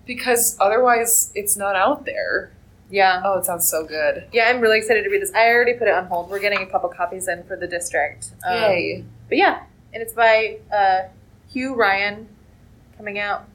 because 0.05 0.57
otherwise 0.59 1.31
it's 1.35 1.55
not 1.55 1.75
out 1.77 2.05
there. 2.05 2.51
Yeah. 2.89 3.21
Oh, 3.23 3.37
it 3.39 3.45
sounds 3.45 3.67
so 3.69 3.85
good. 3.85 4.25
Yeah, 4.33 4.49
I'm 4.49 4.59
really 4.59 4.77
excited 4.77 5.03
to 5.03 5.09
read 5.09 5.21
this. 5.21 5.33
I 5.33 5.47
already 5.47 5.73
put 5.73 5.87
it 5.87 5.93
on 5.93 6.05
hold. 6.07 6.29
We're 6.29 6.39
getting 6.39 6.59
a 6.59 6.65
couple 6.65 6.89
copies 6.89 7.27
in 7.29 7.43
for 7.43 7.55
the 7.55 7.67
district. 7.67 8.31
Um, 8.45 8.53
Yay. 8.61 9.05
But 9.29 9.37
yeah, 9.37 9.63
and 9.93 10.03
it's 10.03 10.13
by 10.13 10.59
uh, 10.73 11.03
Hugh 11.51 11.75
Ryan, 11.75 12.27
coming 12.97 13.19
out 13.19 13.45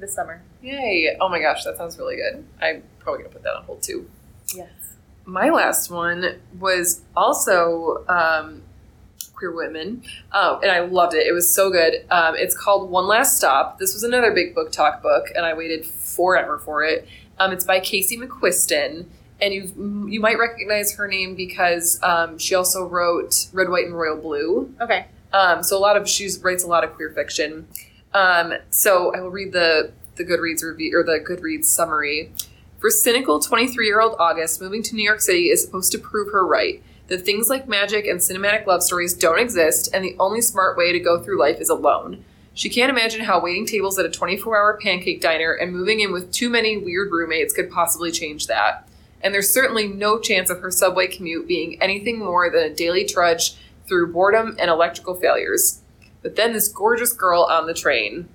this 0.00 0.14
summer. 0.14 0.42
Yay. 0.62 1.16
Oh 1.20 1.28
my 1.28 1.38
gosh, 1.38 1.64
that 1.64 1.76
sounds 1.76 1.98
really 1.98 2.16
good. 2.16 2.44
I'm 2.60 2.82
probably 2.98 3.24
to 3.24 3.28
put 3.28 3.42
that 3.42 3.54
on 3.54 3.64
hold 3.64 3.82
too. 3.82 4.08
Yes. 4.54 4.68
My 5.24 5.50
last 5.50 5.90
one 5.90 6.40
was 6.58 7.02
also 7.16 8.04
um, 8.08 8.62
Queer 9.34 9.54
Women, 9.54 10.02
um, 10.32 10.58
and 10.62 10.70
I 10.70 10.80
loved 10.80 11.14
it. 11.14 11.26
It 11.26 11.32
was 11.32 11.52
so 11.54 11.70
good. 11.70 12.04
Um, 12.10 12.34
it's 12.36 12.56
called 12.56 12.90
One 12.90 13.06
Last 13.06 13.36
Stop. 13.36 13.78
This 13.78 13.94
was 13.94 14.02
another 14.02 14.32
big 14.32 14.54
BookTok 14.54 15.00
book, 15.00 15.26
and 15.36 15.46
I 15.46 15.54
waited 15.54 15.86
forever 15.86 16.58
for 16.58 16.82
it. 16.82 17.06
Um, 17.38 17.52
it's 17.52 17.64
by 17.64 17.78
Casey 17.78 18.18
McQuiston, 18.18 19.06
and 19.40 19.54
you 19.54 20.08
you 20.08 20.20
might 20.20 20.38
recognize 20.38 20.94
her 20.94 21.06
name 21.06 21.34
because 21.36 22.00
um, 22.02 22.38
she 22.38 22.54
also 22.54 22.86
wrote 22.86 23.46
Red, 23.52 23.68
White, 23.68 23.86
and 23.86 23.96
Royal 23.96 24.16
Blue. 24.16 24.74
Okay. 24.80 25.06
Um, 25.32 25.62
so 25.62 25.78
a 25.78 25.80
lot 25.80 25.96
of 25.96 26.08
she 26.08 26.28
writes 26.42 26.64
a 26.64 26.68
lot 26.68 26.84
of 26.84 26.94
queer 26.94 27.10
fiction. 27.10 27.68
Um, 28.14 28.54
so 28.70 29.14
I 29.14 29.20
will 29.20 29.30
read 29.30 29.52
the 29.52 29.92
the 30.16 30.24
Goodreads 30.24 30.62
review 30.62 30.98
or 30.98 31.02
the 31.02 31.24
Goodreads 31.24 31.64
summary. 31.64 32.32
For 32.78 32.90
cynical 32.90 33.40
23 33.40 33.86
year 33.86 34.00
old 34.00 34.16
August, 34.18 34.60
moving 34.60 34.82
to 34.82 34.94
New 34.94 35.04
York 35.04 35.20
City 35.20 35.48
is 35.48 35.62
supposed 35.64 35.92
to 35.92 35.98
prove 35.98 36.32
her 36.32 36.46
right. 36.46 36.82
That 37.08 37.24
things 37.24 37.48
like 37.48 37.68
magic 37.68 38.06
and 38.06 38.20
cinematic 38.20 38.66
love 38.66 38.82
stories 38.82 39.14
don't 39.14 39.38
exist, 39.38 39.90
and 39.92 40.04
the 40.04 40.16
only 40.18 40.40
smart 40.40 40.76
way 40.76 40.92
to 40.92 41.00
go 41.00 41.22
through 41.22 41.38
life 41.38 41.60
is 41.60 41.68
alone. 41.68 42.24
She 42.54 42.68
can't 42.68 42.90
imagine 42.90 43.24
how 43.24 43.40
waiting 43.40 43.66
tables 43.66 43.98
at 43.98 44.06
a 44.06 44.10
24 44.10 44.56
hour 44.56 44.78
pancake 44.82 45.20
diner 45.20 45.52
and 45.52 45.72
moving 45.72 46.00
in 46.00 46.12
with 46.12 46.32
too 46.32 46.50
many 46.50 46.76
weird 46.76 47.10
roommates 47.10 47.54
could 47.54 47.70
possibly 47.70 48.10
change 48.10 48.46
that. 48.46 48.88
And 49.22 49.32
there's 49.32 49.52
certainly 49.52 49.86
no 49.86 50.18
chance 50.18 50.50
of 50.50 50.60
her 50.60 50.70
subway 50.70 51.06
commute 51.06 51.46
being 51.46 51.80
anything 51.80 52.18
more 52.18 52.50
than 52.50 52.64
a 52.64 52.74
daily 52.74 53.04
trudge 53.04 53.54
through 53.86 54.12
boredom 54.12 54.56
and 54.58 54.70
electrical 54.70 55.14
failures. 55.14 55.81
But 56.22 56.36
then 56.36 56.52
this 56.52 56.68
gorgeous 56.68 57.12
girl 57.12 57.42
on 57.50 57.66
the 57.66 57.74
train, 57.74 58.28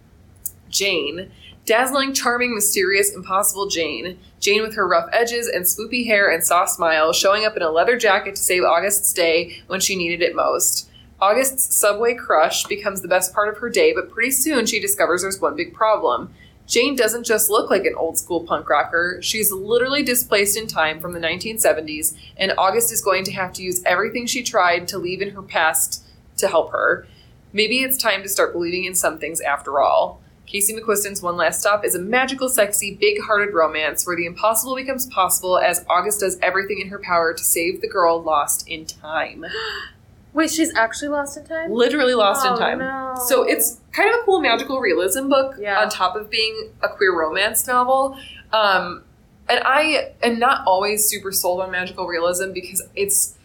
Jane, 0.69 1.31
dazzling, 1.65 2.13
charming, 2.13 2.55
mysterious, 2.55 3.13
impossible 3.13 3.67
Jane, 3.67 4.19
Jane 4.39 4.61
with 4.61 4.75
her 4.75 4.87
rough 4.87 5.09
edges 5.11 5.47
and 5.47 5.65
swoopy 5.65 6.05
hair 6.05 6.29
and 6.29 6.43
soft 6.43 6.71
smile, 6.71 7.13
showing 7.13 7.45
up 7.45 7.55
in 7.55 7.61
a 7.61 7.69
leather 7.69 7.97
jacket 7.97 8.35
to 8.35 8.41
save 8.41 8.63
August's 8.63 9.13
day 9.13 9.61
when 9.67 9.79
she 9.79 9.95
needed 9.95 10.21
it 10.21 10.35
most. 10.35 10.89
August's 11.19 11.75
subway 11.75 12.13
crush 12.13 12.63
becomes 12.65 13.01
the 13.01 13.07
best 13.07 13.33
part 13.33 13.49
of 13.49 13.57
her 13.57 13.69
day, 13.69 13.91
but 13.93 14.09
pretty 14.09 14.31
soon 14.31 14.65
she 14.65 14.79
discovers 14.79 15.23
there's 15.23 15.41
one 15.41 15.55
big 15.55 15.73
problem. 15.73 16.33
Jane 16.67 16.95
doesn't 16.95 17.25
just 17.25 17.49
look 17.49 17.69
like 17.69 17.85
an 17.85 17.95
old 17.95 18.17
school 18.17 18.43
punk 18.43 18.69
rocker, 18.69 19.19
she's 19.21 19.51
literally 19.51 20.03
displaced 20.03 20.57
in 20.57 20.67
time 20.67 20.99
from 20.99 21.13
the 21.13 21.19
1970s, 21.19 22.15
and 22.35 22.53
August 22.57 22.91
is 22.91 23.01
going 23.01 23.23
to 23.23 23.31
have 23.31 23.53
to 23.53 23.63
use 23.63 23.81
everything 23.85 24.25
she 24.25 24.43
tried 24.43 24.87
to 24.89 24.97
leave 24.97 25.21
in 25.21 25.31
her 25.31 25.41
past 25.41 26.03
to 26.37 26.47
help 26.47 26.71
her. 26.71 27.07
Maybe 27.53 27.79
it's 27.79 27.97
time 27.97 28.23
to 28.23 28.29
start 28.29 28.53
believing 28.53 28.85
in 28.85 28.95
some 28.95 29.17
things 29.19 29.41
after 29.41 29.79
all. 29.79 30.19
Casey 30.45 30.73
McQuiston's 30.73 31.21
One 31.21 31.35
Last 31.35 31.59
Stop 31.59 31.83
is 31.83 31.93
a 31.93 31.99
magical, 31.99 32.47
sexy, 32.47 32.95
big 32.95 33.21
hearted 33.21 33.53
romance 33.53 34.07
where 34.07 34.15
the 34.15 34.25
impossible 34.25 34.75
becomes 34.75 35.05
possible 35.07 35.57
as 35.57 35.85
August 35.89 36.21
does 36.21 36.37
everything 36.41 36.79
in 36.79 36.87
her 36.87 36.99
power 36.99 37.33
to 37.33 37.43
save 37.43 37.81
the 37.81 37.87
girl 37.87 38.21
lost 38.21 38.67
in 38.67 38.85
time. 38.85 39.45
Wait, 40.33 40.51
she's 40.51 40.73
actually 40.75 41.07
lost 41.09 41.35
in 41.37 41.45
time? 41.45 41.71
Literally 41.71 42.13
lost 42.13 42.45
Oh, 42.45 42.53
in 42.53 42.59
time. 42.59 42.79
no. 42.79 43.15
So 43.27 43.43
it's 43.43 43.79
kind 43.91 44.13
of 44.13 44.19
a 44.21 44.23
cool 44.23 44.39
magical 44.39 44.79
realism 44.79 45.27
book 45.29 45.55
Yeah. 45.59 45.79
on 45.81 45.89
top 45.89 46.15
of 46.15 46.29
being 46.29 46.69
a 46.83 46.87
queer 46.89 47.17
romance 47.17 47.65
novel. 47.67 48.17
Um, 48.53 49.03
and 49.49 49.61
I 49.65 50.11
am 50.21 50.37
not 50.39 50.65
always 50.67 51.09
super 51.09 51.31
sold 51.31 51.59
on 51.61 51.71
magical 51.71 52.05
realism 52.07 52.51
because 52.53 52.83
it's 52.95 53.35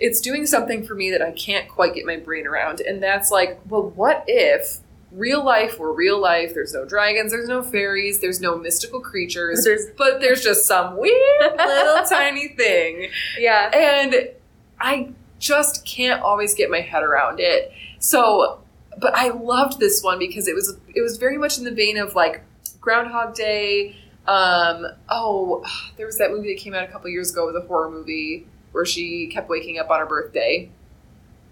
it's 0.00 0.20
doing 0.20 0.46
something 0.46 0.84
for 0.86 0.94
me 0.94 1.10
that 1.10 1.22
I 1.22 1.32
can't 1.32 1.68
quite 1.68 1.94
get 1.94 2.04
my 2.06 2.16
brain 2.16 2.46
around. 2.46 2.80
And 2.80 3.02
that's 3.02 3.30
like, 3.30 3.58
well, 3.68 3.90
what 3.90 4.24
if 4.26 4.78
real 5.12 5.44
life 5.44 5.78
were 5.78 5.92
real 5.92 6.20
life? 6.20 6.52
There's 6.54 6.74
no 6.74 6.84
dragons, 6.84 7.32
there's 7.32 7.48
no 7.48 7.62
fairies, 7.62 8.20
there's 8.20 8.40
no 8.40 8.56
mystical 8.58 9.00
creatures, 9.00 9.64
There's- 9.64 9.86
but 9.96 10.20
there's 10.20 10.42
just 10.42 10.66
some 10.66 10.96
weird 10.96 11.16
little 11.58 12.04
tiny 12.08 12.48
thing 12.48 13.08
Yeah. 13.38 13.70
and 13.74 14.30
I 14.80 15.12
just 15.38 15.84
can't 15.86 16.22
always 16.22 16.54
get 16.54 16.70
my 16.70 16.80
head 16.80 17.02
around 17.02 17.40
it. 17.40 17.72
So, 17.98 18.60
but 18.98 19.14
I 19.14 19.28
loved 19.30 19.78
this 19.80 20.02
one 20.02 20.18
because 20.18 20.48
it 20.48 20.54
was 20.54 20.76
it 20.94 21.00
was 21.02 21.16
very 21.18 21.36
much 21.38 21.58
in 21.58 21.64
the 21.64 21.70
vein 21.70 21.98
of 21.98 22.14
like 22.14 22.42
Groundhog 22.80 23.34
Day. 23.34 23.96
Um, 24.26 24.86
oh, 25.08 25.64
there 25.96 26.06
was 26.06 26.18
that 26.18 26.30
movie 26.30 26.54
that 26.54 26.60
came 26.60 26.74
out 26.74 26.82
a 26.84 26.88
couple 26.88 27.08
years 27.10 27.30
ago. 27.32 27.48
A 27.48 27.60
horror 27.66 27.90
movie 27.90 28.46
where 28.76 28.84
she 28.86 29.26
kept 29.26 29.48
waking 29.48 29.78
up 29.80 29.90
on 29.90 29.98
her 29.98 30.06
birthday. 30.06 30.70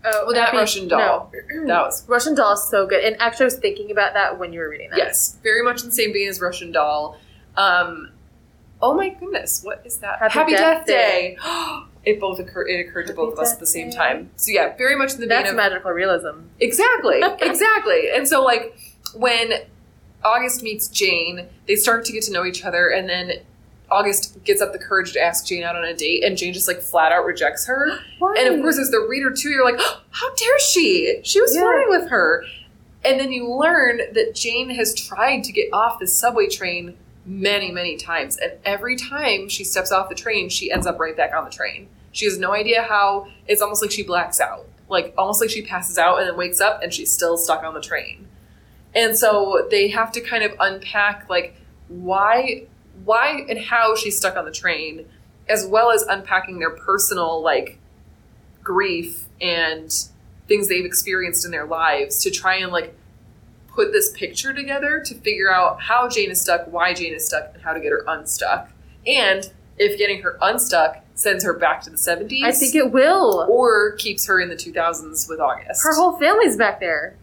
Oh, 0.05 0.25
Well, 0.27 0.35
that 0.35 0.47
Happy- 0.51 0.59
Russian 0.59 0.87
doll. 0.87 1.33
no. 1.33 1.65
That 1.67 1.83
was 1.87 2.05
Russian 2.07 2.35
doll 2.37 2.53
is 2.53 2.69
so 2.71 2.87
good. 2.87 3.03
And 3.03 3.17
actually, 3.21 3.45
I 3.45 3.47
was 3.47 3.57
thinking 3.59 3.91
about 3.91 4.13
that 4.15 4.39
when 4.39 4.53
you 4.53 4.61
were 4.61 4.69
reading 4.69 4.91
that. 4.91 4.99
yes, 4.99 5.39
very 5.43 5.63
much 5.65 5.81
in 5.81 5.87
the 5.89 5.95
same 5.95 6.13
vein 6.13 6.29
as 6.29 6.41
Russian 6.41 6.71
Doll. 6.71 7.17
Um, 7.57 8.11
oh 8.83 8.95
my 8.95 9.09
goodness, 9.09 9.63
what 9.65 9.81
is 9.87 9.97
that? 9.99 10.19
Happy 10.31 10.53
Death 10.53 10.85
Day. 10.87 11.39
it 12.05 12.21
both 12.21 12.39
occurred. 12.39 12.69
It 12.69 12.87
occurred 12.87 13.07
to 13.07 13.13
Happy 13.15 13.17
both 13.17 13.33
of 13.33 13.39
us 13.39 13.55
at 13.55 13.61
the 13.61 13.67
same 13.67 13.89
Day. 13.91 13.97
time. 13.97 14.31
So 14.37 14.53
yeah, 14.53 14.77
very 14.77 14.95
much 14.95 15.15
in 15.15 15.21
the 15.21 15.27
vein 15.27 15.39
That's 15.39 15.51
of 15.51 15.57
magical 15.57 15.91
realism. 15.93 16.41
Exactly, 16.61 17.23
exactly. 17.41 18.11
And 18.15 18.29
so, 18.29 18.45
like, 18.45 18.77
when 19.15 19.55
August 20.23 20.63
meets 20.63 20.89
Jane, 20.89 21.47
they 21.67 21.77
start 21.77 22.05
to 22.05 22.13
get 22.13 22.25
to 22.25 22.33
know 22.33 22.45
each 22.45 22.63
other, 22.63 22.89
and 22.89 23.09
then 23.09 23.33
August 23.95 24.43
gets 24.45 24.61
up 24.61 24.73
the 24.73 24.79
courage 24.79 25.13
to 25.13 25.21
ask 25.21 25.47
Jane 25.47 25.63
out 25.63 25.77
on 25.77 25.85
a 25.85 25.95
date, 25.95 26.25
and 26.25 26.37
Jane 26.37 26.53
just 26.53 26.67
like 26.69 26.81
flat 26.81 27.13
out 27.13 27.25
rejects 27.25 27.67
her. 27.67 27.99
Why? 28.19 28.35
And 28.39 28.53
of 28.55 28.61
course, 28.61 28.79
as 28.79 28.91
the 28.91 29.07
reader 29.09 29.31
too, 29.31 29.51
you're 29.51 29.65
like, 29.65 29.81
how 30.11 30.35
dare 30.35 30.59
she? 30.61 31.21
She 31.23 31.41
was 31.41 31.55
Yeah. 31.55 31.63
flirting 31.63 31.89
with 31.91 32.11
her. 32.11 32.45
And 33.05 33.21
then 33.21 33.33
you 33.33 33.49
learn 33.55 33.99
that 34.15 34.35
Jane 34.35 34.71
has 34.71 34.95
tried 34.95 35.45
to 35.45 35.53
get 35.53 35.69
off 35.73 35.99
the 36.01 36.07
subway 36.07 36.49
train 36.49 36.97
many, 37.27 37.71
many 37.71 37.97
times. 37.97 38.37
And 38.39 38.53
every 38.65 38.97
time 38.97 39.49
she 39.49 39.63
steps 39.63 39.93
off 39.93 40.09
the 40.09 40.15
train, 40.15 40.49
she 40.49 40.73
ends 40.73 40.87
up 40.87 40.99
right 40.99 41.17
back 41.17 41.35
on 41.35 41.45
the 41.45 41.51
train. 41.51 41.89
She 42.13 42.25
has 42.25 42.39
no 42.39 42.53
idea 42.53 42.83
how. 42.83 43.29
It's 43.47 43.61
almost 43.63 43.83
like 43.83 43.91
she 43.91 44.03
blacks 44.03 44.41
out. 44.41 44.67
Like, 44.89 45.15
almost 45.19 45.41
like 45.41 45.51
she 45.51 45.63
passes 45.63 45.99
out 45.99 46.19
and 46.19 46.29
then 46.29 46.37
wakes 46.37 46.61
up 46.61 46.83
and 46.83 46.93
she's 46.93 47.13
still 47.13 47.37
stuck 47.37 47.63
on 47.63 47.75
the 47.75 47.81
train. 47.81 48.27
And 48.95 49.17
so 49.17 49.67
they 49.71 49.89
have 49.89 50.13
to 50.13 50.21
kind 50.21 50.45
of 50.45 50.53
unpack, 50.61 51.29
like, 51.29 51.57
why, 51.89 52.65
why 53.05 53.45
and 53.49 53.59
how 53.59 53.97
she's 53.97 54.17
stuck 54.17 54.37
on 54.37 54.45
the 54.45 54.53
train, 54.53 55.07
as 55.49 55.67
well 55.67 55.91
as 55.91 56.03
unpacking 56.03 56.59
their 56.59 56.71
personal, 56.71 57.43
like, 57.43 57.79
grief 58.63 59.25
and 59.41 59.93
things 60.49 60.69
they've 60.69 60.85
experienced 60.85 61.45
in 61.45 61.51
their 61.51 61.67
lives 61.67 62.23
to 62.23 62.31
try 62.31 62.57
and 62.57 62.71
like 62.73 62.95
put 63.69 63.93
this 63.93 64.11
picture 64.13 64.53
together 64.55 65.01
to 65.05 65.15
figure 65.17 65.53
out 65.53 65.83
how 65.83 66.09
Jane 66.09 66.31
is 66.31 66.41
stuck, 66.41 66.67
why 66.73 66.95
Jane 66.95 67.13
is 67.15 67.27
stuck, 67.27 67.51
and 67.55 67.63
how 67.63 67.73
to 67.73 67.81
get 67.81 67.91
her 67.91 68.05
unstuck. 68.07 68.71
And 69.07 69.51
if 69.77 69.99
getting 69.99 70.23
her 70.23 70.39
unstuck 70.41 70.99
sends 71.15 71.45
her 71.45 71.53
back 71.53 71.83
to 71.83 71.91
the 71.91 71.97
70s 71.97 72.43
I 72.45 72.53
think 72.53 72.75
it 72.75 72.91
will. 72.93 73.47
or 73.51 73.93
keeps 73.93 74.27
her 74.27 74.41
in 74.41 74.49
the 74.49 74.55
2000s 74.57 75.29
with 75.29 75.41
August. 75.41 75.83
Her 75.83 75.95
whole 75.95 76.17
family's 76.19 76.57
back 76.57 76.81
there. 76.81 77.17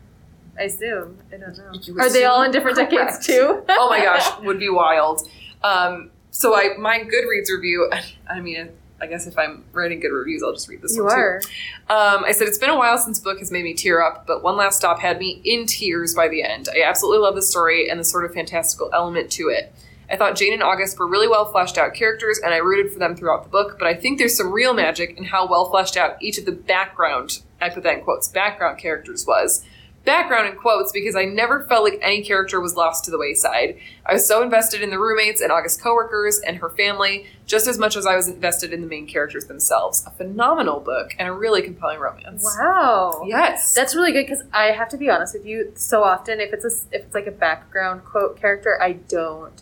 I 0.59 0.63
assume. 0.63 1.17
I 1.33 1.37
don't 1.37 1.57
know. 1.57 1.71
You 1.73 1.97
Are 1.99 2.09
they 2.09 2.25
all 2.25 2.43
in 2.43 2.51
different 2.51 2.75
correct. 2.89 2.91
decades 2.91 3.25
too? 3.25 3.63
oh 3.69 3.89
my 3.89 4.01
gosh, 4.03 4.39
would 4.43 4.59
be 4.59 4.69
wild. 4.69 5.27
Um, 5.63 6.11
so 6.31 6.55
I 6.55 6.77
my 6.77 6.99
Goodreads 6.99 7.49
review. 7.53 7.91
I 8.29 8.39
mean, 8.39 8.69
I 9.01 9.07
guess 9.07 9.25
if 9.25 9.37
I'm 9.37 9.65
writing 9.73 9.99
good 9.99 10.11
reviews, 10.11 10.43
I'll 10.43 10.53
just 10.53 10.67
read 10.67 10.81
this 10.81 10.95
you 10.95 11.03
one 11.03 11.15
too. 11.15 11.47
Um, 11.89 12.23
I 12.23 12.31
said 12.31 12.47
it's 12.47 12.59
been 12.59 12.69
a 12.69 12.77
while 12.77 12.97
since 12.97 13.19
book 13.19 13.39
has 13.39 13.51
made 13.51 13.63
me 13.63 13.73
tear 13.73 14.01
up, 14.01 14.27
but 14.27 14.43
One 14.43 14.57
Last 14.57 14.77
Stop 14.77 14.99
had 14.99 15.17
me 15.17 15.41
in 15.43 15.65
tears 15.65 16.13
by 16.13 16.27
the 16.27 16.43
end. 16.43 16.69
I 16.73 16.83
absolutely 16.83 17.19
love 17.19 17.35
the 17.35 17.41
story 17.41 17.89
and 17.89 17.99
the 17.99 18.03
sort 18.03 18.25
of 18.25 18.33
fantastical 18.33 18.89
element 18.93 19.31
to 19.31 19.49
it. 19.49 19.73
I 20.09 20.17
thought 20.17 20.35
Jane 20.35 20.53
and 20.53 20.61
August 20.61 20.99
were 20.99 21.07
really 21.07 21.27
well 21.27 21.45
fleshed 21.51 21.77
out 21.77 21.93
characters, 21.93 22.39
and 22.43 22.53
I 22.53 22.57
rooted 22.57 22.91
for 22.91 22.99
them 22.99 23.15
throughout 23.15 23.43
the 23.43 23.49
book. 23.49 23.77
But 23.79 23.87
I 23.87 23.95
think 23.95 24.19
there's 24.19 24.37
some 24.37 24.51
real 24.51 24.73
magic 24.73 25.17
in 25.17 25.23
how 25.23 25.47
well 25.47 25.69
fleshed 25.69 25.97
out 25.97 26.21
each 26.21 26.37
of 26.37 26.45
the 26.45 26.51
background—I 26.51 27.69
put 27.69 27.83
that 27.83 27.99
in 27.99 28.03
quotes—background 28.03 28.77
characters 28.77 29.25
was. 29.25 29.65
Background 30.03 30.47
in 30.47 30.55
quotes 30.55 30.91
because 30.91 31.15
I 31.15 31.25
never 31.25 31.63
felt 31.67 31.83
like 31.83 31.99
any 32.01 32.23
character 32.23 32.59
was 32.59 32.75
lost 32.75 33.05
to 33.05 33.11
the 33.11 33.19
wayside. 33.19 33.77
I 34.05 34.13
was 34.13 34.27
so 34.27 34.41
invested 34.41 34.81
in 34.81 34.89
the 34.89 34.97
roommates 34.97 35.41
and 35.41 35.51
August's 35.51 35.79
coworkers 35.79 36.39
and 36.39 36.57
her 36.57 36.69
family 36.69 37.27
just 37.45 37.67
as 37.67 37.77
much 37.77 37.95
as 37.95 38.07
I 38.07 38.15
was 38.15 38.27
invested 38.27 38.73
in 38.73 38.81
the 38.81 38.87
main 38.87 39.05
characters 39.05 39.45
themselves. 39.45 40.03
A 40.07 40.11
phenomenal 40.11 40.79
book 40.79 41.11
and 41.19 41.27
a 41.27 41.33
really 41.33 41.61
compelling 41.61 41.99
romance. 41.99 42.43
Wow. 42.57 43.25
Yes. 43.27 43.73
That's 43.73 43.93
really 43.93 44.11
good 44.11 44.25
because 44.25 44.43
I 44.51 44.71
have 44.71 44.89
to 44.89 44.97
be 44.97 45.09
honest 45.09 45.35
with 45.35 45.45
you. 45.45 45.71
So 45.75 46.03
often, 46.03 46.39
if 46.39 46.51
it's 46.51 46.65
a 46.65 46.95
if 46.95 47.03
it's 47.05 47.13
like 47.13 47.27
a 47.27 47.31
background 47.31 48.03
quote 48.03 48.39
character, 48.39 48.81
I 48.81 48.93
don't 48.93 49.61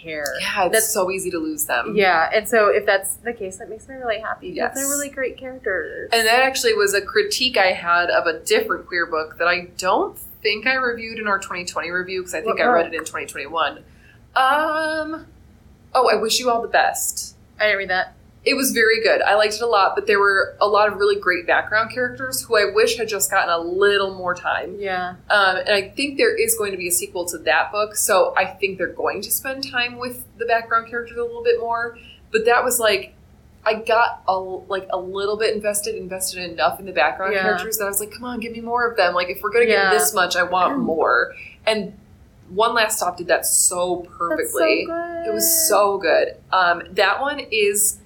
care. 0.00 0.24
Yeah, 0.40 0.64
it's 0.66 0.72
That's- 0.72 0.92
so 0.92 1.10
easy 1.10 1.30
to 1.30 1.38
lose 1.38 1.64
them. 1.66 1.94
Yeah, 1.96 2.30
and 2.34 2.48
so 2.48 2.68
if 2.68 2.86
that's 2.86 3.14
the 3.16 3.32
case, 3.32 3.58
that 3.58 3.68
makes 3.68 3.88
me 3.88 3.94
really 3.96 4.18
happy. 4.20 4.48
because 4.52 4.56
Yes. 4.56 4.74
they're 4.74 4.88
really 4.88 5.08
great 5.10 5.36
characters. 5.36 6.10
And 6.12 6.26
that 6.26 6.40
actually 6.40 6.74
was 6.74 6.94
a 6.94 7.00
critique 7.00 7.56
I 7.56 7.72
had 7.72 8.10
of 8.10 8.26
a 8.26 8.38
different 8.38 8.86
queer 8.86 9.06
book 9.06 9.38
that 9.38 9.48
I 9.48 9.68
don't 9.78 10.18
think 10.42 10.66
I 10.66 10.74
reviewed 10.74 11.18
in 11.18 11.26
our 11.28 11.38
2020 11.38 11.90
review 11.90 12.20
because 12.22 12.34
I 12.34 12.40
think 12.40 12.58
What 12.58 12.66
I 12.66 12.72
read 12.72 12.86
it 12.86 12.94
in 12.94 13.00
2021. 13.00 13.78
Um, 14.36 15.26
oh, 15.94 16.08
I 16.10 16.14
wish 16.16 16.38
you 16.40 16.50
all 16.50 16.62
the 16.62 16.68
best. 16.68 17.36
I 17.58 17.64
didn't 17.64 17.78
read 17.78 17.90
that. 17.90 18.14
It 18.42 18.54
was 18.54 18.70
very 18.70 19.02
good. 19.02 19.20
I 19.20 19.34
liked 19.34 19.54
it 19.54 19.60
a 19.60 19.66
lot, 19.66 19.94
but 19.94 20.06
there 20.06 20.18
were 20.18 20.56
a 20.62 20.66
lot 20.66 20.88
of 20.90 20.96
really 20.98 21.20
great 21.20 21.46
background 21.46 21.90
characters 21.92 22.42
who 22.42 22.56
I 22.56 22.72
wish 22.74 22.96
had 22.96 23.06
just 23.06 23.30
gotten 23.30 23.50
a 23.50 23.58
little 23.58 24.14
more 24.14 24.34
time. 24.34 24.76
Yeah. 24.78 25.16
Um, 25.28 25.56
and 25.58 25.68
I 25.70 25.90
think 25.90 26.16
there 26.16 26.34
is 26.34 26.54
going 26.56 26.70
to 26.72 26.78
be 26.78 26.88
a 26.88 26.90
sequel 26.90 27.26
to 27.26 27.38
that 27.38 27.70
book, 27.70 27.96
so 27.96 28.32
I 28.38 28.46
think 28.46 28.78
they're 28.78 28.86
going 28.86 29.20
to 29.22 29.30
spend 29.30 29.70
time 29.70 29.98
with 29.98 30.24
the 30.38 30.46
background 30.46 30.88
characters 30.88 31.18
a 31.18 31.22
little 31.22 31.44
bit 31.44 31.60
more. 31.60 31.98
But 32.32 32.46
that 32.46 32.64
was 32.64 32.78
like, 32.78 33.12
I 33.66 33.74
got 33.74 34.22
a 34.26 34.38
like 34.38 34.88
a 34.90 34.98
little 34.98 35.36
bit 35.36 35.54
invested, 35.54 35.94
invested 35.96 36.50
enough 36.50 36.80
in 36.80 36.86
the 36.86 36.92
background 36.92 37.34
Yeah. 37.34 37.42
characters 37.42 37.76
that 37.76 37.84
I 37.84 37.88
was 37.88 38.00
like, 38.00 38.10
come 38.10 38.24
on, 38.24 38.40
give 38.40 38.52
me 38.52 38.62
more 38.62 38.86
of 38.90 38.96
them. 38.96 39.12
Like, 39.14 39.28
if 39.28 39.42
we're 39.42 39.52
gonna 39.52 39.66
Yeah. 39.66 39.90
get 39.90 39.98
this 39.98 40.14
much, 40.14 40.34
I 40.34 40.44
want 40.44 40.78
more. 40.78 41.34
And 41.66 41.92
One 42.48 42.72
Last 42.72 42.96
Stop 42.96 43.18
did 43.18 43.26
that 43.26 43.44
so 43.44 43.96
perfectly. 44.16 44.86
So 44.86 44.92
good. 44.94 45.26
It 45.28 45.34
was 45.34 45.68
so 45.68 45.98
good. 45.98 46.36
Um, 46.50 46.84
that 46.92 47.20
one 47.20 47.38
is 47.50 47.98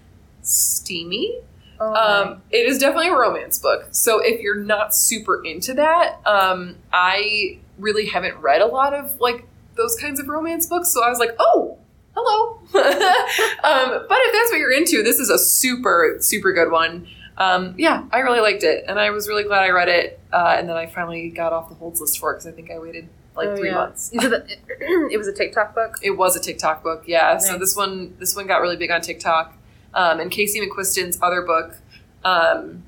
steamy. 0.45 1.41
Oh. 1.81 1.93
Um, 1.93 2.43
it 2.51 2.67
is 2.67 2.79
definitely 2.79 3.09
a 3.09 3.17
romance 3.17 3.59
book. 3.59 3.89
So 3.91 4.21
if 4.21 4.41
you're 4.41 4.55
not 4.63 4.95
super 4.95 5.45
into 5.45 5.75
that, 5.75 6.21
um, 6.25 6.77
I 6.93 7.59
really 7.79 8.07
haven't 8.07 8.37
read 8.37 8.61
a 8.61 8.67
lot 8.67 8.95
of 8.95 9.21
like 9.21 9.47
those 9.77 9.97
kinds 9.97 10.21
of 10.21 10.29
romance 10.29 10.67
books. 10.67 10.93
So 10.93 11.05
I 11.05 11.11
was 11.11 11.19
like, 11.19 11.35
oh, 11.39 11.79
hello. 12.15 12.59
um, 12.75 14.07
but 14.09 14.19
if 14.21 14.33
that's 14.33 14.51
what 14.53 14.59
you're 14.59 14.73
into, 14.73 15.03
this 15.03 15.19
is 15.19 15.31
a 15.31 15.39
super, 15.39 16.17
super 16.21 16.53
good 16.53 16.71
one. 16.71 17.09
Um, 17.37 17.75
yeah, 17.77 18.05
I 18.13 18.21
really 18.21 18.41
liked 18.41 18.63
it, 18.63 18.85
and 18.87 18.99
I 18.99 19.11
was 19.11 19.27
really 19.27 19.43
glad 19.43 19.65
I 19.65 19.71
read 19.71 19.89
it. 19.89 20.21
Uh, 20.33 20.55
and 20.57 20.69
then 20.69 20.77
I 20.77 20.87
finally 20.87 21.31
got 21.31 21.53
off 21.53 21.69
the 21.69 21.75
holds 21.75 22.01
list 22.01 22.19
for 22.19 22.31
it 22.33 22.35
because 22.35 22.47
I 22.47 22.53
think 22.53 22.71
I 22.71 22.79
waited 22.79 23.09
like 23.37 23.49
Oh, 23.49 23.57
three 23.57 23.71
yeah. 23.71 23.75
months. 23.75 24.11
You 24.13 24.21
said 24.21 24.31
that 24.31 24.47
it 24.49 25.19
was 25.19 25.27
a 25.27 25.33
TikTok 25.33 25.75
book. 25.75 25.97
It 26.03 26.13
was 26.13 26.37
a 26.37 26.41
TikTok 26.41 26.85
book, 26.85 27.05
yeah. 27.07 27.39
So 27.39 27.59
this 27.59 27.75
one, 27.75 28.15
this 28.21 28.37
one 28.37 28.47
got 28.47 28.59
really 28.59 28.77
big 28.77 28.93
on 28.93 29.01
TikTok. 29.01 29.57
Um, 29.95 30.21
and 30.21 30.31
Casey 30.31 30.61
McQuiston's 30.61 31.19
other 31.23 31.43
book, 31.43 31.77
um, 32.25 32.83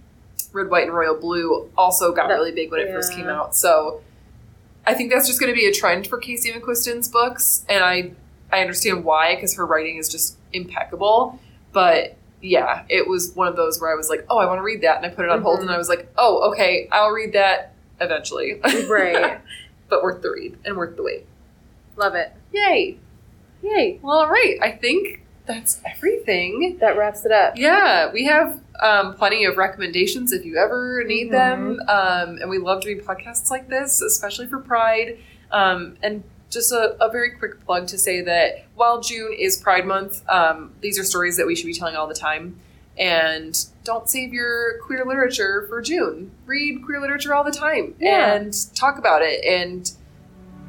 Red, 0.52 0.70
White, 0.70 0.84
and 0.84 0.94
Royal 0.94 1.14
Blue, 1.14 1.70
also 1.78 2.12
got 2.12 2.28
That- 2.28 2.34
really 2.34 2.52
big 2.52 2.70
when 2.70 2.80
it 2.80 2.88
first 2.90 3.12
came 3.12 3.28
out. 3.28 3.54
So 3.54 4.00
I 4.86 4.94
think 4.94 5.12
that's 5.12 5.26
just 5.26 5.38
going 5.40 5.52
to 5.52 5.56
be 5.56 5.66
a 5.66 5.72
trend 5.72 6.06
for 6.06 6.18
Casey 6.18 6.52
McQuiston's 6.52 7.08
books, 7.08 7.64
and 7.68 7.82
I 7.84 8.12
I 8.52 8.60
understand 8.60 9.04
why 9.04 9.34
because 9.34 9.56
her 9.56 9.66
writing 9.66 9.96
is 9.96 10.08
just 10.08 10.36
impeccable. 10.52 11.40
But 11.72 12.16
yeah, 12.40 12.84
it 12.88 13.08
was 13.08 13.32
one 13.34 13.48
of 13.48 13.56
those 13.56 13.80
where 13.80 13.90
I 13.90 13.96
was 13.96 14.08
like, 14.08 14.24
oh, 14.30 14.38
I 14.38 14.46
want 14.46 14.58
to 14.58 14.62
read 14.62 14.82
that, 14.82 14.96
and 14.98 15.04
I 15.06 15.08
put 15.08 15.24
it 15.24 15.30
on 15.30 15.42
hold, 15.42 15.58
Mhm. 15.58 15.62
and 15.62 15.70
I 15.72 15.78
was 15.78 15.88
like, 15.88 16.08
oh, 16.16 16.50
okay, 16.52 16.88
I'll 16.92 17.10
read 17.10 17.32
that 17.32 17.72
eventually. 18.00 18.60
Right. 18.88 19.40
but 19.88 20.02
worth 20.02 20.22
the 20.22 20.30
read 20.30 20.56
and 20.64 20.76
worth 20.76 20.96
the 20.96 21.02
wait. 21.02 21.26
Love 21.96 22.14
it. 22.14 22.32
Yay. 22.52 22.98
Yay. 23.62 23.98
Well, 24.02 24.18
all 24.18 24.28
right. 24.30 24.58
I 24.62 24.70
think 24.70 25.22
that's 25.46 25.80
everything. 25.84 26.78
That 26.80 26.96
wraps 26.96 27.24
it 27.24 27.32
up. 27.32 27.54
Yeah, 27.56 28.10
we 28.12 28.24
have 28.24 28.60
um, 28.80 29.14
plenty 29.14 29.44
of 29.44 29.56
recommendations 29.56 30.32
if 30.32 30.44
you 30.44 30.56
ever 30.58 31.04
need 31.04 31.30
them. 31.32 31.80
Um, 31.88 32.38
and 32.40 32.50
we 32.50 32.58
love 32.58 32.82
doing 32.82 33.00
podcasts 33.00 33.50
like 33.50 33.68
this, 33.68 34.00
especially 34.00 34.46
for 34.46 34.58
Pride. 34.58 35.18
Um, 35.50 35.96
and 36.02 36.24
just 36.50 36.72
a, 36.72 36.96
a 37.00 37.10
very 37.10 37.30
quick 37.30 37.64
plug 37.64 37.86
to 37.88 37.98
say 37.98 38.20
that 38.22 38.66
while 38.74 39.00
June 39.00 39.32
is 39.38 39.56
Pride 39.56 39.86
Month, 39.86 40.22
um, 40.28 40.72
these 40.80 40.98
are 40.98 41.04
stories 41.04 41.36
that 41.36 41.46
we 41.46 41.54
should 41.56 41.66
be 41.66 41.74
telling 41.74 41.96
all 41.96 42.06
the 42.06 42.14
time. 42.14 42.58
And 42.98 43.56
don't 43.84 44.08
save 44.08 44.32
your 44.32 44.78
queer 44.80 45.04
literature 45.04 45.66
for 45.68 45.82
June. 45.82 46.30
Read 46.46 46.82
queer 46.84 47.00
literature 47.00 47.34
all 47.34 47.44
the 47.44 47.50
time 47.52 47.94
Yeah. 48.00 48.32
and 48.34 48.54
talk 48.74 48.98
about 48.98 49.22
it 49.22 49.44
and 49.44 49.90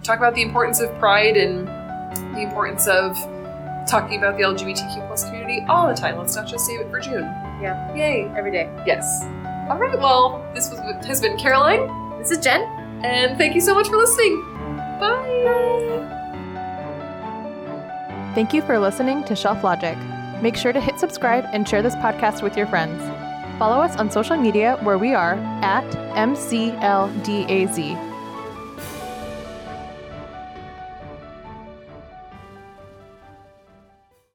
talk 0.03 0.17
about 0.17 0.35
the 0.35 0.41
importance 0.41 0.79
of 0.81 0.93
pride 0.99 1.37
and 1.37 1.67
the 2.35 2.41
importance 2.41 2.85
of 2.87 3.15
talking 3.87 4.17
about 4.17 4.37
the 4.37 4.43
LGBTQ 4.43 5.07
plus 5.07 5.23
community 5.25 5.65
all 5.67 5.87
the 5.87 5.93
time. 5.93 6.17
Let's 6.17 6.35
not 6.35 6.47
just 6.47 6.65
save 6.65 6.81
it 6.81 6.89
for 6.89 6.99
June. 6.99 7.23
Yeah. 7.61 7.93
Yay. 7.95 8.31
Every 8.37 8.51
day. 8.51 8.69
Yes. 8.85 9.23
All 9.69 9.77
right. 9.77 9.97
Well, 9.97 10.45
this 10.53 10.69
was 10.69 10.79
has 11.05 11.21
been 11.21 11.37
Caroline, 11.37 11.87
This 12.19 12.31
is 12.31 12.37
Jen. 12.39 12.61
and 13.03 13.37
thank 13.37 13.55
you 13.55 13.61
so 13.61 13.73
much 13.73 13.87
for 13.87 13.97
listening. 13.97 14.41
Bye. 14.99 16.03
Thank 18.35 18.53
you 18.53 18.61
for 18.61 18.77
listening 18.79 19.23
to 19.25 19.35
Shelf 19.35 19.63
Logic. 19.63 19.97
Make 20.41 20.55
sure 20.55 20.71
to 20.71 20.79
hit 20.79 20.99
subscribe 20.99 21.45
and 21.51 21.67
share 21.67 21.81
this 21.81 21.95
podcast 21.95 22.43
with 22.43 22.55
your 22.55 22.67
friends. 22.67 23.01
Follow 23.57 23.81
us 23.81 23.95
on 23.97 24.11
social 24.11 24.37
media 24.37 24.77
where 24.83 24.99
we 24.99 25.15
are 25.15 25.33
at 25.63 25.83
MCLDAZ. 26.15 28.06